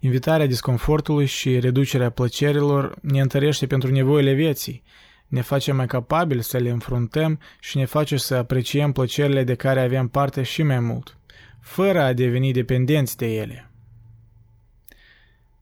Invitarea 0.00 0.46
disconfortului 0.46 1.26
și 1.26 1.58
reducerea 1.58 2.10
plăcerilor 2.10 2.98
ne 3.00 3.20
întărește 3.20 3.66
pentru 3.66 3.90
nevoile 3.90 4.32
vieții, 4.32 4.82
ne 5.26 5.40
face 5.40 5.72
mai 5.72 5.86
capabili 5.86 6.42
să 6.42 6.58
le 6.58 6.70
înfruntăm 6.70 7.40
și 7.60 7.76
ne 7.76 7.84
face 7.84 8.16
să 8.16 8.34
apreciem 8.34 8.92
plăcerile 8.92 9.44
de 9.44 9.54
care 9.54 9.80
avem 9.80 10.08
parte 10.08 10.42
și 10.42 10.62
mai 10.62 10.80
mult, 10.80 11.16
fără 11.60 12.02
a 12.02 12.12
deveni 12.12 12.52
dependenți 12.52 13.16
de 13.16 13.26
ele. 13.26 13.70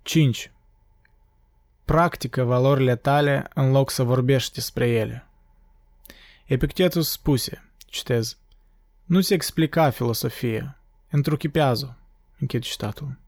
5. 0.03 0.53
Practică 1.85 2.43
valorile 2.43 2.97
tale 2.97 3.49
în 3.55 3.70
loc 3.70 3.91
să 3.91 4.03
vorbești 4.03 4.55
despre 4.55 4.89
ele. 4.89 5.26
Epictetus 6.47 7.11
spuse, 7.11 7.70
citez, 7.87 8.39
nu-ți 9.05 9.33
explica 9.33 9.91
filosofie, 9.91 10.77
întruchipează, 11.11 11.99
închid 12.39 12.63
citatul. 12.63 13.19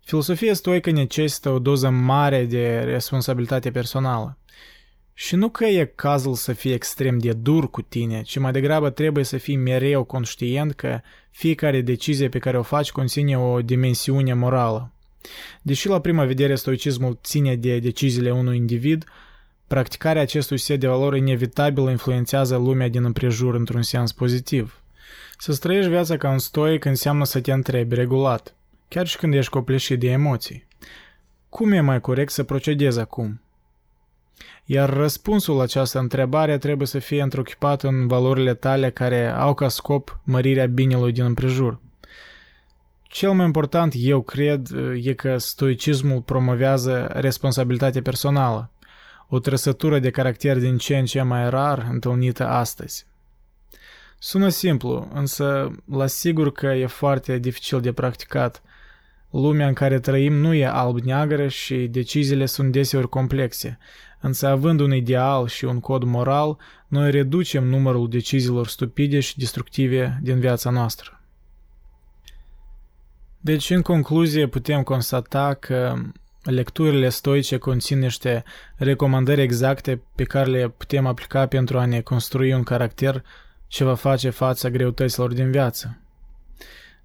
Filosofia 0.00 0.54
stoică 0.54 0.90
necesită 0.90 1.50
o 1.50 1.58
doză 1.58 1.88
mare 1.88 2.44
de 2.44 2.78
responsabilitate 2.78 3.70
personală. 3.70 4.38
Și 5.14 5.34
nu 5.34 5.48
că 5.48 5.64
e 5.64 5.92
cazul 5.94 6.34
să 6.34 6.52
fii 6.52 6.72
extrem 6.72 7.18
de 7.18 7.32
dur 7.32 7.70
cu 7.70 7.82
tine, 7.82 8.22
ci 8.22 8.38
mai 8.38 8.52
degrabă 8.52 8.90
trebuie 8.90 9.24
să 9.24 9.36
fii 9.36 9.56
mereu 9.56 10.04
conștient 10.04 10.72
că 10.72 11.00
fiecare 11.30 11.80
decizie 11.80 12.28
pe 12.28 12.38
care 12.38 12.58
o 12.58 12.62
faci 12.62 12.90
conține 12.90 13.38
o 13.38 13.62
dimensiune 13.62 14.34
morală. 14.34 14.92
Deși 15.62 15.88
la 15.88 16.00
prima 16.00 16.24
vedere 16.24 16.54
stoicismul 16.54 17.18
ține 17.22 17.56
de 17.56 17.78
deciziile 17.78 18.30
unui 18.30 18.56
individ, 18.56 19.04
practicarea 19.68 20.22
acestui 20.22 20.58
set 20.58 20.80
de 20.80 20.86
valori 20.86 21.18
inevitabil 21.18 21.88
influențează 21.88 22.56
lumea 22.56 22.88
din 22.88 23.04
împrejur 23.04 23.54
într-un 23.54 23.82
sens 23.82 24.12
pozitiv. 24.12 24.82
Să 25.38 25.56
trăiești 25.56 25.90
viața 25.90 26.16
ca 26.16 26.30
un 26.30 26.38
stoic 26.38 26.84
înseamnă 26.84 27.24
să 27.24 27.40
te 27.40 27.52
întrebi 27.52 27.94
regulat– 27.94 28.52
chiar 28.88 29.06
și 29.06 29.16
când 29.16 29.34
ești 29.34 29.50
copleșit 29.50 30.00
de 30.00 30.10
emoții. 30.10 30.66
Cum 31.48 31.72
e 31.72 31.80
mai 31.80 32.00
corect 32.00 32.32
să 32.32 32.42
procedezi 32.42 33.00
acum? 33.00 33.40
Iar 34.64 34.90
răspunsul 34.90 35.56
la 35.56 35.62
această 35.62 35.98
întrebare 35.98 36.58
trebuie 36.58 36.86
să 36.86 36.98
fie 36.98 37.22
întruchipat 37.22 37.82
în 37.82 38.06
valorile 38.06 38.54
tale 38.54 38.90
care 38.90 39.30
au 39.30 39.54
ca 39.54 39.68
scop 39.68 40.20
mărirea 40.24 40.66
binelui 40.66 41.12
din 41.12 41.24
împrejur. 41.24 41.80
Cel 43.02 43.32
mai 43.32 43.44
important, 43.44 43.92
eu 43.96 44.20
cred, 44.22 44.68
e 45.02 45.12
că 45.12 45.38
stoicismul 45.38 46.20
promovează 46.20 47.10
responsabilitatea 47.12 48.02
personală, 48.02 48.70
o 49.28 49.38
trăsătură 49.38 49.98
de 49.98 50.10
caracter 50.10 50.58
din 50.58 50.76
ce 50.76 50.96
în 50.96 51.04
ce 51.04 51.22
mai 51.22 51.50
rar 51.50 51.88
întâlnită 51.90 52.46
astăzi. 52.46 53.06
Sună 54.18 54.48
simplu, 54.48 55.08
însă 55.12 55.70
la 55.84 56.06
sigur 56.06 56.52
că 56.52 56.66
e 56.66 56.86
foarte 56.86 57.38
dificil 57.38 57.80
de 57.80 57.92
practicat, 57.92 58.62
Lumea 59.30 59.66
în 59.66 59.74
care 59.74 60.00
trăim 60.00 60.32
nu 60.32 60.54
e 60.54 60.66
alb-neagră 60.66 61.48
și 61.48 61.76
deciziile 61.76 62.46
sunt 62.46 62.72
deseori 62.72 63.08
complexe, 63.08 63.78
însă 64.20 64.46
având 64.46 64.80
un 64.80 64.94
ideal 64.94 65.46
și 65.46 65.64
un 65.64 65.80
cod 65.80 66.02
moral, 66.02 66.58
noi 66.86 67.10
reducem 67.10 67.64
numărul 67.64 68.08
deciziilor 68.08 68.66
stupide 68.66 69.20
și 69.20 69.38
destructive 69.38 70.18
din 70.22 70.38
viața 70.40 70.70
noastră. 70.70 71.20
Deci, 73.40 73.70
în 73.70 73.82
concluzie, 73.82 74.46
putem 74.46 74.82
constata 74.82 75.54
că 75.54 75.94
lecturile 76.50 77.08
stoice 77.08 77.56
conțin 77.56 77.98
niște 77.98 78.44
recomandări 78.76 79.42
exacte 79.42 80.02
pe 80.14 80.24
care 80.24 80.50
le 80.50 80.68
putem 80.68 81.06
aplica 81.06 81.46
pentru 81.46 81.78
a 81.78 81.84
ne 81.84 82.00
construi 82.00 82.52
un 82.52 82.62
caracter 82.62 83.24
ce 83.66 83.84
va 83.84 83.94
face 83.94 84.30
față 84.30 84.68
greutăților 84.68 85.32
din 85.32 85.50
viață. 85.50 85.98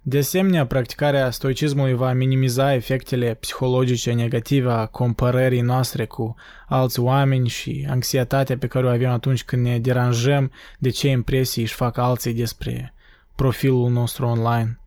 De 0.06 0.18
asemenea, 0.18 0.66
practicarea 0.66 1.30
stoicismului 1.30 1.94
va 1.94 2.12
minimiza 2.12 2.74
efectele 2.74 3.34
psihologice 3.34 4.12
negative 4.12 4.70
a 4.70 4.86
comparării 4.86 5.60
noastre 5.60 6.06
cu 6.06 6.34
alți 6.66 7.00
oameni 7.00 7.48
și 7.48 7.86
anxietatea 7.90 8.58
pe 8.58 8.66
care 8.66 8.86
o 8.86 8.88
avem 8.88 9.10
atunci 9.10 9.44
când 9.44 9.62
ne 9.62 9.78
deranjăm 9.78 10.50
de 10.78 10.90
ce 10.90 11.08
impresii 11.08 11.62
își 11.62 11.74
fac 11.74 11.96
alții 11.96 12.34
despre 12.34 12.94
profilul 13.34 13.90
nostru 13.90 14.26
online. 14.26 14.78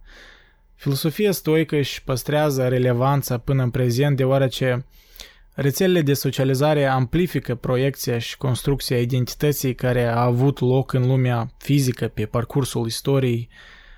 Filosofia 0.78 1.32
stoică 1.32 1.76
își 1.76 2.04
păstrează 2.04 2.68
relevanța 2.68 3.38
până 3.38 3.64
în 3.64 3.70
prezent 3.70 4.18
deoarece 4.18 4.86
rețelele 5.54 6.02
de 6.02 6.14
socializare 6.14 6.86
amplifică 6.86 7.56
proiecția 7.56 8.18
și 8.18 8.38
construcția 8.38 9.00
identității 9.00 9.76
care 9.76 10.06
a 10.06 10.22
avut 10.22 10.60
loc 10.60 10.94
în 10.94 11.08
lumea 11.08 11.52
fizică 11.58 12.08
pe 12.08 12.26
parcursul 12.26 12.86
istoriei. 12.86 13.50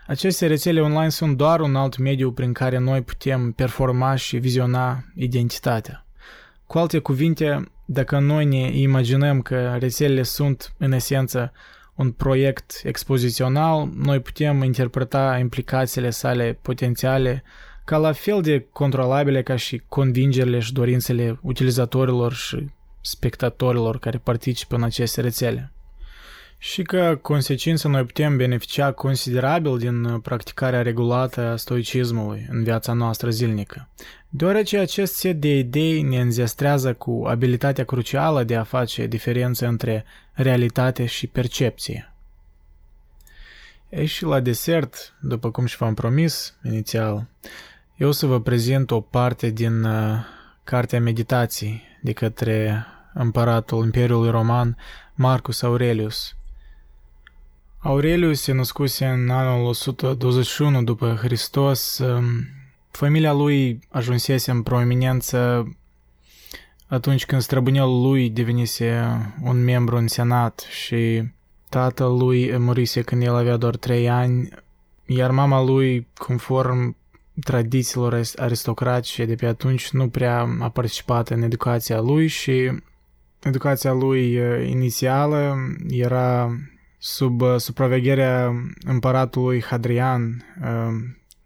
Aceste 0.07 0.47
rețele 0.47 0.81
online 0.81 1.09
sunt 1.09 1.37
doar 1.37 1.59
un 1.59 1.75
alt 1.75 1.97
mediu 1.97 2.31
prin 2.31 2.53
care 2.53 2.77
noi 2.77 3.01
putem 3.01 3.51
performa 3.51 4.15
și 4.15 4.37
viziona 4.37 5.03
identitatea. 5.15 6.05
Cu 6.67 6.77
alte 6.77 6.99
cuvinte, 6.99 7.71
dacă 7.85 8.19
noi 8.19 8.45
ne 8.45 8.77
imaginăm 8.77 9.41
că 9.41 9.75
rețelele 9.79 10.23
sunt, 10.23 10.73
în 10.77 10.91
esență, 10.91 11.51
un 11.99 12.11
proiect 12.11 12.81
expozițional, 12.83 13.89
noi 13.95 14.19
putem 14.19 14.63
interpreta 14.63 15.37
implicațiile 15.39 16.09
sale 16.09 16.59
potențiale 16.61 17.43
ca 17.85 17.97
la 17.97 18.11
fel 18.11 18.41
de 18.41 18.67
controlabile 18.71 19.43
ca 19.43 19.55
și 19.55 19.81
convingerile 19.87 20.59
și 20.59 20.73
dorințele 20.73 21.39
utilizatorilor 21.41 22.33
și 22.33 22.69
spectatorilor 23.01 23.99
care 23.99 24.17
participă 24.17 24.75
în 24.75 24.83
aceste 24.83 25.21
rețele. 25.21 25.71
Și 26.57 26.81
că 26.81 27.19
consecință 27.21 27.87
noi 27.87 28.03
putem 28.03 28.37
beneficia 28.37 28.91
considerabil 28.91 29.77
din 29.77 30.19
practicarea 30.19 30.81
regulată 30.81 31.41
a 31.41 31.55
stoicismului 31.55 32.47
în 32.49 32.63
viața 32.63 32.93
noastră 32.93 33.29
zilnică, 33.29 33.89
deoarece 34.29 34.77
acest 34.77 35.15
set 35.15 35.39
de 35.39 35.57
idei 35.57 36.01
ne 36.01 36.19
înzestrează 36.19 36.93
cu 36.93 37.23
abilitatea 37.27 37.83
crucială 37.83 38.43
de 38.43 38.55
a 38.55 38.63
face 38.63 39.07
diferență 39.07 39.67
între 39.67 40.05
realitate 40.33 41.05
și 41.05 41.27
percepție. 41.27 42.13
E 43.89 44.05
și 44.05 44.23
la 44.23 44.39
desert, 44.39 45.13
după 45.21 45.51
cum 45.51 45.65
și 45.65 45.77
v-am 45.77 45.93
promis 45.93 46.55
inițial, 46.63 47.27
eu 47.95 48.07
o 48.07 48.11
să 48.11 48.25
vă 48.25 48.41
prezint 48.41 48.91
o 48.91 49.01
parte 49.01 49.49
din 49.49 49.83
uh, 49.83 50.19
Cartea 50.63 50.99
Meditații 50.99 51.83
de 52.01 52.13
către 52.13 52.85
împăratul 53.13 53.83
Imperiului 53.83 54.29
Roman 54.29 54.77
Marcus 55.13 55.61
Aurelius. 55.61 56.33
Aurelius 57.77 58.41
se 58.41 58.51
născuse 58.51 59.05
în 59.05 59.29
anul 59.29 59.65
121 59.65 60.83
după 60.83 61.17
Hristos. 61.21 61.97
Um, 61.97 62.58
familia 62.91 63.33
lui 63.33 63.79
ajunsese 63.89 64.51
în 64.51 64.61
proeminență 64.61 65.67
atunci 66.87 67.25
când 67.25 67.41
străbunelul 67.41 68.01
lui 68.01 68.29
devenise 68.29 69.01
un 69.43 69.63
membru 69.63 69.95
în 69.95 70.07
senat 70.07 70.59
și 70.59 71.23
tatăl 71.69 72.17
lui 72.17 72.57
murise 72.57 73.01
când 73.01 73.23
el 73.23 73.35
avea 73.35 73.57
doar 73.57 73.75
3 73.75 74.09
ani, 74.09 74.49
iar 75.05 75.31
mama 75.31 75.63
lui, 75.63 76.07
conform 76.17 76.95
tradițiilor 77.43 78.21
aristocratice 78.35 79.25
de 79.25 79.35
pe 79.35 79.45
atunci, 79.45 79.89
nu 79.89 80.09
prea 80.09 80.57
a 80.59 80.69
participat 80.69 81.29
în 81.29 81.41
educația 81.41 81.99
lui 81.99 82.27
și 82.27 82.71
educația 83.43 83.91
lui 83.91 84.33
inițială 84.69 85.55
era 85.87 86.57
sub 86.97 87.41
supravegherea 87.57 88.53
împăratului 88.85 89.63
Hadrian, 89.63 90.45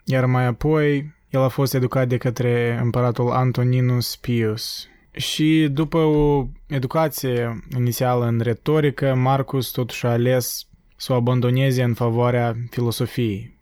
iar 0.04 0.26
mai 0.26 0.46
apoi 0.46 1.14
el 1.34 1.42
a 1.42 1.48
fost 1.48 1.74
educat 1.74 2.08
de 2.08 2.18
către 2.18 2.80
împăratul 2.82 3.32
Antoninus 3.32 4.16
Pius. 4.16 4.88
Și 5.12 5.68
după 5.72 5.98
o 5.98 6.48
educație 6.68 7.64
inițială 7.78 8.26
în 8.26 8.40
retorică, 8.40 9.16
Marcus 9.16 9.72
totuși 9.72 10.06
a 10.06 10.10
ales 10.10 10.68
să 10.96 11.14
o 11.14 11.16
abandoneze 11.16 11.84
în 11.84 11.94
favoarea 11.94 12.56
filosofiei. 12.70 13.58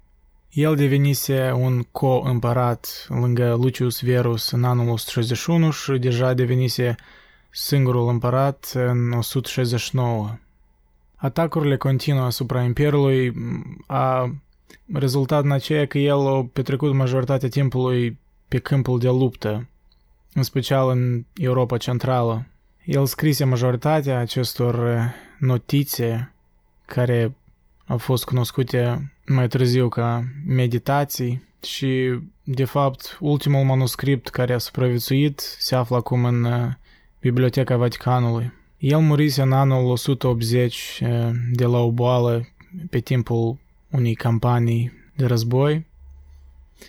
El 0.50 0.76
devenise 0.76 1.52
un 1.56 1.84
co-împărat 1.92 3.06
lângă 3.10 3.58
Lucius 3.62 4.02
Verus 4.02 4.52
în 4.52 4.64
anul 4.64 4.90
161 4.90 5.72
și 5.72 5.92
deja 5.92 6.34
devenise 6.34 6.96
singurul 7.50 8.10
împărat 8.10 8.72
în 8.74 9.12
169. 9.12 10.38
Atacurile 11.16 11.78
continue 11.78 12.22
asupra 12.22 12.62
Imperiului 12.62 13.34
a 13.88 14.36
rezultat 14.94 15.44
în 15.44 15.52
aceea 15.52 15.86
că 15.86 15.98
el 15.98 16.28
a 16.28 16.46
petrecut 16.54 16.94
majoritatea 16.94 17.50
timpului 17.50 18.20
pe 18.48 18.58
câmpul 18.58 19.00
de 19.00 19.08
luptă, 19.08 19.68
în 20.34 20.44
special 20.44 20.90
în 20.90 21.26
Europa 21.38 21.78
Centrală. 21.78 22.46
El 22.86 23.06
scrise 23.06 23.44
majoritatea 23.44 24.20
acestor 24.20 25.04
notițe 25.40 26.34
care 26.86 27.36
au 27.86 27.98
fost 27.98 28.24
cunoscute 28.24 29.12
mai 29.26 29.48
târziu 29.48 29.88
ca 29.88 30.24
meditații 30.48 31.44
și, 31.64 32.20
de 32.44 32.66
fapt, 32.66 33.18
ultimul 33.20 33.64
manuscript 33.64 34.28
care 34.28 34.54
a 34.54 34.58
supraviețuit 34.58 35.40
se 35.40 35.76
află 35.76 35.96
acum 35.96 36.26
în 36.26 36.48
Biblioteca 37.20 37.76
Vaticanului. 37.78 38.54
El 38.78 39.00
murise 39.00 39.42
în 39.42 39.52
anul 39.52 39.86
180 39.86 41.02
de 41.52 41.66
la 41.66 41.78
o 41.78 41.92
boală 41.92 42.48
pe 42.90 43.00
timpul 43.00 43.58
unei 43.92 44.14
campanii 44.14 44.92
de 45.16 45.26
război 45.26 45.86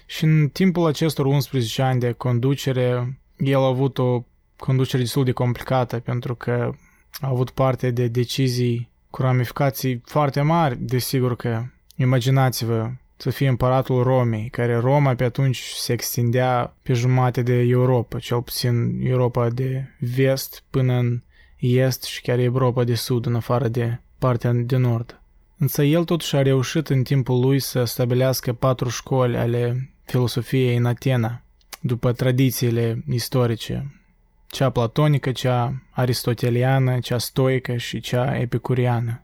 și 0.07 0.25
în 0.25 0.49
timpul 0.49 0.87
acestor 0.87 1.27
11 1.27 1.83
ani 1.83 2.01
de 2.01 2.13
conducere 2.13 3.19
el 3.37 3.59
a 3.59 3.67
avut 3.67 3.99
o 3.99 4.25
conducere 4.57 5.03
destul 5.03 5.25
de 5.25 5.33
complicată 5.33 5.99
pentru 5.99 6.35
că 6.35 6.75
a 7.21 7.29
avut 7.29 7.51
parte 7.51 7.91
de 7.91 8.07
decizii 8.09 8.91
cu 9.11 9.23
ramificații 9.23 10.03
foarte 10.05 10.41
mari, 10.41 10.79
desigur 10.81 11.37
că 11.37 11.65
imaginați-vă 11.97 12.91
să 13.17 13.31
fie 13.31 13.49
împăratul 13.49 14.03
Romei, 14.03 14.49
care 14.49 14.77
Roma 14.77 15.15
pe 15.15 15.25
atunci 15.25 15.59
se 15.59 15.93
extindea 15.93 16.75
pe 16.83 16.93
jumate 16.93 17.43
de 17.43 17.53
Europa, 17.53 18.19
cel 18.19 18.43
puțin 18.43 19.01
Europa 19.07 19.51
de 19.51 19.85
vest 19.99 20.63
până 20.71 20.93
în 20.93 21.21
est 21.59 22.03
și 22.03 22.21
chiar 22.21 22.39
Europa 22.39 22.85
de 22.85 22.95
sud, 22.95 23.27
în 23.27 23.35
afară 23.35 23.69
de 23.69 23.99
partea 24.19 24.53
de 24.53 24.77
nord. 24.77 25.22
Însă 25.63 25.83
el 25.83 26.05
totuși 26.05 26.37
a 26.37 26.43
reușit 26.43 26.89
în 26.89 27.03
timpul 27.03 27.41
lui 27.41 27.59
să 27.59 27.85
stabilească 27.85 28.53
patru 28.53 28.89
școli 28.89 29.37
ale 29.37 29.91
filosofiei 30.05 30.77
în 30.77 30.87
Atena, 30.87 31.43
după 31.81 32.13
tradițiile 32.13 33.05
istorice, 33.09 34.01
cea 34.47 34.71
platonică, 34.71 35.33
cea 35.33 35.83
aristoteliană, 35.91 36.99
cea 36.99 37.19
stoică 37.19 37.77
și 37.77 38.01
cea 38.01 38.37
epicuriană. 38.37 39.23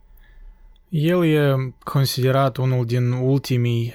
El 0.89 1.24
e 1.24 1.74
considerat 1.78 2.57
unul 2.57 2.84
din 2.86 3.11
ultimii 3.11 3.95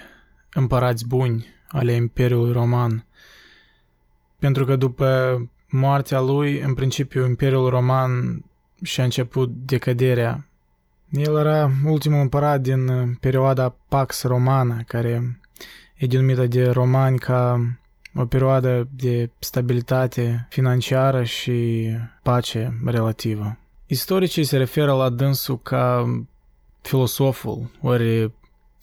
împărați 0.53 1.07
buni 1.07 1.45
ale 1.67 1.91
Imperiului 1.91 2.51
Roman, 2.51 3.05
pentru 4.39 4.65
că 4.65 4.75
după 4.75 5.37
moartea 5.69 6.19
lui, 6.19 6.59
în 6.59 6.73
principiu, 6.73 7.25
Imperiul 7.25 7.69
Roman 7.69 8.43
și-a 8.81 9.03
început 9.03 9.49
decăderea. 9.49 10.47
El 11.15 11.37
era 11.37 11.71
ultimul 11.85 12.19
împărat 12.19 12.61
din 12.61 13.13
perioada 13.19 13.75
Pax 13.87 14.23
Romana, 14.23 14.83
care 14.87 15.39
e 15.95 16.05
denumită 16.05 16.47
de 16.47 16.69
romani 16.69 17.17
ca 17.17 17.59
o 18.15 18.25
perioadă 18.25 18.87
de 18.95 19.29
stabilitate 19.39 20.47
financiară 20.49 21.23
și 21.23 21.87
pace 22.23 22.79
relativă. 22.85 23.57
Istoricii 23.85 24.43
se 24.43 24.57
referă 24.57 24.93
la 24.93 25.09
dânsul 25.09 25.59
ca 25.59 26.05
filosoful, 26.81 27.69
ori 27.81 28.31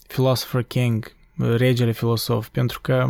philosopher 0.06 0.62
king, 0.62 1.12
regele 1.36 1.92
filosof, 1.92 2.48
pentru 2.48 2.80
că 2.80 3.06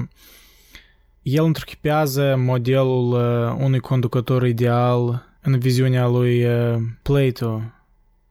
el 1.23 1.45
întruchipează 1.45 2.37
modelul 2.37 3.13
uh, 3.13 3.57
unui 3.59 3.81
conducător 3.81 4.47
ideal 4.47 5.29
în 5.43 5.59
viziunea 5.59 6.07
lui 6.07 6.45
uh, 6.45 6.77
Plato, 7.03 7.63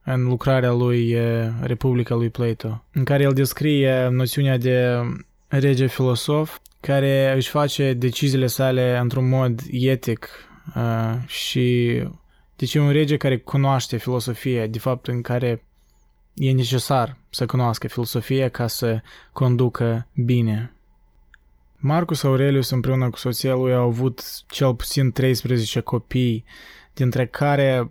în 0.04 0.24
lucrarea 0.24 0.72
lui 0.72 1.14
uh, 1.14 1.48
Republica 1.60 2.14
lui 2.14 2.30
Plato, 2.30 2.84
în 2.92 3.04
care 3.04 3.22
el 3.22 3.32
descrie 3.32 4.08
noțiunea 4.08 4.58
de 4.58 5.00
rege 5.48 5.86
filosof 5.86 6.58
care 6.80 7.32
își 7.36 7.48
face 7.48 7.92
deciziile 7.92 8.46
sale 8.46 8.98
într-un 8.98 9.28
mod 9.28 9.60
etic 9.70 10.28
uh, 10.76 11.26
și 11.26 11.98
deci 12.56 12.74
e 12.74 12.80
un 12.80 12.90
rege 12.90 13.16
care 13.16 13.38
cunoaște 13.38 13.96
filosofia, 13.96 14.66
de 14.66 14.78
fapt 14.78 15.06
în 15.06 15.22
care 15.22 15.64
e 16.34 16.52
necesar 16.52 17.16
să 17.30 17.46
cunoască 17.46 17.88
filosofia 17.88 18.48
ca 18.48 18.66
să 18.66 19.00
conducă 19.32 20.06
bine. 20.14 20.72
Marcus 21.76 22.22
Aurelius 22.22 22.70
împreună 22.70 23.10
cu 23.10 23.16
soția 23.16 23.54
lui 23.54 23.74
au 23.74 23.86
avut 23.86 24.22
cel 24.46 24.74
puțin 24.74 25.10
13 25.10 25.80
copii, 25.80 26.44
dintre 26.94 27.26
care 27.26 27.90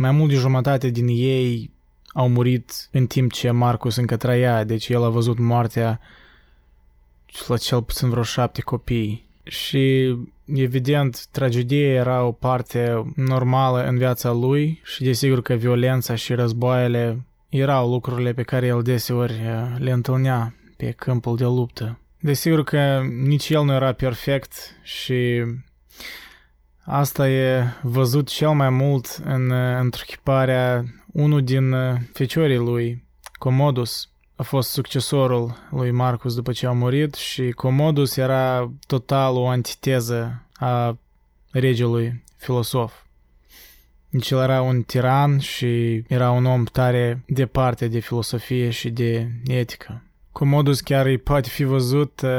mai 0.00 0.10
mult 0.10 0.30
de 0.30 0.36
jumătate 0.36 0.88
din 0.88 1.06
ei 1.08 1.70
au 2.12 2.28
murit 2.28 2.88
în 2.90 3.06
timp 3.06 3.32
ce 3.32 3.50
Marcus 3.50 3.96
încă 3.96 4.16
trăia, 4.16 4.64
deci 4.64 4.88
el 4.88 5.04
a 5.04 5.08
văzut 5.08 5.38
moartea 5.38 6.00
la 7.46 7.56
cel 7.56 7.82
puțin 7.82 8.10
vreo 8.10 8.22
șapte 8.22 8.60
copii. 8.60 9.28
Și 9.42 10.16
evident, 10.54 11.26
tragedia 11.30 11.92
era 11.92 12.24
o 12.24 12.32
parte 12.32 13.12
normală 13.16 13.86
în 13.86 13.96
viața 13.96 14.32
lui 14.32 14.80
și 14.84 15.02
desigur 15.02 15.42
că 15.42 15.54
violența 15.54 16.14
și 16.14 16.34
războaiele 16.34 17.24
erau 17.48 17.90
lucrurile 17.90 18.32
pe 18.32 18.42
care 18.42 18.66
el 18.66 18.82
deseori 18.82 19.32
eh, 19.32 19.78
le 19.78 19.90
întâlnea 19.90 20.54
pe 20.76 20.90
câmpul 20.90 21.36
de 21.36 21.44
luptă. 21.44 21.98
Desigur 22.20 22.64
că 22.64 23.00
nici 23.22 23.48
el 23.48 23.64
nu 23.64 23.72
era 23.72 23.92
perfect 23.92 24.52
și 24.82 25.44
asta 26.84 27.28
e 27.28 27.64
văzut 27.82 28.28
cel 28.28 28.50
mai 28.50 28.70
mult 28.70 29.20
în 29.24 29.50
eh, 29.50 29.78
întruchiparea 29.80 30.84
unul 31.12 31.44
din 31.44 31.72
eh, 31.72 31.96
feciorii 32.12 32.56
lui, 32.56 33.04
Comodus, 33.38 34.08
a 34.36 34.42
fost 34.42 34.70
succesorul 34.70 35.56
lui 35.70 35.90
Marcus 35.90 36.34
după 36.34 36.52
ce 36.52 36.66
a 36.66 36.72
murit 36.72 37.14
și 37.14 37.50
Comodus 37.50 38.16
era 38.16 38.72
total 38.86 39.36
o 39.36 39.46
antiteză 39.46 40.46
a 40.54 40.98
regelui 41.50 42.22
filosof. 42.36 42.92
Deci 44.10 44.30
el 44.30 44.38
era 44.38 44.62
un 44.62 44.82
tiran 44.82 45.38
și 45.38 46.02
era 46.08 46.30
un 46.30 46.44
om 46.44 46.64
tare 46.64 47.22
departe 47.26 47.88
de 47.88 47.98
filosofie 47.98 48.70
și 48.70 48.90
de 48.90 49.30
etică. 49.46 50.02
Comodus 50.32 50.80
chiar 50.80 51.06
îi 51.06 51.18
poate 51.18 51.48
fi 51.48 51.64
văzut 51.64 52.20
uh, 52.24 52.30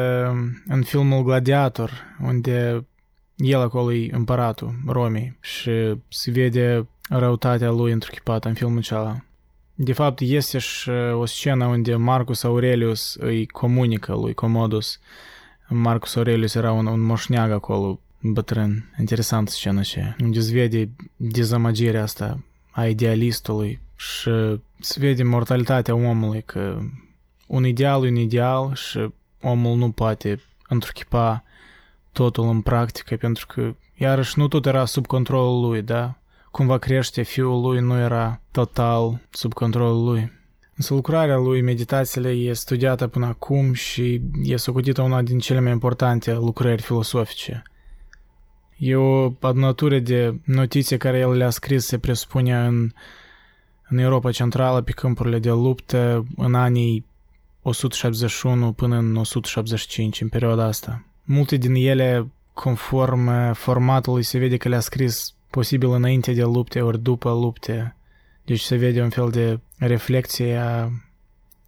în 0.68 0.84
filmul 0.84 1.24
Gladiator, 1.24 1.92
unde 2.22 2.86
el 3.42 3.60
acolo 3.60 3.94
e 3.94 4.10
împăratul 4.12 4.76
Romei 4.88 5.38
și 5.40 5.72
se 6.08 6.32
vede 6.32 6.88
răutatea 7.10 7.70
lui 7.70 7.92
întruchipată 7.92 8.48
în 8.48 8.54
filmul 8.54 8.78
acela. 8.78 9.24
De 9.76 9.94
fapt, 9.94 10.20
este 10.20 10.58
și 10.58 10.90
uh, 10.90 11.14
o 11.14 11.26
scenă 11.26 11.66
unde 11.66 11.96
Marcus 11.96 12.44
Aurelius 12.44 13.16
îi 13.20 13.46
comunică 13.48 14.14
lui 14.14 14.34
Commodus. 14.34 15.00
Marcus 15.68 16.16
Aurelius 16.16 16.56
era 16.56 16.72
un, 16.72 16.86
un 16.86 17.00
moșneag 17.00 17.52
acolo, 17.52 18.00
bătrân. 18.22 18.94
Interesant 19.00 19.50
scena 19.50 19.80
aceea. 19.80 20.16
Unde 20.22 20.40
se 20.40 20.54
vede 20.54 20.90
dezamăgirea 21.16 22.02
asta 22.02 22.44
a 22.72 22.86
idealistului 22.86 23.80
și 23.96 24.30
se 24.80 25.00
vede 25.00 25.24
mortalitatea 25.24 25.96
omului, 25.96 26.42
că 26.42 26.80
un 27.48 27.66
ideal 27.66 28.06
e 28.06 28.10
un 28.10 28.16
ideal 28.16 28.74
și 28.76 29.10
omul 29.42 29.78
nu 29.78 29.92
poate 29.92 30.42
întruchipa 30.68 31.44
totul 32.12 32.50
în 32.50 32.62
practică, 32.62 33.16
pentru 33.16 33.46
că 33.48 33.76
iarăși 33.96 34.40
nu 34.40 34.48
tot 34.48 34.66
era 34.66 34.86
sub 34.86 35.06
controlul 35.06 35.70
lui, 35.70 35.82
da? 35.82 36.16
cumva 36.52 36.78
crește 36.78 37.22
fiul 37.22 37.62
lui 37.62 37.80
nu 37.80 37.98
era 37.98 38.42
total 38.52 39.22
sub 39.30 39.54
controlul 39.54 40.04
lui. 40.04 40.32
Însă 40.76 40.94
lucrarea 40.94 41.38
lui, 41.38 41.62
meditațiile, 41.62 42.30
e 42.30 42.54
studiată 42.54 43.08
până 43.08 43.26
acum 43.26 43.74
și 43.74 44.22
e 44.44 44.56
socotită 44.56 45.02
una 45.02 45.22
din 45.22 45.40
cele 45.40 45.60
mai 45.60 45.72
importante 45.72 46.34
lucrări 46.34 46.82
filosofice. 46.82 47.64
E 48.78 48.96
o 48.96 49.34
adunătură 49.40 50.00
de 50.00 50.40
notițe 50.46 50.98
care 50.98 51.18
el 51.18 51.32
le-a 51.32 51.50
scris, 51.50 51.86
se 51.86 51.98
presupune 51.98 52.66
în, 52.66 52.92
în 53.90 53.98
Europa 53.98 54.32
Centrală, 54.32 54.82
pe 54.82 54.92
câmpurile 54.92 55.40
de 55.40 55.50
luptă, 55.50 56.26
în 56.36 56.54
anii 56.54 57.06
171 57.62 58.72
până 58.72 58.98
în 58.98 59.16
175, 59.16 60.22
în 60.22 60.30
perioada 60.30 60.64
asta. 60.64 61.06
Multe 61.34 61.56
din 61.58 61.76
ele, 61.76 62.32
conform 62.54 63.54
formatului, 63.54 64.24
se 64.24 64.38
vede 64.38 64.58
că 64.58 64.70
le-a 64.70 64.80
scris 64.80 65.34
posibil 65.50 65.92
înainte 65.92 66.34
de 66.34 66.44
lupte 66.44 66.82
ori 66.82 67.02
după 67.02 67.30
lupte. 67.30 67.96
Deci 68.46 68.60
se 68.60 68.76
vede 68.76 69.02
un 69.02 69.10
fel 69.10 69.30
de 69.30 69.60
reflexie 69.78 70.56
a 70.56 70.90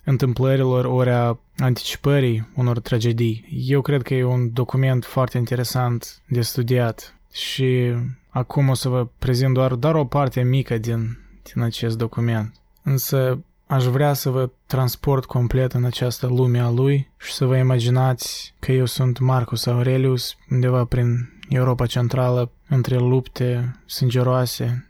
întâmplărilor 0.03 0.85
ori 0.85 1.09
a 1.09 1.39
anticipării 1.57 2.49
unor 2.55 2.79
tragedii. 2.79 3.63
Eu 3.67 3.81
cred 3.81 4.01
că 4.01 4.13
e 4.13 4.23
un 4.23 4.53
document 4.53 5.05
foarte 5.05 5.37
interesant 5.37 6.21
de 6.27 6.41
studiat 6.41 7.19
și 7.33 7.93
acum 8.29 8.69
o 8.69 8.73
să 8.73 8.89
vă 8.89 9.07
prezint 9.19 9.53
doar, 9.53 9.73
doar 9.73 9.95
o 9.95 10.05
parte 10.05 10.41
mică 10.41 10.77
din, 10.77 11.17
din 11.53 11.61
acest 11.61 11.97
document. 11.97 12.53
Însă 12.83 13.43
aș 13.73 13.85
vrea 13.85 14.13
să 14.13 14.29
vă 14.29 14.49
transport 14.65 15.25
complet 15.25 15.73
în 15.73 15.83
această 15.83 16.27
lume 16.27 16.59
a 16.59 16.69
lui 16.69 17.09
și 17.17 17.33
să 17.33 17.45
vă 17.45 17.57
imaginați 17.57 18.53
că 18.59 18.71
eu 18.71 18.85
sunt 18.85 19.19
Marcus 19.19 19.65
Aurelius 19.65 20.37
undeva 20.49 20.85
prin 20.85 21.29
Europa 21.49 21.85
Centrală 21.85 22.51
între 22.67 22.97
lupte 22.97 23.79
sângeroase, 23.85 24.89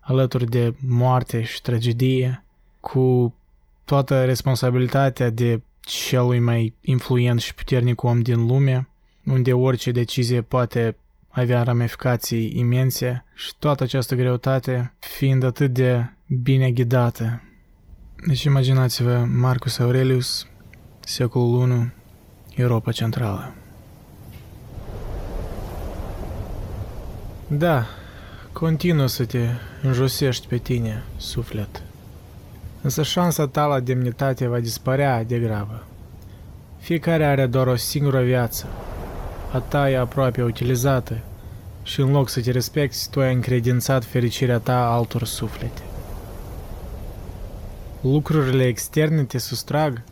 alături 0.00 0.50
de 0.50 0.74
moarte 0.86 1.42
și 1.42 1.62
tragedie, 1.62 2.44
cu 2.80 3.34
toată 3.84 4.24
responsabilitatea 4.24 5.30
de 5.30 5.60
celui 5.80 6.38
mai 6.38 6.74
influent 6.80 7.40
și 7.40 7.54
puternic 7.54 8.02
om 8.02 8.20
din 8.20 8.46
lume, 8.46 8.88
unde 9.24 9.52
orice 9.52 9.90
decizie 9.90 10.42
poate 10.42 10.96
avea 11.28 11.62
ramificații 11.62 12.58
imense 12.58 13.24
și 13.34 13.52
toată 13.58 13.82
această 13.82 14.14
greutate 14.14 14.92
fiind 14.98 15.42
atât 15.42 15.72
de 15.72 16.10
bine 16.26 16.70
ghidată. 16.70 17.40
Deci 18.24 18.42
imaginați-vă 18.42 19.26
Marcus 19.34 19.78
Aurelius, 19.78 20.46
secolul 21.00 21.54
1, 21.54 21.90
Europa 22.54 22.92
Centrală. 22.92 23.54
Da, 27.46 27.86
continuă 28.52 29.06
să 29.06 29.24
te 29.24 29.48
înjosești 29.82 30.46
pe 30.46 30.56
tine, 30.56 31.02
suflet. 31.16 31.82
Însă 32.82 33.02
șansa 33.02 33.46
ta 33.46 33.64
la 33.64 33.80
demnitate 33.80 34.46
va 34.46 34.60
dispărea 34.60 35.24
de 35.24 35.38
grabă. 35.38 35.84
Fiecare 36.78 37.24
are 37.24 37.46
doar 37.46 37.66
o 37.66 37.76
singură 37.76 38.22
viață. 38.22 38.66
A 39.52 39.58
ta 39.58 39.90
e 39.90 39.96
aproape 39.96 40.42
utilizată 40.42 41.18
și 41.82 42.00
în 42.00 42.10
loc 42.10 42.28
să 42.28 42.40
te 42.40 42.50
respecti, 42.50 43.10
tu 43.10 43.20
ai 43.20 43.34
încredințat 43.34 44.04
fericirea 44.04 44.58
ta 44.58 44.90
altor 44.90 45.24
suflete. 45.24 45.85
Lucrurile 48.12 48.66
externe 48.66 49.24
te 49.24 49.38
sustrag, 49.38 50.02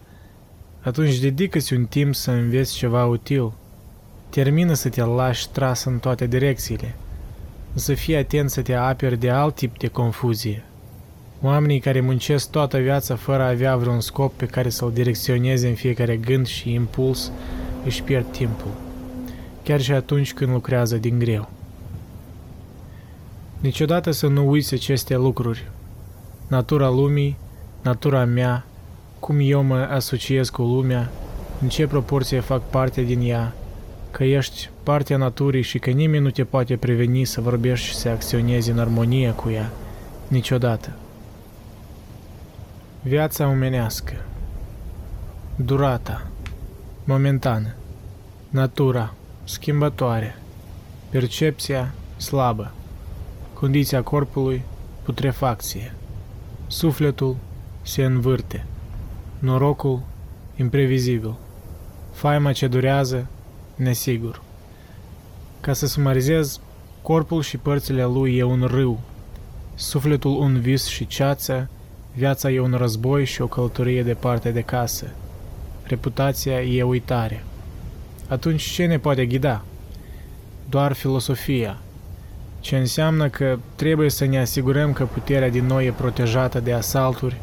atunci 0.81 1.19
dedică-ți 1.19 1.73
un 1.73 1.85
timp 1.85 2.15
să 2.15 2.31
înveți 2.31 2.75
ceva 2.75 3.07
util. 3.07 3.53
Termină 4.31 4.75
să 4.75 4.89
te 4.89 5.03
lași 5.03 5.49
tras 5.49 5.85
în 5.85 5.99
toate 5.99 6.27
direcțiile– 6.27 6.95
să 7.75 7.95
fii 7.95 8.17
atent 8.17 8.51
să 8.51 8.63
te 8.63 8.75
aperi 8.75 9.19
de 9.19 9.31
alt 9.31 9.55
tip 9.55 9.79
de 9.79 9.87
confuzie. 9.87 10.65
Oamenii 11.43 11.81
care 11.81 12.01
muncesc 12.01 12.51
toată 12.51 12.79
viața 12.79 13.17
fără 13.17 13.43
a 13.43 13.49
avea 13.49 13.77
vreun 13.77 14.01
scop 14.01 14.33
pe 14.37 14.47
care 14.47 14.69
să-l 14.69 14.93
direcționeze 14.93 15.69
în 15.69 15.75
fiecare 15.75 16.17
gând 16.17 16.47
și 16.47 16.73
impuls, 16.73 17.33
își 17.85 18.03
pierd 18.03 18.33
timpul, 18.33 18.71
chiar 19.63 19.81
și 19.81 19.93
atunci 19.93 20.35
când 20.35 20.51
lucrează 20.51 20.97
din 20.97 21.19
greu. 21.19 21.51
Niciodată 23.61 24.11
să 24.11 24.27
nu 24.27 24.49
uiți 24.49 24.75
aceste 24.75 25.17
lucruri. 25.17 25.71
Natura 26.49 26.89
lumii, 26.89 27.37
natura 27.85 28.25
mea, 28.25 28.65
cum 29.21 29.37
eu 29.41 29.63
mă 29.63 29.89
asociez 29.91 30.49
cu 30.49 30.63
lumea, 30.63 31.11
în 31.63 31.69
ce 31.69 31.87
proporție 31.87 32.41
fac 32.41 32.63
parte 32.71 33.03
din 33.03 33.21
ea, 33.21 33.55
că 34.11 34.25
ești 34.25 34.71
partea 34.83 35.17
naturii 35.17 35.63
și 35.63 35.79
că 35.79 35.91
nimeni 35.91 36.23
nu 36.23 36.31
te 36.31 36.45
poate 36.45 36.77
preveni 36.77 37.25
să 37.25 37.41
vorbești 37.41 37.87
și 37.87 37.95
să 37.95 38.09
acționezi 38.09 38.71
în 38.71 38.79
armonie 38.79 39.31
cu 39.31 39.51
ea, 39.51 39.71
niciodată. 40.29 40.93
Viața 43.03 43.49
omenească. 43.49 44.13
Durata. 45.57 46.27
Momentană. 47.05 47.75
Natura. 48.49 49.15
Schimbătoare. 49.45 50.37
Percepția 51.11 51.95
slabă. 52.17 52.73
Condiția 53.53 54.03
corpului. 54.03 54.63
Putrefacție. 55.03 55.95
Sufletul 56.67 57.37
se 57.85 58.05
învârte 58.05 58.65
Norocul 59.39 60.03
imprevizibil 60.57 61.35
Faima 62.13 62.53
ce 62.53 62.67
durează 62.67 63.27
nesigur. 63.75 64.43
Ca 65.61 65.73
să 65.73 65.87
sumarizez, 65.87 66.61
corpul 67.03 67.43
și 67.43 67.57
părțile 67.57 68.05
lui 68.05 68.37
e 68.37 68.43
un 68.43 68.63
râu, 68.63 69.01
sufletul 69.75 70.31
un 70.31 70.61
vis 70.61 70.87
și 70.87 71.07
ceață, 71.07 71.69
viața 72.15 72.51
e 72.51 72.61
un 72.61 72.75
război 72.75 73.25
și 73.25 73.43
o 73.43 73.47
călătorie 73.47 74.03
departe 74.03 74.51
de 74.51 74.61
casă, 74.61 75.07
reputația 75.83 76.63
e 76.63 76.83
uitare. 76.83 77.45
atunci 78.29 78.63
ce 78.63 78.87
ne 78.87 78.99
poate 78.99 79.27
ghida? 79.27 79.65
Doar 80.69 80.93
filosofia, 80.93 81.79
ce 82.61 82.77
înseamnă 82.77 83.29
că 83.29 83.59
trebuie 83.75 84.11
să 84.11 84.25
ne 84.25 84.39
asigurăm 84.39 84.93
că 84.93 85.05
puterea 85.05 85.51
din 85.51 85.67
noi 85.67 85.87
e 85.87 85.93
protejată 85.93 86.61
de 86.61 86.73
asalturi, 86.73 87.41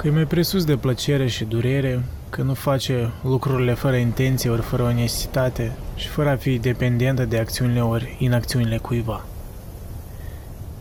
că 0.00 0.06
e 0.06 0.10
mai 0.10 0.24
presus 0.24 0.64
de 0.64 0.76
plăcere 0.76 1.26
și 1.26 1.44
durere, 1.44 2.04
că 2.30 2.42
nu 2.42 2.54
face 2.54 3.10
lucrurile 3.22 3.74
fără 3.74 3.96
intenție 3.96 4.50
ori 4.50 4.60
fără 4.60 4.82
o 4.82 4.92
necesitate 4.92 5.72
și 5.96 6.08
fără 6.08 6.28
a 6.28 6.36
fi 6.36 6.58
dependentă 6.58 7.24
de 7.24 7.38
acțiunile 7.38 7.82
ori 7.82 8.16
inacțiunile 8.18 8.76
cuiva. 8.76 9.24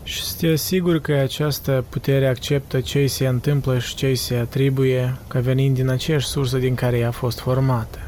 Și 0.04 0.24
să 0.24 0.36
te 0.40 0.48
asiguri 0.48 1.02
că 1.02 1.14
această 1.14 1.86
putere 1.90 2.28
acceptă 2.28 2.80
ce 2.80 3.08
se 3.08 3.28
întâmplă 3.28 3.80
și 3.80 3.96
ce 3.96 4.14
se 4.14 4.36
atribuie 4.36 5.18
ca 5.28 5.40
venind 5.40 5.76
din 5.76 5.90
aceeași 5.90 6.28
sursă 6.28 6.58
din 6.58 6.76
care 6.76 6.98
ea 6.98 7.08
a 7.08 7.12
fost 7.12 7.40
formată. 7.40 8.00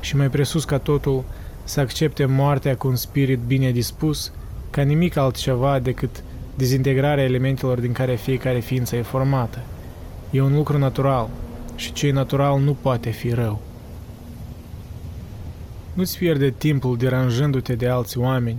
Și 0.00 0.16
mai 0.16 0.28
presus 0.28 0.64
ca 0.64 0.78
totul, 0.78 1.24
să 1.64 1.80
accepte 1.80 2.24
moartea 2.24 2.76
cu 2.76 2.88
un 2.88 2.96
spirit 2.96 3.38
bine 3.38 3.70
dispus, 3.70 4.32
ca 4.70 4.82
nimic 4.82 5.16
altceva 5.16 5.78
decât 5.78 6.22
dezintegrarea 6.54 7.24
elementelor 7.24 7.80
din 7.80 7.92
care 7.92 8.14
fiecare 8.14 8.58
ființă 8.58 8.96
e 8.96 9.02
formată. 9.02 9.58
E 10.34 10.40
un 10.40 10.54
lucru 10.54 10.78
natural 10.78 11.28
și 11.76 11.92
ce 11.92 12.06
e 12.06 12.12
natural 12.12 12.60
nu 12.60 12.76
poate 12.80 13.10
fi 13.10 13.30
rău. 13.30 13.60
Nu-ți 15.92 16.18
pierde 16.18 16.50
timpul 16.50 16.96
deranjându-te 16.96 17.74
de 17.74 17.88
alți 17.88 18.18
oameni, 18.18 18.58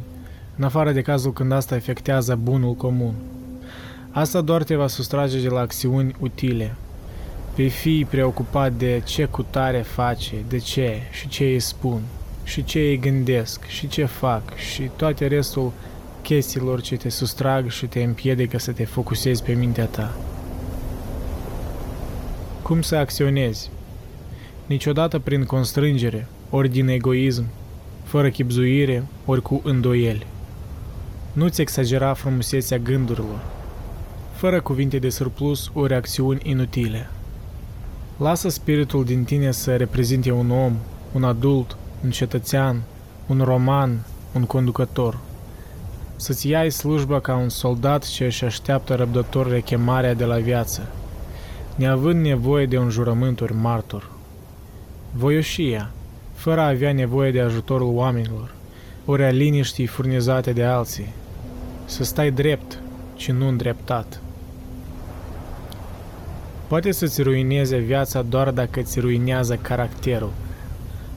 în 0.57 0.63
afară 0.63 0.91
de 0.91 1.01
cazul 1.01 1.33
când 1.33 1.51
asta 1.51 1.75
efectează 1.75 2.35
bunul 2.35 2.73
comun. 2.73 3.13
Asta 4.11 4.41
doar 4.41 4.63
te 4.63 4.75
va 4.75 4.87
sustrage 4.87 5.41
de 5.41 5.47
la 5.47 5.59
acțiuni 5.59 6.15
utile. 6.19 6.75
Vei 7.55 7.69
fi 7.69 8.05
preocupat 8.09 8.73
de 8.73 9.01
ce 9.05 9.25
cutare 9.25 9.81
face, 9.81 10.35
de 10.47 10.57
ce 10.57 11.01
și 11.11 11.27
ce 11.27 11.43
îi 11.43 11.59
spun, 11.59 12.01
și 12.43 12.63
ce 12.63 12.79
îi 12.79 12.99
gândesc, 12.99 13.65
și 13.65 13.87
ce 13.87 14.05
fac, 14.05 14.55
și 14.55 14.89
toate 14.95 15.27
restul 15.27 15.71
chestiilor 16.21 16.81
ce 16.81 16.95
te 16.95 17.09
sustrag 17.09 17.69
și 17.69 17.85
te 17.85 18.03
împiedică 18.03 18.59
să 18.59 18.71
te 18.71 18.85
focusezi 18.85 19.43
pe 19.43 19.53
mintea 19.53 19.85
ta. 19.85 20.15
Cum 22.63 22.81
să 22.81 22.95
acționezi? 22.95 23.69
Niciodată 24.65 25.19
prin 25.19 25.43
constrângere, 25.43 26.27
ori 26.49 26.69
din 26.69 26.87
egoism, 26.87 27.45
fără 28.03 28.29
chipzuire, 28.29 29.03
ori 29.25 29.41
cu 29.41 29.61
îndoieli. 29.63 30.27
Nu-ți 31.33 31.61
exagera 31.61 32.13
frumusețea 32.13 32.77
gândurilor, 32.77 33.41
fără 34.33 34.61
cuvinte 34.61 34.97
de 34.97 35.09
surplus 35.09 35.71
ori 35.73 35.93
acțiuni 35.93 36.39
inutile. 36.43 37.09
Lasă 38.17 38.49
spiritul 38.49 39.05
din 39.05 39.23
tine 39.23 39.51
să 39.51 39.75
reprezinte 39.75 40.31
un 40.31 40.51
om, 40.51 40.73
un 41.11 41.23
adult, 41.23 41.77
un 42.03 42.11
cetățean, 42.11 42.81
un 43.27 43.41
roman, 43.41 44.05
un 44.33 44.43
conducător. 44.43 45.17
Să-ți 46.15 46.47
iai 46.47 46.71
slujba 46.71 47.19
ca 47.19 47.35
un 47.35 47.49
soldat 47.49 48.09
ce 48.09 48.25
își 48.25 48.45
așteaptă 48.45 48.95
răbdător 48.95 49.49
rechemarea 49.49 50.13
de 50.13 50.25
la 50.25 50.37
viață, 50.37 50.91
neavând 51.75 52.25
nevoie 52.25 52.65
de 52.65 52.77
un 52.77 52.89
jurământ 52.89 53.41
ori 53.41 53.53
martor. 53.53 54.09
Voioșia, 55.11 55.91
fără 56.33 56.61
a 56.61 56.67
avea 56.67 56.93
nevoie 56.93 57.31
de 57.31 57.41
ajutorul 57.41 57.95
oamenilor, 57.95 58.53
ori 59.05 59.23
a 59.23 59.29
liniștii 59.29 59.85
furnizate 59.85 60.51
de 60.51 60.63
alții, 60.63 61.13
să 61.85 62.03
stai 62.03 62.31
drept, 62.31 62.79
ci 63.15 63.31
nu 63.31 63.47
îndreptat. 63.47 64.21
Poate 66.67 66.91
să-ți 66.91 67.21
ruineze 67.21 67.77
viața 67.77 68.21
doar 68.21 68.51
dacă 68.51 68.81
ți 68.81 68.99
ruinează 68.99 69.55
caracterul. 69.55 70.31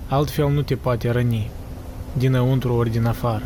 Altfel 0.09 0.49
nu 0.49 0.63
te 0.63 0.75
poate 0.75 1.11
răni, 1.11 1.51
dinăuntru 2.13 2.75
ori 2.75 2.91
din 2.91 3.05
afară. 3.05 3.45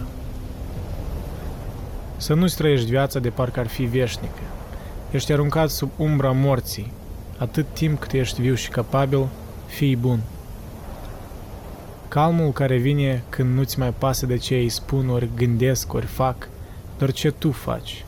Să 2.16 2.34
nu-ți 2.34 2.56
trăiești 2.56 2.90
viața 2.90 3.18
de 3.18 3.28
parcă 3.28 3.60
ar 3.60 3.66
fi 3.66 3.84
veșnică. 3.84 4.42
Ești 5.10 5.32
aruncat 5.32 5.70
sub 5.70 5.90
umbra 5.96 6.30
morții. 6.30 6.92
Atât 7.40 7.66
timp 7.72 8.00
cât 8.00 8.12
ești 8.12 8.40
viu 8.40 8.54
și 8.54 8.68
capabil, 8.68 9.26
fii 9.66 9.96
bun. 9.96 10.20
Calmul 12.08 12.52
care 12.52 12.76
vine 12.76 13.22
când 13.28 13.54
nu-ți 13.54 13.78
mai 13.78 13.94
pasă 13.98 14.26
de 14.26 14.36
ce 14.36 14.54
îi 14.54 14.68
spun, 14.68 15.08
ori 15.08 15.28
gândesc, 15.36 15.92
ori 15.92 16.06
fac– 16.06 16.48
doar 17.00 17.12
ce 17.12 17.30
tu 17.30 17.50
faci. 17.50 18.04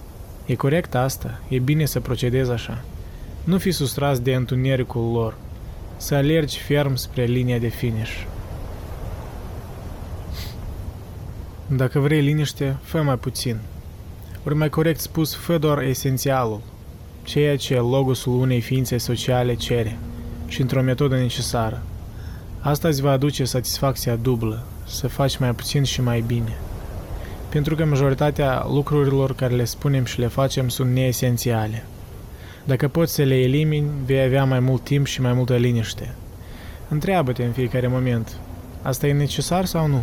E 0.47 0.55
corect 0.55 0.95
asta? 0.95 1.41
E 1.49 1.59
bine 1.59 1.85
să 1.85 2.01
procedezi 2.01 2.51
așa. 2.51 2.85
Nu 3.45 3.59
fi 3.59 3.71
sustras 3.71 4.21
de 4.21 4.35
întunericul 4.35 5.13
lor. 5.13 5.35
Să 5.97 6.15
alergi 6.15 6.59
ferm 6.59 6.95
spre 6.95 7.25
linia 7.25 7.59
de 7.59 7.69
finish. 7.69 8.25
Dacă 11.67 11.99
vrei 11.99 12.21
liniște, 12.21 12.77
fă 12.83 13.03
mai 13.03 13.19
puțin. 13.19 13.59
Ori 14.45 14.55
mai 14.55 14.69
corect 14.69 15.01
spus, 15.01 15.35
fă 15.35 15.59
doar 15.59 15.83
esențialul, 15.83 16.61
ceea 17.23 17.57
ce 17.57 17.75
logosul 17.75 18.41
unei 18.41 18.61
ființe 18.61 18.99
sociale 18.99 19.55
cere 19.55 19.99
și 20.47 20.61
într-o 20.61 20.83
metodă 20.83 21.17
necesară. 21.17 21.83
Asta 22.61 22.89
îți 22.89 23.03
va 23.03 23.11
aduce 23.11 23.45
satisfacția 23.45 24.17
dublă, 24.17 24.65
să 24.87 25.09
faci 25.09 25.39
mai 25.39 25.55
puțin 25.55 25.83
și 25.83 26.03
mai 26.03 26.25
bine 26.27 26.59
pentru 27.53 27.75
că 27.75 27.85
majoritatea 27.85 28.67
lucrurilor 28.69 29.35
care 29.35 29.55
le 29.55 29.65
spunem 29.65 30.05
și 30.05 30.21
le 30.21 30.27
facem 30.27 30.69
sunt 30.69 30.93
neesențiale. 30.93 31.85
Dacă 32.65 32.89
poți 32.89 33.15
să 33.15 33.23
le 33.23 33.41
elimini, 33.41 33.91
vei 34.05 34.23
avea 34.23 34.45
mai 34.45 34.61
mult 34.61 34.85
timp 34.85 35.07
și 35.07 35.21
mai 35.21 35.33
multă 35.33 35.57
liniște. 35.57 36.15
Întreabă-te 36.89 37.45
în 37.45 37.53
fiecare 37.53 37.87
moment, 37.87 38.37
asta 38.83 39.07
e 39.07 39.13
necesar 39.13 39.65
sau 39.65 39.87
nu? 39.87 40.03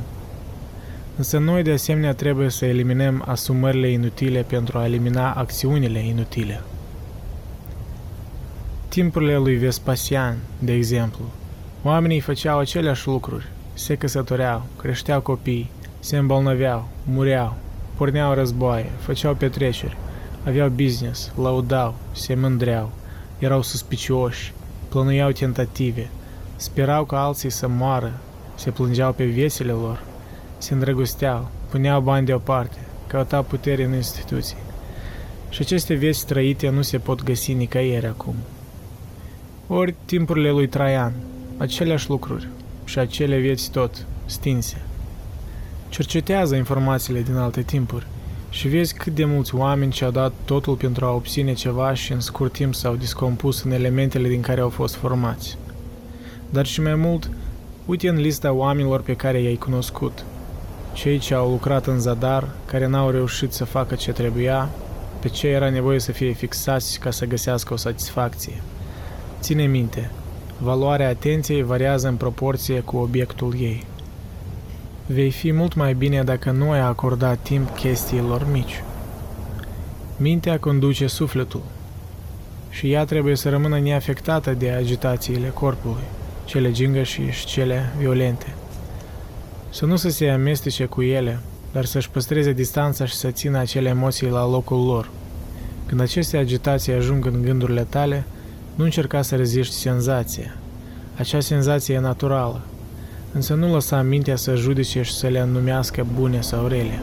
Însă 1.17 1.37
noi 1.37 1.63
de 1.63 1.71
asemenea 1.71 2.13
trebuie 2.13 2.49
să 2.49 2.65
eliminăm 2.65 3.23
asumările 3.27 3.89
inutile 3.89 4.41
pentru 4.41 4.77
a 4.77 4.85
elimina 4.85 5.33
acțiunile 5.33 5.99
inutile. 5.99 6.61
Timpurile 8.89 9.37
lui 9.37 9.55
Vespasian, 9.55 10.37
de 10.59 10.73
exemplu, 10.73 11.25
oamenii 11.83 12.19
făceau 12.19 12.57
aceleași 12.57 13.07
lucruri, 13.07 13.47
se 13.73 13.95
căsătoreau, 13.95 14.65
creșteau 14.77 15.21
copii, 15.21 15.69
se 15.99 16.17
îmbolnăveau, 16.17 16.87
mureau, 17.03 17.55
porneau 17.95 18.33
războaie, 18.33 18.89
făceau 18.99 19.33
petreceri, 19.33 19.97
aveau 20.45 20.69
business, 20.69 21.31
laudau, 21.41 21.95
se 22.11 22.35
mândreau, 22.35 22.91
erau 23.39 23.61
suspicioși, 23.61 24.53
plănuiau 24.87 25.31
tentative, 25.31 26.09
sperau 26.55 27.05
ca 27.05 27.23
alții 27.23 27.49
să 27.49 27.67
moară, 27.67 28.11
se 28.55 28.71
plângeau 28.71 29.13
pe 29.13 29.25
viețile 29.25 29.71
lor, 29.71 30.03
se 30.57 30.73
îndrăgosteau, 30.73 31.49
puneau 31.69 32.01
bani 32.01 32.25
deoparte, 32.25 32.77
căutau 33.07 33.43
putere 33.43 33.83
în 33.83 33.93
instituții. 33.93 34.57
Și 35.49 35.61
aceste 35.61 35.93
vieți 35.93 36.25
trăite 36.25 36.69
nu 36.69 36.81
se 36.81 36.97
pot 36.97 37.23
găsi 37.23 37.53
nicăieri 37.53 38.05
acum. 38.05 38.35
Ori 39.71 39.95
timpurile 40.05 40.51
lui 40.51 40.67
Traian, 40.67 41.13
aceleași 41.57 42.09
lucruri 42.09 42.47
și 42.85 42.99
acele 42.99 43.37
vieți 43.37 43.71
tot, 43.71 44.05
stinse. 44.25 44.81
Cercetează 45.89 46.55
informațiile 46.55 47.21
din 47.21 47.35
alte 47.35 47.61
timpuri 47.61 48.07
și 48.49 48.67
vezi 48.67 48.93
cât 48.93 49.15
de 49.15 49.25
mulți 49.25 49.55
oameni 49.55 49.91
și-au 49.91 50.11
dat 50.11 50.33
totul 50.45 50.75
pentru 50.75 51.05
a 51.05 51.13
obține 51.13 51.53
ceva 51.53 51.93
și 51.93 52.11
în 52.11 52.19
scurt 52.19 52.51
timp 52.51 52.75
s-au 52.75 52.95
discompus 52.95 53.63
în 53.63 53.71
elementele 53.71 54.27
din 54.27 54.41
care 54.41 54.61
au 54.61 54.69
fost 54.69 54.95
formați. 54.95 55.57
Dar 56.49 56.65
și 56.65 56.81
mai 56.81 56.95
mult, 56.95 57.29
uite 57.85 58.09
în 58.09 58.21
lista 58.21 58.51
oamenilor 58.51 59.01
pe 59.01 59.15
care 59.15 59.41
i-ai 59.41 59.55
cunoscut. 59.55 60.25
Cei 60.93 61.19
ce 61.19 61.33
au 61.33 61.49
lucrat 61.49 61.87
în 61.87 61.99
zadar, 61.99 62.49
care 62.65 62.87
n-au 62.87 63.09
reușit 63.09 63.51
să 63.51 63.65
facă 63.65 63.95
ce 63.95 64.11
trebuia, 64.11 64.69
pe 65.19 65.27
ce 65.27 65.47
era 65.47 65.69
nevoie 65.69 65.99
să 65.99 66.11
fie 66.11 66.31
fixați 66.31 66.99
ca 66.99 67.11
să 67.11 67.25
găsească 67.25 67.73
o 67.73 67.77
satisfacție. 67.77 68.61
Ține 69.39 69.65
minte, 69.65 70.11
valoarea 70.57 71.09
atenției 71.09 71.63
variază 71.63 72.07
în 72.07 72.15
proporție 72.15 72.79
cu 72.79 72.97
obiectul 72.97 73.53
ei. 73.59 73.85
Vei 75.05 75.31
fi 75.31 75.51
mult 75.51 75.75
mai 75.75 75.93
bine 75.93 76.23
dacă 76.23 76.51
nu 76.51 76.71
ai 76.71 76.79
acordat 76.79 77.39
timp 77.41 77.69
chestiilor 77.69 78.47
mici. 78.51 78.83
Mintea 80.17 80.59
conduce 80.59 81.07
sufletul 81.07 81.61
și 82.69 82.91
ea 82.91 83.05
trebuie 83.05 83.35
să 83.35 83.49
rămână 83.49 83.79
neafectată 83.79 84.51
de 84.51 84.69
agitațiile 84.69 85.47
corpului, 85.47 86.03
cele 86.45 86.71
gingăși 86.71 87.21
și 87.29 87.45
cele 87.45 87.93
violente. 87.97 88.53
Să 89.69 89.85
nu 89.85 89.95
să 89.95 90.09
se 90.09 90.29
amestece 90.29 90.85
cu 90.85 91.01
ele, 91.01 91.39
dar 91.71 91.85
să-și 91.85 92.09
păstreze 92.09 92.53
distanța 92.53 93.05
și 93.05 93.13
să 93.13 93.31
țină 93.31 93.57
acele 93.57 93.89
emoții 93.89 94.29
la 94.29 94.47
locul 94.47 94.85
lor. 94.85 95.09
Când 95.85 96.01
aceste 96.01 96.37
agitații 96.37 96.93
ajung 96.93 97.25
în 97.25 97.41
gândurile 97.41 97.83
tale, 97.89 98.25
nu 98.79 98.85
încerca 98.85 99.21
să 99.21 99.35
reziști 99.35 99.73
senzația. 99.73 100.55
Acea 101.17 101.39
senzație 101.39 101.95
e 101.95 101.99
naturală, 101.99 102.61
însă 103.33 103.53
nu 103.53 103.73
lăsa 103.73 104.01
mintea 104.01 104.35
să 104.35 104.55
judece 104.55 105.01
și 105.01 105.13
să 105.13 105.27
le 105.27 105.45
numească 105.45 106.05
bune 106.15 106.41
sau 106.41 106.67
rele. 106.67 106.99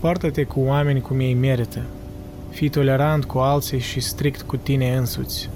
Poartă-te 0.00 0.44
cu 0.44 0.60
oameni 0.60 1.00
cum 1.00 1.20
ei 1.20 1.34
merită. 1.34 1.82
Fii 2.50 2.68
tolerant 2.68 3.24
cu 3.24 3.38
alții 3.38 3.78
și 3.78 4.00
strict 4.00 4.42
cu 4.42 4.56
tine 4.56 4.96
însuți. 4.96 5.50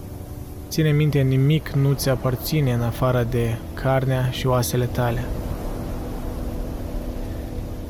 Ține 0.68 0.90
minte, 0.90 1.20
nimic 1.20 1.68
nu 1.68 1.92
ți 1.92 2.08
aparține 2.08 2.72
în 2.72 2.82
afară 2.82 3.26
de 3.30 3.56
carnea 3.74 4.30
și 4.30 4.46
oasele 4.46 4.84
tale. 4.84 5.24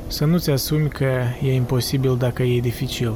Să 0.07 0.25
nu-ți 0.25 0.49
asumi 0.49 0.89
că 0.89 1.11
e 1.43 1.53
imposibil 1.53 2.17
dacă 2.17 2.43
e 2.43 2.59
dificil, 2.59 3.13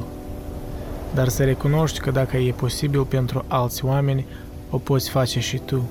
dar 1.16 1.28
să 1.28 1.44
recunoști 1.44 2.00
că 2.00 2.10
dacă 2.10 2.36
e 2.36 2.50
posibil 2.50 3.04
pentru 3.04 3.44
alți 3.48 3.84
oameni, 3.84 4.26
o 4.70 4.78
poți 4.78 5.10
face 5.10 5.40
și 5.40 5.58
tu. 5.58 5.88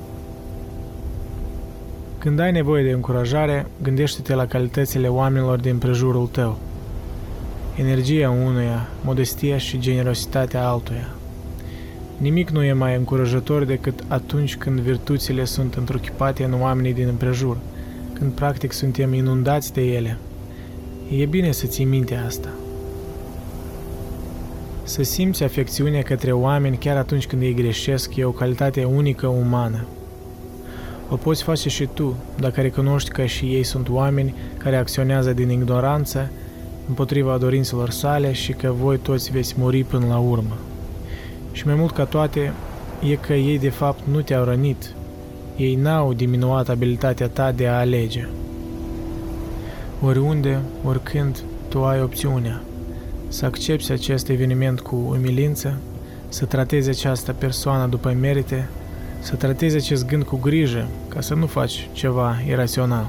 Când 2.17 2.39
ai 2.39 2.51
nevoie 2.51 2.84
de 2.84 2.91
încurajare, 2.91 3.67
gândește-te 3.82 4.34
la 4.34 4.45
calitățile 4.45 5.07
oamenilor 5.07 5.59
din 5.59 5.78
prejurul 5.78 6.28
tău. 6.28 6.57
Energia 7.78 8.30
unuia, 8.30 8.88
modestia 9.03 9.57
și 9.57 9.80
generositatea 9.80 10.67
altuia. 10.67 11.09
Nimic 12.17 12.49
nu 12.49 12.63
e 12.63 12.73
mai 12.73 12.95
încurajător 12.95 13.63
decât 13.63 14.03
atunci 14.07 14.57
când 14.57 14.80
virtuțile 14.80 15.45
sunt 15.45 15.73
întruchipate 15.73 16.43
în 16.43 16.61
oamenii 16.61 16.93
din 16.93 17.07
împrejur, 17.07 17.57
când 18.13 18.32
practic 18.32 18.71
suntem 18.71 19.13
inundați 19.13 19.73
de 19.73 19.82
ele. 19.82 20.17
E 21.17 21.26
bine 21.26 21.51
să 21.51 21.65
ții 21.67 21.86
minte 21.86 22.15
asta. 22.15 22.49
Să 24.88 25.03
simți 25.03 25.43
afecțiune 25.43 26.01
către 26.01 26.31
oameni 26.31 26.77
chiar 26.77 26.97
atunci 26.97 27.27
când 27.27 27.41
ei 27.41 27.53
greșesc 27.53 28.15
e 28.15 28.25
o 28.25 28.31
calitate 28.31 28.83
unică 28.83 29.27
umană. 29.27 29.86
O 31.09 31.15
poți 31.15 31.43
face 31.43 31.69
și 31.69 31.88
tu, 31.93 32.15
dacă 32.39 32.61
recunoști 32.61 33.09
că 33.09 33.25
și 33.25 33.45
ei 33.45 33.63
sunt 33.63 33.89
oameni 33.89 34.36
care 34.57 34.75
acționează 34.75 35.33
din 35.33 35.49
ignoranță 35.49 36.31
împotriva 36.88 37.38
dorințelor 37.38 37.89
sale 37.89 38.31
și 38.31 38.51
că 38.51 38.73
voi 38.81 38.97
toți 38.97 39.31
veți 39.31 39.55
muri 39.57 39.83
până 39.83 40.05
la 40.07 40.17
urmă. 40.17 40.57
Și 41.51 41.65
mai 41.65 41.75
mult 41.75 41.93
ca 41.93 42.03
toate, 42.03 42.53
e 43.09 43.15
că 43.15 43.33
ei 43.33 43.59
de 43.59 43.69
fapt 43.69 43.99
nu 44.11 44.21
te-au 44.21 44.43
rănit. 44.43 44.93
Ei 45.55 45.75
n-au 45.75 46.13
diminuat 46.13 46.69
abilitatea 46.69 47.27
ta 47.27 47.51
de 47.51 47.67
a 47.67 47.79
alege. 47.79 48.27
Oriunde, 50.01 50.59
oricând, 50.83 51.43
tu 51.69 51.83
ai 51.83 52.01
opțiunea 52.01 52.61
să 53.28 53.45
accepti 53.45 53.91
acest 53.91 54.30
eveniment 54.30 54.80
cu 54.80 54.95
umilință, 54.95 55.78
să 56.30 56.45
tratezi 56.45 56.89
această 56.89 57.34
persoană 57.34 57.88
după 57.88 58.17
merite, 58.21 58.69
să 59.19 59.36
tratezi 59.36 59.76
acest 59.76 60.05
gând 60.05 60.23
cu 60.23 60.36
grijă 60.36 60.88
ca 61.07 61.21
să 61.21 61.34
nu 61.34 61.45
faci 61.45 61.89
ceva 61.93 62.36
irațional. 62.47 63.07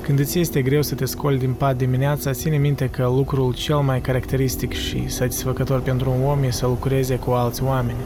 Când 0.00 0.18
îți 0.18 0.38
este 0.38 0.62
greu 0.62 0.82
să 0.82 0.94
te 0.94 1.04
scoli 1.04 1.38
din 1.38 1.52
pat 1.52 1.76
dimineața, 1.76 2.32
ține 2.32 2.56
minte 2.56 2.88
că 2.88 3.02
lucrul 3.02 3.54
cel 3.54 3.76
mai 3.76 4.00
caracteristic 4.00 4.72
și 4.72 5.08
satisfăcător 5.08 5.80
pentru 5.80 6.10
un 6.10 6.24
om 6.24 6.42
e 6.42 6.50
să 6.50 6.66
lucreze 6.66 7.16
cu 7.16 7.30
alți 7.30 7.62
oameni. 7.62 7.98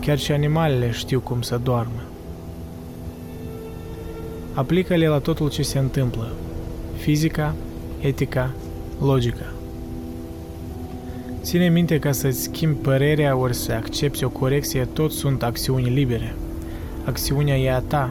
Chiar 0.00 0.18
și 0.18 0.32
animalele 0.32 0.90
știu 0.90 1.20
cum 1.20 1.42
să 1.42 1.60
doarmă. 1.62 2.02
Aplică-le 4.54 5.08
la 5.08 5.18
totul 5.18 5.50
ce 5.50 5.62
se 5.62 5.78
întâmplă. 5.78 6.32
Fizica, 6.96 7.54
etica, 8.00 8.50
logica. 9.00 9.52
Ține 11.42 11.68
minte 11.68 11.98
ca 11.98 12.12
să-ți 12.12 12.42
schimbi 12.42 12.78
părerea 12.78 13.36
ori 13.36 13.54
să 13.54 13.72
accepti 13.72 14.24
o 14.24 14.28
corecție, 14.28 14.88
tot 14.92 15.12
sunt 15.12 15.42
acțiuni 15.42 15.88
libere. 15.88 16.34
Acțiunea 17.04 17.56
e 17.58 17.72
a 17.72 17.80
ta, 17.80 18.10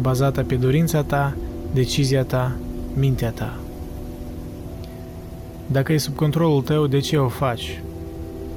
bazată 0.00 0.42
pe 0.42 0.54
dorința 0.54 1.02
ta, 1.02 1.36
decizia 1.74 2.22
ta, 2.22 2.56
mintea 2.94 3.30
ta. 3.30 3.58
Dacă 5.66 5.92
e 5.92 5.96
sub 5.96 6.14
controlul 6.14 6.62
tău, 6.62 6.86
de 6.86 6.98
ce 6.98 7.16
o 7.16 7.28
faci? 7.28 7.82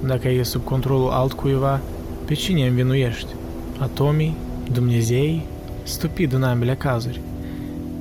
Dacă 0.06 0.28
e 0.30 0.44
sub 0.44 0.64
controlul 0.64 1.10
altcuiva, 1.10 1.80
pe 2.26 2.34
cine 2.34 2.68
învinuiești? 2.68 3.34
Atomii? 3.80 4.36
Dumnezei? 4.72 5.42
Stupid 5.84 6.34
în 6.34 6.44
ambele 6.44 6.76
cazuri. 6.76 7.22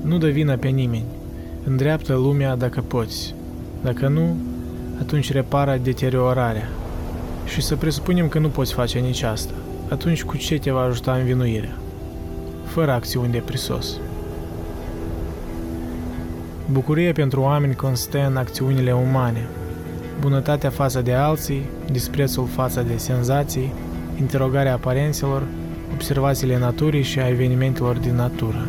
Nu 0.03 0.19
dă 0.19 0.29
vină 0.29 0.57
pe 0.57 0.69
nimeni. 0.69 1.05
Îndreaptă 1.65 2.15
lumea 2.15 2.57
dacă 2.57 2.81
poți. 2.81 3.35
Dacă 3.83 4.09
nu, 4.09 4.37
atunci 4.99 5.33
repară 5.33 5.79
deteriorarea. 5.83 6.69
Și 7.45 7.61
să 7.61 7.77
presupunem 7.77 8.29
că 8.29 8.39
nu 8.39 8.49
poți 8.49 8.73
face 8.73 8.99
nici 8.99 9.23
asta. 9.23 9.53
Atunci 9.89 10.25
cu 10.25 10.37
ce 10.37 10.59
te 10.59 10.71
va 10.71 10.81
ajuta 10.81 11.13
învinuirea? 11.13 11.77
Fără 12.65 12.93
acțiuni 12.93 13.33
de 13.33 13.39
prisos. 13.39 14.01
Bucuria 16.71 17.13
pentru 17.13 17.41
oameni 17.41 17.75
constă 17.75 18.27
în 18.27 18.37
acțiunile 18.37 18.93
umane. 18.93 19.49
Bunătatea 20.21 20.71
față 20.71 21.03
de 21.03 21.13
alții, 21.13 21.63
disprețul 21.91 22.47
față 22.47 22.83
de 22.83 22.97
senzații, 22.97 23.73
interogarea 24.19 24.73
aparențelor, 24.73 25.43
observațiile 25.93 26.59
naturii 26.59 27.03
și 27.03 27.19
a 27.19 27.29
evenimentelor 27.29 27.97
din 27.97 28.15
natură. 28.15 28.67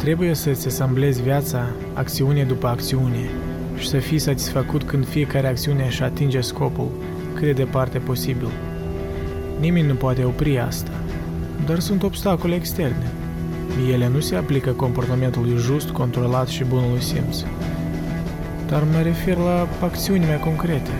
Trebuie 0.00 0.34
să-ți 0.34 0.66
asamblezi 0.66 1.22
viața 1.22 1.66
acțiune 1.92 2.44
după 2.44 2.66
acțiune 2.66 3.30
și 3.76 3.88
să 3.88 3.98
fii 3.98 4.18
satisfăcut 4.18 4.82
când 4.82 5.06
fiecare 5.06 5.48
acțiune 5.48 5.84
își 5.84 6.02
atinge 6.02 6.40
scopul 6.40 6.88
cât 7.34 7.42
de 7.42 7.52
departe 7.52 7.98
posibil. 7.98 8.48
Nimeni 9.58 9.86
nu 9.86 9.94
poate 9.94 10.24
opri 10.24 10.58
asta, 10.58 10.90
dar 11.66 11.78
sunt 11.78 12.02
obstacole 12.02 12.54
externe. 12.54 13.10
Ele 13.92 14.08
nu 14.08 14.20
se 14.20 14.36
aplică 14.36 14.70
comportamentului 14.70 15.56
just, 15.56 15.90
controlat 15.90 16.48
și 16.48 16.64
bunului 16.64 17.02
simț. 17.02 17.36
Dar 18.68 18.82
mă 18.92 19.00
refer 19.02 19.36
la 19.36 19.68
acțiuni 19.80 20.24
mai 20.26 20.40
concrete. 20.40 20.90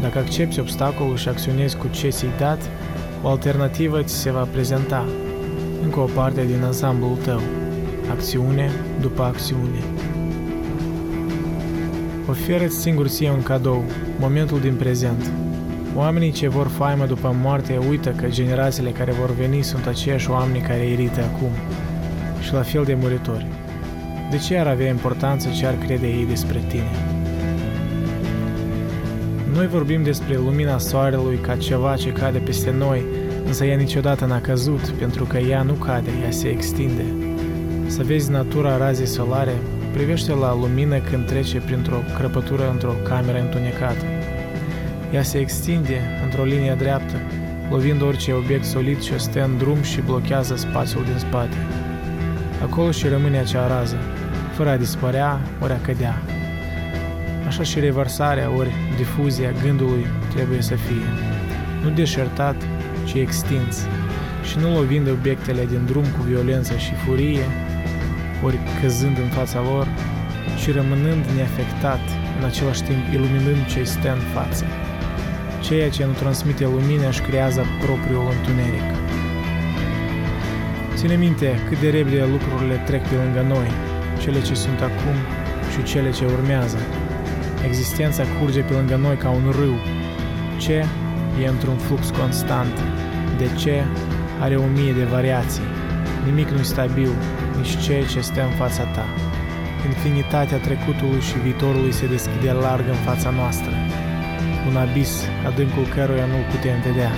Dacă 0.00 0.18
accepti 0.18 0.60
obstacolul 0.60 1.16
și 1.16 1.28
acționezi 1.28 1.76
cu 1.76 1.86
ce 1.90 2.08
ți-ai 2.08 2.30
dat, 2.38 2.70
o 3.22 3.28
alternativă 3.28 4.02
ți 4.02 4.14
se 4.14 4.30
va 4.30 4.48
prezenta, 4.52 5.04
încă 5.82 6.00
o 6.00 6.08
parte 6.14 6.44
din 6.44 6.62
ansamblul 6.62 7.16
tău 7.24 7.40
acțiune 8.12 8.70
după 9.00 9.22
acțiune. 9.22 9.82
Oferă-ți 12.28 12.80
singur 12.80 13.08
ție 13.08 13.30
un 13.30 13.42
cadou, 13.42 13.84
momentul 14.18 14.60
din 14.60 14.74
prezent. 14.74 15.30
Oamenii 15.96 16.30
ce 16.30 16.48
vor 16.48 16.66
faimă 16.66 17.06
după 17.06 17.36
moarte 17.42 17.80
uită 17.88 18.10
că 18.10 18.26
generațiile 18.28 18.90
care 18.90 19.12
vor 19.12 19.34
veni 19.34 19.62
sunt 19.62 19.86
aceiași 19.86 20.30
oameni 20.30 20.64
care 20.64 20.86
irită 20.86 21.20
acum 21.20 21.50
și 22.40 22.52
la 22.52 22.62
fel 22.62 22.84
de 22.84 22.94
muritori. 23.00 23.46
De 24.30 24.38
ce 24.38 24.56
ar 24.56 24.66
avea 24.66 24.88
importanță 24.88 25.48
ce 25.58 25.66
ar 25.66 25.74
crede 25.74 26.06
ei 26.06 26.26
despre 26.26 26.60
tine? 26.68 26.90
Noi 29.54 29.66
vorbim 29.66 30.02
despre 30.02 30.36
lumina 30.36 30.78
soarelui 30.78 31.36
ca 31.36 31.56
ceva 31.56 31.96
ce 31.96 32.12
cade 32.12 32.38
peste 32.38 32.70
noi, 32.78 33.02
însă 33.46 33.64
ea 33.64 33.76
niciodată 33.76 34.24
n-a 34.24 34.40
căzut, 34.40 34.88
pentru 34.88 35.24
că 35.24 35.38
ea 35.38 35.62
nu 35.62 35.72
cade, 35.72 36.10
ea 36.24 36.30
se 36.30 36.48
extinde. 36.48 37.21
Să 37.92 38.02
vezi 38.02 38.30
natura 38.30 38.76
razei 38.76 39.06
solare, 39.06 39.52
privește 39.92 40.32
la 40.32 40.54
lumină 40.54 40.98
când 40.98 41.26
trece 41.26 41.58
printr-o 41.58 42.02
crăpătură 42.18 42.70
într-o 42.70 42.94
cameră 43.04 43.40
întunecată. 43.40 44.04
Ea 45.12 45.22
se 45.22 45.38
extinde 45.38 46.00
într-o 46.24 46.44
linie 46.44 46.74
dreaptă, 46.78 47.16
lovind 47.70 48.02
orice 48.02 48.32
obiect 48.32 48.64
solid 48.64 49.00
ce 49.00 49.16
stă 49.16 49.44
în 49.44 49.56
drum 49.56 49.82
și 49.82 50.00
blochează 50.00 50.56
spațiul 50.56 51.04
din 51.04 51.18
spate. 51.18 51.56
Acolo 52.62 52.90
și 52.90 53.08
rămâne 53.08 53.38
acea 53.38 53.66
rază, 53.66 53.96
fără 54.52 54.70
a 54.70 54.76
dispărea 54.76 55.40
ori 55.60 55.72
a 55.72 55.80
cădea. 55.80 56.22
Așa 57.46 57.62
și 57.62 57.80
revarsarea 57.80 58.50
ori 58.56 58.70
difuzia 58.96 59.52
gândului 59.64 60.06
trebuie 60.34 60.60
să 60.60 60.74
fie. 60.74 61.06
Nu 61.82 61.90
deșertat, 61.90 62.56
ci 63.04 63.14
extins, 63.14 63.86
și 64.42 64.58
nu 64.58 64.74
lovind 64.74 65.08
obiectele 65.10 65.66
din 65.66 65.84
drum 65.86 66.02
cu 66.02 66.22
violență 66.22 66.76
și 66.76 66.94
furie, 66.94 67.44
ori 68.42 68.58
căzând 68.80 69.18
în 69.18 69.28
fața 69.28 69.60
lor, 69.60 69.86
și 70.60 70.70
rămânând 70.70 71.24
neafectat, 71.36 72.04
în 72.38 72.44
același 72.44 72.82
timp 72.82 73.02
iluminând 73.12 73.62
ce 73.72 73.82
stă 73.82 74.08
în 74.12 74.22
față. 74.34 74.64
Ceea 75.60 75.90
ce 75.90 76.04
nu 76.04 76.12
transmite 76.12 76.64
lumină 76.64 77.08
își 77.08 77.20
creează 77.20 77.62
propriul 77.84 78.26
întuneric. 78.36 78.88
Ține 80.94 81.16
minte 81.16 81.48
cât 81.68 81.80
de 81.80 81.90
repede 81.90 82.24
lucrurile 82.34 82.76
trec 82.88 83.02
pe 83.08 83.14
lângă 83.22 83.42
noi, 83.54 83.68
cele 84.22 84.40
ce 84.42 84.54
sunt 84.54 84.80
acum 84.80 85.16
și 85.72 85.82
cele 85.82 86.10
ce 86.10 86.24
urmează. 86.24 86.78
Existența 87.66 88.24
curge 88.38 88.60
pe 88.60 88.72
lângă 88.72 88.96
noi 88.96 89.16
ca 89.16 89.30
un 89.30 89.46
râu. 89.58 89.76
Ce 90.56 90.84
e 91.42 91.46
într-un 91.48 91.76
flux 91.76 92.10
constant? 92.20 92.76
De 93.38 93.48
ce 93.56 93.84
are 94.40 94.56
o 94.56 94.66
mie 94.66 94.92
de 94.92 95.04
variații? 95.04 95.68
Nimic 96.24 96.48
nu 96.48 96.58
e 96.58 96.62
stabil, 96.62 97.10
nici 97.62 97.84
ceea 97.84 98.04
ce 98.04 98.20
stă 98.20 98.42
în 98.42 98.50
fața 98.50 98.82
ta. 98.82 99.06
Infinitatea 99.86 100.58
trecutului 100.58 101.20
și 101.20 101.38
viitorului 101.38 101.92
se 101.92 102.06
deschide 102.06 102.52
larg 102.52 102.88
în 102.88 102.94
fața 102.94 103.30
noastră, 103.30 103.72
un 104.68 104.76
abis 104.76 105.10
adâncul 105.46 105.86
căruia 105.94 106.26
nu-l 106.26 106.46
putem 106.50 106.80
vedea. 106.80 107.12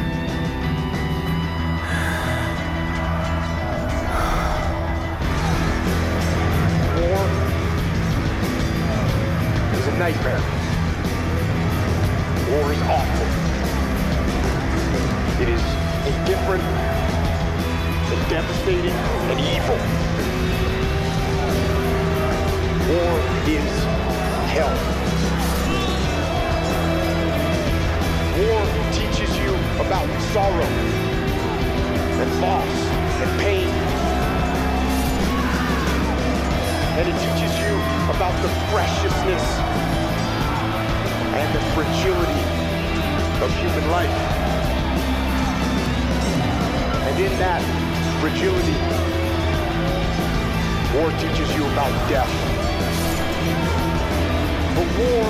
nightmare. 10.06 10.42
Is 12.74 12.82
awful. 12.96 13.28
It 15.42 15.48
and 18.12 18.28
devastating 18.28 18.96
and 19.30 19.40
evil. 19.40 20.03
And 47.06 47.20
in 47.20 47.38
that 47.38 47.62
fragility, 48.20 48.74
war 50.98 51.10
teaches 51.22 51.54
you 51.54 51.62
about 51.70 51.92
death. 52.10 52.32
But 54.74 54.86
war 54.98 55.22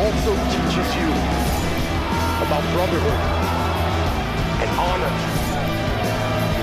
also 0.00 0.32
teaches 0.48 0.88
you 0.96 1.10
about 2.48 2.64
brotherhood 2.72 3.20
and 4.62 4.70
honor 4.80 5.12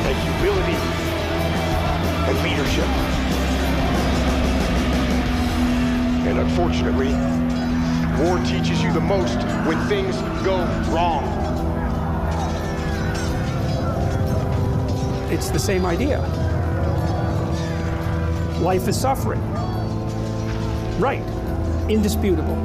and 0.10 0.18
humility 0.26 0.80
and 2.26 2.36
leadership. 2.42 2.90
And 6.28 6.40
unfortunately, 6.40 7.14
war 8.24 8.40
teaches 8.40 8.82
you 8.82 8.92
the 8.94 9.02
most 9.02 9.38
when 9.68 9.78
things 9.88 10.16
go 10.44 10.66
wrong. 10.92 11.35
It's 15.36 15.50
the 15.50 15.60
same 15.60 15.86
idea. 15.86 16.22
Life 18.62 18.88
is 18.88 18.98
suffering. 18.98 19.42
Right. 20.98 21.22
Indisputable. 21.90 22.56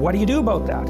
What 0.00 0.10
do 0.10 0.18
you 0.18 0.26
do 0.26 0.40
about 0.40 0.66
that? 0.66 0.88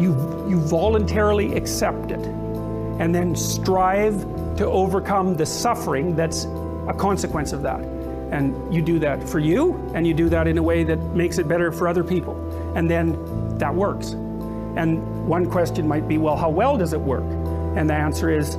You, 0.00 0.46
you 0.48 0.60
voluntarily 0.60 1.56
accept 1.56 2.12
it 2.12 2.20
and 2.20 3.12
then 3.12 3.34
strive 3.34 4.20
to 4.54 4.66
overcome 4.66 5.34
the 5.34 5.44
suffering 5.44 6.14
that's 6.14 6.44
a 6.86 6.94
consequence 6.96 7.52
of 7.52 7.62
that. 7.62 7.80
And 8.30 8.72
you 8.72 8.80
do 8.80 9.00
that 9.00 9.28
for 9.28 9.40
you, 9.40 9.74
and 9.92 10.06
you 10.06 10.14
do 10.14 10.28
that 10.28 10.46
in 10.46 10.56
a 10.56 10.62
way 10.62 10.84
that 10.84 11.00
makes 11.16 11.38
it 11.38 11.48
better 11.48 11.72
for 11.72 11.88
other 11.88 12.04
people. 12.04 12.36
And 12.76 12.88
then 12.88 13.58
that 13.58 13.74
works. 13.74 14.14
And 14.76 15.26
one 15.26 15.50
question 15.50 15.88
might 15.88 16.06
be, 16.06 16.18
well, 16.18 16.36
how 16.36 16.50
well 16.50 16.76
does 16.76 16.92
it 16.92 17.00
work? 17.00 17.24
And 17.76 17.88
the 17.88 17.94
answer 17.94 18.30
is, 18.30 18.56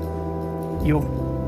you 0.86 1.02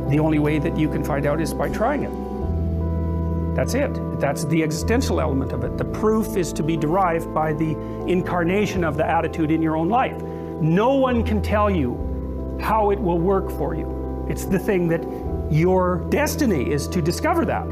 the 0.09 0.19
only 0.19 0.39
way 0.39 0.57
that 0.57 0.75
you 0.75 0.89
can 0.89 1.03
find 1.03 1.25
out 1.25 1.39
is 1.39 1.53
by 1.53 1.69
trying 1.69 2.03
it. 2.03 3.55
That's 3.55 3.73
it. 3.73 4.19
That's 4.19 4.45
the 4.45 4.63
existential 4.63 5.21
element 5.21 5.51
of 5.51 5.63
it. 5.63 5.77
The 5.77 5.85
proof 5.85 6.35
is 6.35 6.51
to 6.53 6.63
be 6.63 6.77
derived 6.77 7.33
by 7.33 7.53
the 7.53 7.77
incarnation 8.07 8.83
of 8.83 8.97
the 8.97 9.05
attitude 9.05 9.51
in 9.51 9.61
your 9.61 9.75
own 9.75 9.89
life. 9.89 10.19
No 10.61 10.95
one 10.95 11.23
can 11.23 11.41
tell 11.41 11.69
you 11.69 12.57
how 12.59 12.89
it 12.91 12.99
will 12.99 13.19
work 13.19 13.51
for 13.51 13.75
you. 13.75 14.25
It's 14.29 14.45
the 14.45 14.59
thing 14.59 14.87
that 14.89 15.03
your 15.51 15.97
destiny 16.09 16.71
is 16.71 16.87
to 16.89 17.01
discover 17.01 17.45
that. 17.45 17.67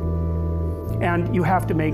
And 1.01 1.33
you 1.35 1.43
have 1.43 1.67
to 1.67 1.73
make 1.73 1.93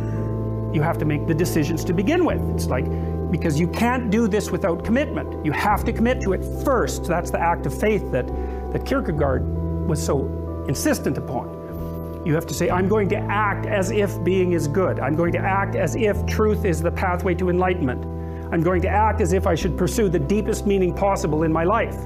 you 0.74 0.82
have 0.82 0.98
to 0.98 1.06
make 1.06 1.28
the 1.28 1.36
decisions 1.36 1.84
to 1.86 1.94
begin 1.94 2.26
with. 2.26 2.42
It's 2.56 2.66
like 2.66 2.86
because 3.34 3.60
you 3.60 3.68
can't 3.68 4.12
do 4.12 4.28
this 4.28 4.52
without 4.52 4.86
commitment. 4.86 5.44
You 5.44 5.52
have 5.54 5.84
to 5.86 5.92
commit 5.92 6.22
to 6.22 6.34
it 6.34 6.46
first. 6.64 7.06
That's 7.06 7.32
the 7.32 7.40
act 7.40 7.66
of 7.66 7.78
faith 7.78 8.12
that 8.12 8.28
that 8.72 8.86
Kierkegaard 8.86 9.44
was 9.88 10.04
so 10.04 10.66
insistent 10.68 11.18
upon. 11.18 12.22
You 12.26 12.36
have 12.36 12.46
to 12.46 12.54
say, 12.54 12.70
I'm 12.70 12.88
going 12.88 13.10
to 13.10 13.18
act 13.18 13.66
as 13.66 13.90
if 13.90 14.24
being 14.24 14.54
is 14.54 14.68
good. 14.68 15.00
I'm 15.00 15.16
going 15.16 15.32
to 15.34 15.40
act 15.40 15.76
as 15.76 15.96
if 15.96 16.24
truth 16.28 16.64
is 16.64 16.80
the 16.80 16.92
pathway 16.92 17.34
to 17.36 17.50
enlightenment. 17.50 18.06
I'm 18.54 18.62
going 18.62 18.84
to 18.84 18.88
act 18.88 19.20
as 19.20 19.34
if 19.34 19.48
I 19.48 19.56
should 19.56 19.78
pursue 19.78 20.10
the 20.10 20.20
deepest 20.20 20.68
meaning 20.68 20.94
possible 20.94 21.42
in 21.42 21.52
my 21.52 21.64
life. 21.64 21.98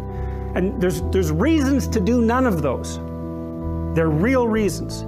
And 0.56 0.82
there's, 0.82 1.02
there's 1.12 1.32
reasons 1.32 1.90
to 1.90 2.00
do 2.00 2.22
none 2.22 2.48
of 2.48 2.62
those. 2.62 2.98
They're 3.96 4.10
real 4.10 4.48
reasons. 4.48 5.06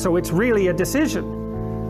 So 0.00 0.16
it's 0.16 0.30
really 0.30 0.66
a 0.66 0.72
decision. 0.72 1.39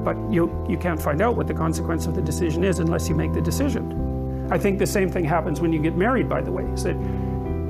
But 0.05 0.17
you, 0.31 0.65
you 0.69 0.77
can't 0.77 1.01
find 1.01 1.21
out 1.21 1.37
what 1.37 1.47
the 1.47 1.55
consequence 1.55 2.07
of 2.07 2.15
the 2.15 2.23
decision 2.23 2.65
is 2.65 2.79
unless 2.79 3.09
you 3.09 3.15
make 3.15 3.33
the 3.33 3.41
decision. 3.41 4.49
I 4.51 4.59
think 4.59 4.79
the 4.79 4.87
same 4.87 5.11
thing 5.11 5.25
happens 5.25 5.61
when 5.61 5.73
you 5.73 5.81
get 5.81 5.97
married, 5.97 6.29
by 6.29 6.41
the 6.41 6.51
way. 6.51 6.65
Is 6.65 6.85
that 6.85 6.97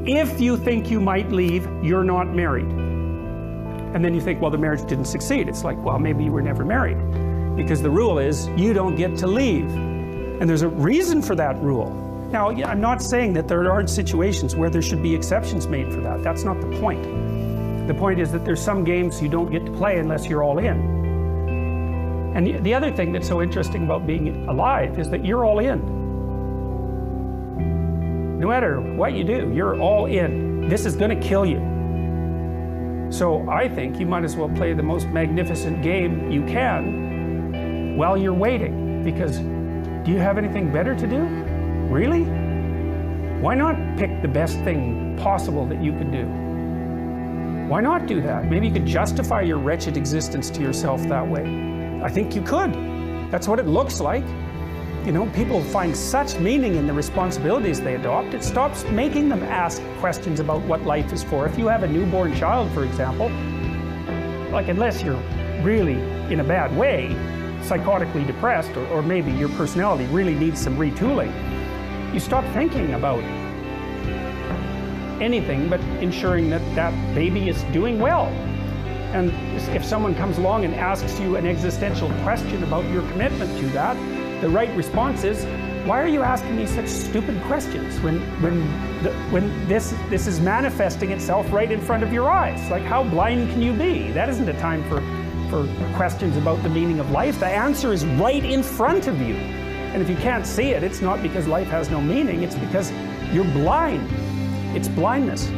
if 0.07 0.41
you 0.41 0.57
think 0.57 0.91
you 0.91 1.01
might 1.01 1.31
leave, 1.31 1.69
you're 1.83 2.05
not 2.05 2.29
married. 2.29 2.71
And 3.95 4.05
then 4.05 4.15
you 4.15 4.21
think, 4.21 4.41
well, 4.41 4.51
the 4.51 4.59
marriage 4.59 4.87
didn't 4.89 5.07
succeed. 5.07 5.49
It's 5.49 5.65
like, 5.65 5.77
well, 5.85 5.99
maybe 5.99 6.25
you 6.25 6.33
were 6.33 6.43
never 6.43 6.65
married. 6.65 6.97
Because 7.57 7.83
the 7.83 7.91
rule 7.91 8.19
is 8.19 8.49
you 8.57 8.73
don't 8.73 8.95
get 8.95 9.17
to 9.19 9.27
leave. 9.27 9.69
And 9.75 10.49
there's 10.49 10.63
a 10.63 10.69
reason 10.69 11.21
for 11.21 11.35
that 11.35 11.61
rule. 11.61 11.91
Now, 12.31 12.51
I'm 12.51 12.81
not 12.81 13.03
saying 13.03 13.33
that 13.35 13.49
there 13.49 13.71
aren't 13.71 13.91
situations 13.91 14.55
where 14.55 14.71
there 14.71 14.81
should 14.81 15.03
be 15.03 15.15
exceptions 15.15 15.67
made 15.67 15.93
for 15.93 16.01
that. 16.01 16.23
That's 16.23 16.45
not 16.45 16.61
the 16.61 16.79
point. 16.79 17.03
The 17.89 17.95
point 17.95 18.21
is 18.21 18.31
that 18.31 18.45
there's 18.45 18.63
some 18.63 18.85
games 18.85 19.21
you 19.21 19.29
don't 19.29 19.51
get 19.51 19.67
to 19.67 19.73
play 19.73 19.99
unless 19.99 20.27
you're 20.27 20.45
all 20.45 20.59
in. 20.59 21.00
And 22.35 22.65
the 22.65 22.75
other 22.75 22.93
thing 22.93 23.13
that's 23.13 23.27
so 23.27 23.43
interesting 23.43 23.85
about 23.85 24.07
being 24.07 24.49
alive 24.49 24.99
is 24.99 25.11
that 25.11 25.25
you're 25.25 25.45
all 25.45 25.59
in. 25.59 25.99
No 28.39 28.49
matter 28.49 28.81
what 28.81 29.13
you 29.15 29.25
do, 29.25 29.53
you're 29.55 29.81
all 29.81 30.07
in. 30.07 30.69
This 30.69 30.87
is 30.87 30.95
going 30.97 31.11
to 31.11 31.29
kill 31.29 31.45
you. 31.45 31.59
So 33.11 33.47
I 33.51 33.69
think 33.69 33.99
you 33.99 34.07
might 34.07 34.25
as 34.25 34.37
well 34.37 34.49
play 34.49 34.73
the 34.73 34.83
most 34.83 35.09
magnificent 35.09 35.83
game 35.83 36.31
you 36.31 36.45
can 36.45 37.97
while 37.97 38.17
you're 38.17 38.33
waiting. 38.33 39.03
Because 39.03 39.39
do 39.39 40.13
you 40.13 40.19
have 40.19 40.39
anything 40.39 40.73
better 40.73 40.95
to 40.95 41.07
do? 41.07 41.25
Really? 41.93 42.23
Why 43.41 43.55
not 43.55 43.77
pick 43.99 44.23
the 44.23 44.29
best 44.29 44.57
thing 44.61 45.17
possible 45.17 45.67
that 45.67 45.83
you 45.83 45.93
can 45.93 46.11
do? 46.11 46.27
Why 47.69 47.81
not 47.81 48.07
do 48.07 48.21
that? 48.23 48.47
Maybe 48.47 48.69
you 48.69 48.73
could 48.73 48.87
justify 48.87 49.43
your 49.43 49.59
wretched 49.59 49.97
existence 49.97 50.49
to 50.51 50.61
yourself 50.61 51.03
that 51.09 51.27
way. 51.27 51.80
I 52.03 52.09
think 52.09 52.35
you 52.35 52.43
could. 52.43 52.73
That's 53.31 53.47
what 53.47 53.59
it 53.59 53.67
looks 53.67 54.01
like. 54.01 54.25
You 55.05 55.13
know, 55.13 55.27
people 55.35 55.63
find 55.65 55.97
such 55.97 56.39
meaning 56.39 56.77
in 56.77 56.87
the 56.87 56.93
responsibilities 56.93 57.81
they 57.81 57.95
adopt, 57.95 58.35
it 58.35 58.43
stops 58.43 58.85
making 58.85 59.29
them 59.29 59.43
ask 59.43 59.83
questions 59.99 60.41
about 60.41 60.63
what 60.63 60.83
life 60.83 61.13
is 61.13 61.23
for. 61.23 61.47
If 61.47 61.59
you 61.59 61.67
have 61.69 61.83
a 61.83 61.89
newborn 61.89 62.35
child, 62.35 62.71
for 62.73 62.85
example, 62.85 63.29
like 64.51 64.69
unless 64.69 65.03
you're 65.03 65.21
really 65.63 66.01
in 66.33 66.41
a 66.41 66.45
bad 66.45 66.77
way, 66.77 67.15
psychotically 67.63 68.27
depressed, 68.27 68.71
or, 68.77 68.87
or 68.89 69.03
maybe 69.03 69.31
your 69.33 69.49
personality 69.51 70.07
really 70.07 70.35
needs 70.35 70.61
some 70.61 70.77
retooling, 70.77 71.33
you 72.15 72.21
stop 72.21 72.45
thinking 72.53 72.95
about 72.95 73.23
anything 75.23 75.69
but 75.69 75.81
ensuring 76.01 76.49
that 76.51 76.63
that 76.75 77.15
baby 77.15 77.49
is 77.49 77.63
doing 77.73 78.01
well. 78.01 78.27
And 79.13 79.31
if 79.75 79.85
someone 79.85 80.15
comes 80.15 80.39
along 80.39 80.65
and 80.65 80.75
asks 80.75 81.19
you 81.19 81.37
an 81.37 81.47
existential 81.47 82.09
question 82.23 82.63
about 82.63 82.89
your 82.91 83.03
commitment 83.11 83.59
to 83.59 83.67
that, 83.71 83.97
the 84.41 84.49
right 84.49 84.75
response 84.77 85.25
is, 85.25 85.45
why 85.87 86.01
are 86.01 86.09
you 86.09 86.23
asking 86.23 86.57
me 86.57 86.67
such 86.67 86.87
stupid 86.87 87.43
questions 87.45 87.99
when, 88.01 88.21
when, 88.43 88.61
the, 89.03 89.13
when 89.31 89.69
this, 89.69 89.95
this 90.09 90.27
is 90.27 90.41
manifesting 90.41 91.11
itself 91.11 91.51
right 91.53 91.71
in 91.73 91.81
front 91.81 92.03
of 92.03 92.13
your 92.13 92.31
eyes? 92.31 92.71
Like, 92.71 92.83
how 92.83 93.03
blind 93.03 93.51
can 93.51 93.63
you 93.63 93.73
be? 93.73 94.11
That 94.13 94.29
isn't 94.29 94.49
a 94.49 94.59
time 94.61 94.83
for, 94.85 95.01
for 95.51 95.67
questions 95.97 96.37
about 96.37 96.63
the 96.63 96.69
meaning 96.69 97.01
of 97.01 97.11
life. 97.11 97.41
The 97.41 97.47
answer 97.47 97.93
is 97.93 98.05
right 98.05 98.45
in 98.45 98.63
front 98.63 99.09
of 99.09 99.21
you. 99.21 99.35
And 99.35 100.01
if 100.01 100.09
you 100.09 100.17
can't 100.17 100.47
see 100.47 100.71
it, 100.71 100.85
it's 100.85 101.01
not 101.01 101.23
because 101.23 101.49
life 101.49 101.69
has 101.69 101.91
no 101.91 102.01
meaning, 102.01 102.43
it's 102.43 102.55
because 102.55 102.93
you're 103.33 103.45
blind. 103.45 104.09
It's 104.77 104.87
blindness. 104.87 105.51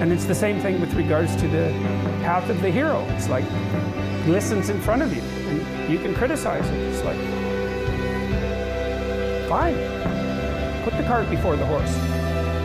And 0.00 0.12
it's 0.12 0.24
the 0.24 0.34
same 0.34 0.60
thing 0.60 0.80
with 0.80 0.94
regards 0.94 1.34
to 1.36 1.48
the 1.48 1.70
path 2.22 2.48
of 2.50 2.60
the 2.62 2.70
hero. 2.70 3.06
It's 3.10 3.28
like, 3.28 3.44
glistens 4.24 4.68
in 4.68 4.80
front 4.80 5.02
of 5.02 5.14
you, 5.14 5.22
and 5.22 5.92
you 5.92 5.98
can 5.98 6.14
criticize 6.14 6.68
it. 6.68 6.74
It's 6.74 7.02
like, 7.04 7.18
fine. 9.48 9.74
Put 10.84 10.96
the 10.96 11.04
cart 11.04 11.28
before 11.30 11.56
the 11.56 11.66
horse 11.66 11.94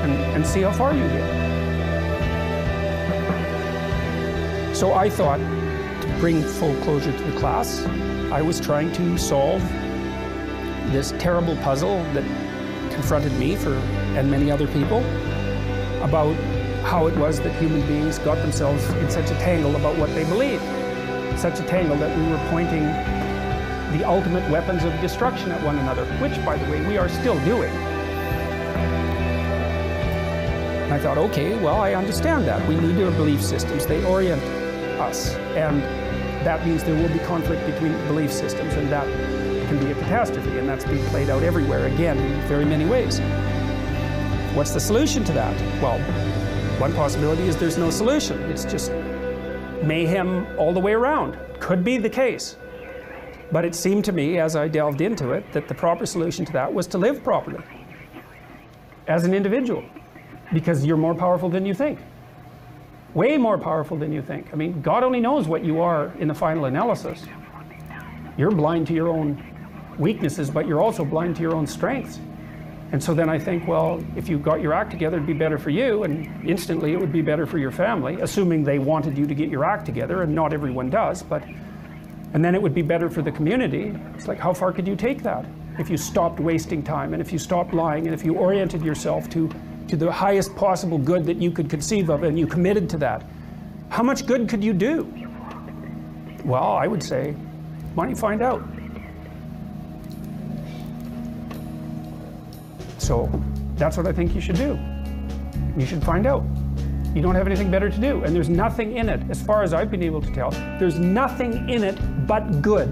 and, 0.02 0.12
and 0.12 0.46
see 0.46 0.62
how 0.62 0.72
far 0.72 0.94
you 0.94 1.08
get. 1.08 1.48
So 4.76 4.94
I 4.94 5.10
thought 5.10 5.40
to 5.40 6.18
bring 6.20 6.42
full 6.44 6.76
closure 6.84 7.12
to 7.12 7.24
the 7.24 7.40
class, 7.40 7.84
I 8.32 8.42
was 8.42 8.60
trying 8.60 8.92
to 8.94 9.18
solve 9.18 9.62
this 10.92 11.14
terrible 11.20 11.56
puzzle 11.58 12.04
that 12.14 12.24
confronted 12.94 13.34
me 13.34 13.56
for 13.56 13.74
and 14.16 14.30
many 14.30 14.50
other 14.50 14.68
people 14.68 15.00
about 16.02 16.36
how 16.88 17.06
it 17.08 17.18
was 17.18 17.42
that 17.42 17.54
human 17.60 17.86
beings 17.86 18.18
got 18.20 18.38
themselves 18.38 18.90
in 18.92 19.10
such 19.10 19.30
a 19.30 19.36
tangle 19.40 19.76
about 19.76 19.98
what 19.98 20.10
they 20.16 20.24
believed. 20.24 20.64
Such 21.38 21.60
a 21.60 21.64
tangle 21.64 21.98
that 21.98 22.18
we 22.18 22.24
were 22.32 22.40
pointing 22.50 22.84
the 23.98 24.06
ultimate 24.08 24.50
weapons 24.50 24.86
of 24.86 24.94
destruction 25.02 25.52
at 25.52 25.62
one 25.64 25.78
another, 25.80 26.06
which, 26.22 26.34
by 26.46 26.56
the 26.56 26.72
way, 26.72 26.88
we 26.88 26.98
are 26.98 27.10
still 27.10 27.38
doing. 27.44 27.74
And 30.86 30.94
I 30.94 31.00
thought, 31.00 31.18
okay, 31.18 31.60
well, 31.60 31.82
I 31.82 31.94
understand 31.94 32.48
that. 32.48 32.66
We 32.70 32.78
need 32.78 33.04
our 33.04 33.12
belief 33.12 33.44
systems, 33.44 33.86
they 33.86 34.02
orient 34.06 34.42
us. 34.98 35.36
And 35.58 35.84
that 36.46 36.66
means 36.66 36.86
there 36.86 36.96
will 36.96 37.12
be 37.12 37.20
conflict 37.20 37.66
between 37.66 37.92
belief 38.08 38.32
systems, 38.32 38.76
and 38.76 38.90
that 38.94 39.06
can 39.68 39.78
be 39.84 39.92
a 39.92 39.96
catastrophe. 39.96 40.58
And 40.58 40.70
that's 40.70 40.86
being 40.86 41.06
played 41.08 41.30
out 41.30 41.44
everywhere, 41.44 41.88
again, 41.88 42.18
in 42.18 42.40
very 42.48 42.64
many 42.64 42.86
ways. 42.86 43.20
What's 44.56 44.72
the 44.72 44.80
solution 44.80 45.26
to 45.26 45.34
that? 45.34 45.56
Well, 45.82 46.00
one 46.80 46.94
possibility 46.94 47.44
is 47.44 47.58
there's 47.58 47.78
no 47.78 47.90
solution. 47.90 48.40
It's 48.52 48.64
just 48.64 48.92
mayhem 49.84 50.46
all 50.60 50.74
the 50.74 50.80
way 50.80 50.94
around. 50.94 51.36
Could 51.60 51.84
be 51.84 51.98
the 51.98 52.10
case. 52.10 52.56
But 53.52 53.66
it 53.66 53.74
seemed 53.74 54.06
to 54.06 54.12
me, 54.12 54.38
as 54.38 54.56
I 54.56 54.68
delved 54.68 55.02
into 55.02 55.32
it, 55.32 55.52
that 55.54 55.68
the 55.68 55.74
proper 55.74 56.06
solution 56.06 56.46
to 56.46 56.54
that 56.54 56.72
was 56.72 56.86
to 56.88 57.00
live 57.00 57.24
properly 57.24 57.64
as 59.08 59.24
an 59.24 59.34
individual 59.34 59.84
because 60.54 60.86
you're 60.86 60.98
more 60.98 61.16
powerful 61.16 61.50
than 61.50 61.66
you 61.66 61.74
think. 61.74 61.98
Way 63.16 63.38
more 63.38 63.58
powerful 63.58 63.98
than 63.98 64.12
you 64.12 64.22
think. 64.22 64.50
I 64.54 64.56
mean, 64.56 64.80
God 64.82 65.04
only 65.04 65.20
knows 65.20 65.48
what 65.48 65.66
you 65.66 65.82
are 65.82 66.14
in 66.20 66.28
the 66.28 66.36
final 66.36 66.66
analysis. 66.66 67.26
You're 68.38 68.52
blind 68.52 68.86
to 68.88 68.94
your 68.94 69.08
own 69.08 69.44
weaknesses, 69.98 70.52
but 70.52 70.68
you're 70.68 70.82
also 70.82 71.04
blind 71.04 71.38
to 71.38 71.42
your 71.42 71.56
own 71.56 71.66
strengths. 71.66 72.20
And 72.92 73.04
so 73.04 73.14
then 73.14 73.30
I 73.30 73.38
think, 73.38 73.68
well, 73.68 74.04
if 74.16 74.30
you 74.30 74.40
got 74.40 74.62
your 74.62 74.74
act 74.74 74.92
together, 74.92 75.18
it'd 75.18 75.28
be 75.28 75.34
better 75.34 75.58
for 75.58 75.70
you, 75.70 76.04
and 76.04 76.48
instantly 76.48 76.94
it 76.94 77.00
would 77.00 77.12
be 77.12 77.22
better 77.22 77.46
for 77.46 77.58
your 77.58 77.72
family, 77.72 78.22
assuming 78.22 78.64
they 78.64 78.80
wanted 78.80 79.18
you 79.18 79.26
to 79.28 79.36
get 79.36 79.50
your 79.50 79.66
act 79.66 79.86
together, 79.86 80.22
and 80.22 80.34
not 80.34 80.54
everyone 80.54 80.90
does, 80.90 81.22
but 81.22 81.44
and 82.34 82.44
then 82.44 82.56
it 82.56 82.62
would 82.62 82.74
be 82.74 82.82
better 82.82 83.10
for 83.10 83.22
the 83.22 83.32
community. 83.32 83.94
It's 84.16 84.28
like, 84.28 84.38
how 84.38 84.54
far 84.54 84.72
could 84.74 84.88
you 84.88 84.96
take 84.96 85.24
that? 85.24 85.46
If 85.80 85.90
you 85.90 85.98
stopped 85.98 86.40
wasting 86.40 86.84
time, 86.84 87.14
and 87.14 87.22
if 87.22 87.32
you 87.32 87.40
stopped 87.40 87.74
lying, 87.74 88.06
and 88.06 88.14
if 88.14 88.26
you 88.26 88.36
oriented 88.36 88.84
yourself 88.84 89.30
to 89.32 89.50
to 89.88 89.96
the 89.96 90.12
highest 90.12 90.54
possible 90.56 90.98
good 90.98 91.26
that 91.26 91.38
you 91.38 91.50
could 91.50 91.70
conceive 91.70 92.10
of 92.10 92.24
and 92.24 92.38
you 92.38 92.46
committed 92.46 92.90
to 92.90 92.98
that, 92.98 93.24
how 93.90 94.04
much 94.04 94.26
good 94.26 94.50
could 94.50 94.64
you 94.64 94.74
do? 94.74 95.12
Well, 96.44 96.64
I 96.64 96.88
would 96.88 97.02
say, 97.02 97.32
why 97.96 98.04
don't 98.04 98.10
you 98.10 98.18
find 98.18 98.42
out? 98.42 98.62
So 103.08 103.32
that's 103.76 103.96
what 103.96 104.06
I 104.06 104.12
think 104.12 104.36
you 104.36 104.42
should 104.42 104.58
do. 104.58 104.78
You 105.78 105.86
should 105.86 106.04
find 106.04 106.28
out. 106.28 106.44
You 107.16 107.22
don't 107.22 107.36
have 107.36 107.48
anything 107.48 107.72
better 107.72 107.90
to 107.90 108.02
do. 108.02 108.22
And 108.26 108.36
there's 108.36 108.50
nothing 108.50 108.98
in 108.98 109.08
it, 109.08 109.22
as 109.30 109.42
far 109.42 109.64
as 109.64 109.74
I've 109.74 109.90
been 109.90 110.04
able 110.04 110.20
to 110.20 110.30
tell, 110.34 110.52
there's 110.78 111.00
nothing 111.00 111.70
in 111.70 111.86
it 111.86 111.98
but 112.28 112.62
good. 112.62 112.90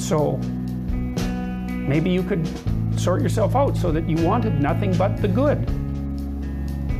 So 0.00 0.38
maybe 1.86 2.10
you 2.10 2.24
could 2.24 2.44
sort 2.98 3.22
yourself 3.22 3.54
out 3.54 3.76
so 3.76 3.92
that 3.92 4.08
you 4.08 4.16
wanted 4.26 4.60
nothing 4.60 4.92
but 4.96 5.18
the 5.18 5.28
good. 5.28 5.58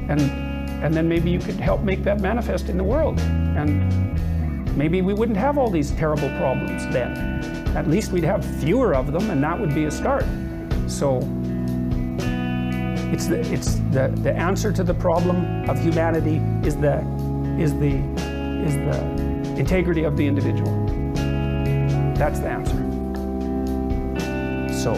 And, 0.08 0.20
and 0.20 0.94
then 0.94 1.08
maybe 1.08 1.32
you 1.32 1.40
could 1.40 1.56
help 1.56 1.80
make 1.80 2.04
that 2.04 2.20
manifest 2.20 2.68
in 2.68 2.76
the 2.76 2.84
world. 2.84 3.18
And 3.18 4.76
maybe 4.76 5.02
we 5.02 5.14
wouldn't 5.14 5.38
have 5.38 5.58
all 5.58 5.68
these 5.68 5.90
terrible 5.90 6.28
problems 6.38 6.86
then. 6.92 7.40
At 7.76 7.88
least 7.88 8.12
we'd 8.12 8.22
have 8.22 8.44
fewer 8.60 8.94
of 8.94 9.10
them, 9.10 9.30
and 9.30 9.42
that 9.42 9.58
would 9.58 9.74
be 9.74 9.86
a 9.86 9.90
start. 9.90 10.24
So 11.00 11.16
it's 13.10 13.26
the, 13.26 13.40
it's 13.50 13.76
the, 13.90 14.12
the 14.16 14.34
answer 14.36 14.70
to 14.70 14.84
the 14.84 14.92
problem 14.92 15.66
of 15.70 15.80
humanity 15.80 16.42
is 16.62 16.76
the, 16.76 16.98
is, 17.58 17.72
the, 17.78 17.96
is 18.66 18.74
the 18.74 19.00
integrity 19.58 20.04
of 20.04 20.18
the 20.18 20.26
individual. 20.26 20.70
That's 22.16 22.40
the 22.40 22.50
answer. 22.50 22.76
So 24.74 24.92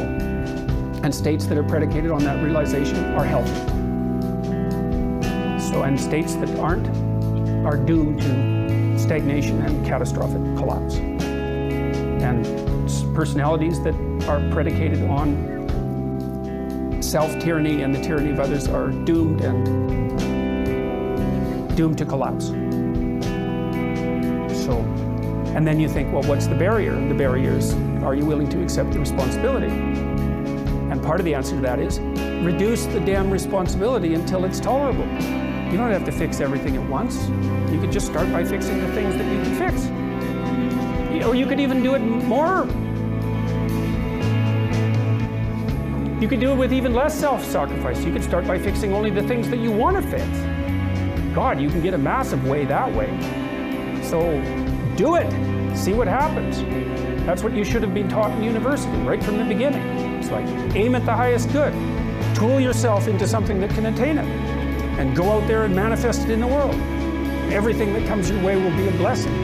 and 1.05 1.15
states 1.15 1.47
that 1.47 1.57
are 1.57 1.63
predicated 1.63 2.11
on 2.11 2.25
that 2.25 2.43
realization 2.43 2.97
are 3.15 3.25
healthy. 3.25 3.55
So, 5.71 5.85
and 5.85 6.01
states 6.01 6.35
that 6.35 6.51
aren't 6.59 6.89
are 7.65 7.77
doomed 7.77 8.23
to 8.23 8.99
stagnation 8.99 9.63
and 9.63 9.87
catastrophic 9.87 10.43
collapse. 10.57 10.97
And 10.97 12.45
personalities 13.15 13.81
that 13.85 13.95
are 14.27 14.41
predicated 14.51 15.05
on 15.05 15.62
self 17.13 17.39
tyranny 17.39 17.83
and 17.83 17.95
the 17.95 18.01
tyranny 18.01 18.31
of 18.31 18.41
others 18.41 18.67
are 18.69 18.89
doomed 18.89 19.43
and 19.43 19.67
doomed 21.77 21.99
to 21.99 22.07
collapse. 22.07 22.47
So, 24.65 24.79
and 25.55 25.67
then 25.67 25.79
you 25.79 25.91
think, 25.91 26.11
well, 26.11 26.23
what's 26.23 26.47
the 26.47 26.55
barrier? 26.55 26.95
The 27.09 27.15
barrier 27.15 27.51
is, 27.51 27.75
are 28.03 28.15
you 28.15 28.25
willing 28.25 28.49
to 28.49 28.63
accept 28.63 28.93
the 28.93 28.99
responsibility? 28.99 29.67
And 29.67 31.03
part 31.03 31.21
of 31.21 31.27
the 31.27 31.35
answer 31.35 31.55
to 31.55 31.61
that 31.61 31.79
is 31.81 32.01
reduce 32.43 32.87
the 32.87 33.01
damn 33.01 33.31
responsibility 33.31 34.15
until 34.15 34.47
it's 34.47 34.59
tolerable. 34.59 35.05
You 35.05 35.77
don't 35.77 35.91
have 35.91 36.07
to 36.07 36.13
fix 36.13 36.41
everything 36.41 36.79
at 36.79 36.89
once. 36.89 37.29
You 37.71 37.79
could 37.79 37.93
just 37.93 38.07
start 38.07 38.33
by 38.33 38.43
fixing 38.43 38.81
the 38.81 38.91
things 38.95 39.15
that 39.17 39.31
you 39.31 39.43
can 39.43 39.55
fix. 39.59 41.27
Or 41.27 41.35
you 41.35 41.45
could 41.45 41.61
even 41.61 41.83
do 41.83 41.95
it 41.95 41.99
more. 41.99 42.67
You 46.23 46.29
could 46.29 46.39
do 46.39 46.53
it 46.53 46.55
with 46.55 46.73
even 46.73 46.95
less 46.95 47.19
self 47.19 47.45
sacrifice. 47.45 48.05
You 48.05 48.13
could 48.13 48.23
start 48.23 48.47
by 48.47 48.57
fixing 48.57 48.93
only 48.93 49.11
the 49.11 49.25
things 49.25 49.49
that 49.49 49.59
you 49.59 49.73
want 49.73 49.97
to 49.97 50.03
fix. 50.09 50.25
God, 51.35 51.61
you 51.61 51.69
can 51.69 51.83
get 51.83 51.95
a 51.95 51.99
massive 51.99 52.47
way 52.47 52.65
that 52.65 52.93
way. 52.93 53.09
So 54.05 54.21
do 54.95 55.17
it. 55.17 55.29
See 55.77 55.95
what 55.95 56.07
happens. 56.07 56.63
That's 57.27 57.43
what 57.43 57.55
you 57.55 57.65
should 57.65 57.83
have 57.83 57.93
been 57.93 58.09
taught 58.09 58.31
in 58.31 58.45
university 58.45 58.97
right 58.99 59.21
from 59.21 59.37
the 59.37 59.45
beginning 59.45 59.83
It's 60.21 60.31
like. 60.31 60.47
Aim 60.77 60.95
at 60.95 61.05
the 61.05 61.13
highest 61.13 61.51
good. 61.51 61.73
Tool 62.37 62.61
yourself 62.61 63.09
into 63.09 63.27
something 63.27 63.59
that 63.61 63.71
can 63.71 63.87
attain 63.87 64.19
it. 64.19 64.27
And 65.01 65.17
go 65.17 65.29
out 65.29 65.49
there 65.49 65.65
and 65.65 65.75
manifest 65.75 66.23
it 66.23 66.31
in 66.31 66.39
the 66.39 66.47
world. 66.47 66.77
Everything 67.53 67.93
that 67.95 68.07
comes 68.07 68.31
your 68.31 68.41
way 68.45 68.55
will 68.55 68.77
be 68.77 68.87
a 68.87 68.93
blessing. 68.93 69.35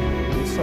So, 0.47 0.63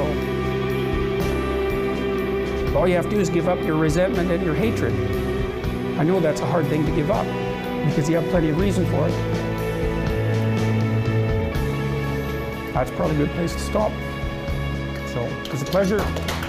all 2.73 2.87
you 2.87 2.95
have 2.95 3.03
to 3.03 3.11
do 3.11 3.19
is 3.19 3.29
give 3.29 3.49
up 3.49 3.61
your 3.63 3.75
resentment 3.75 4.31
and 4.31 4.41
your 4.45 4.55
hatred. 4.55 4.93
I 5.97 6.03
know 6.03 6.19
that's 6.19 6.41
a 6.41 6.45
hard 6.45 6.67
thing 6.67 6.85
to 6.85 6.91
give 6.93 7.09
up 7.09 7.25
because 7.85 8.09
you 8.09 8.17
have 8.17 8.29
plenty 8.29 8.49
of 8.49 8.59
reason 8.59 8.85
for 8.87 9.07
it. 9.07 9.11
That's 12.73 12.91
probably 12.91 13.15
a 13.15 13.19
good 13.19 13.29
place 13.35 13.53
to 13.53 13.59
stop. 13.59 13.91
So, 15.13 15.21
it 15.23 15.51
was 15.51 15.61
a 15.61 15.65
pleasure. 15.65 16.44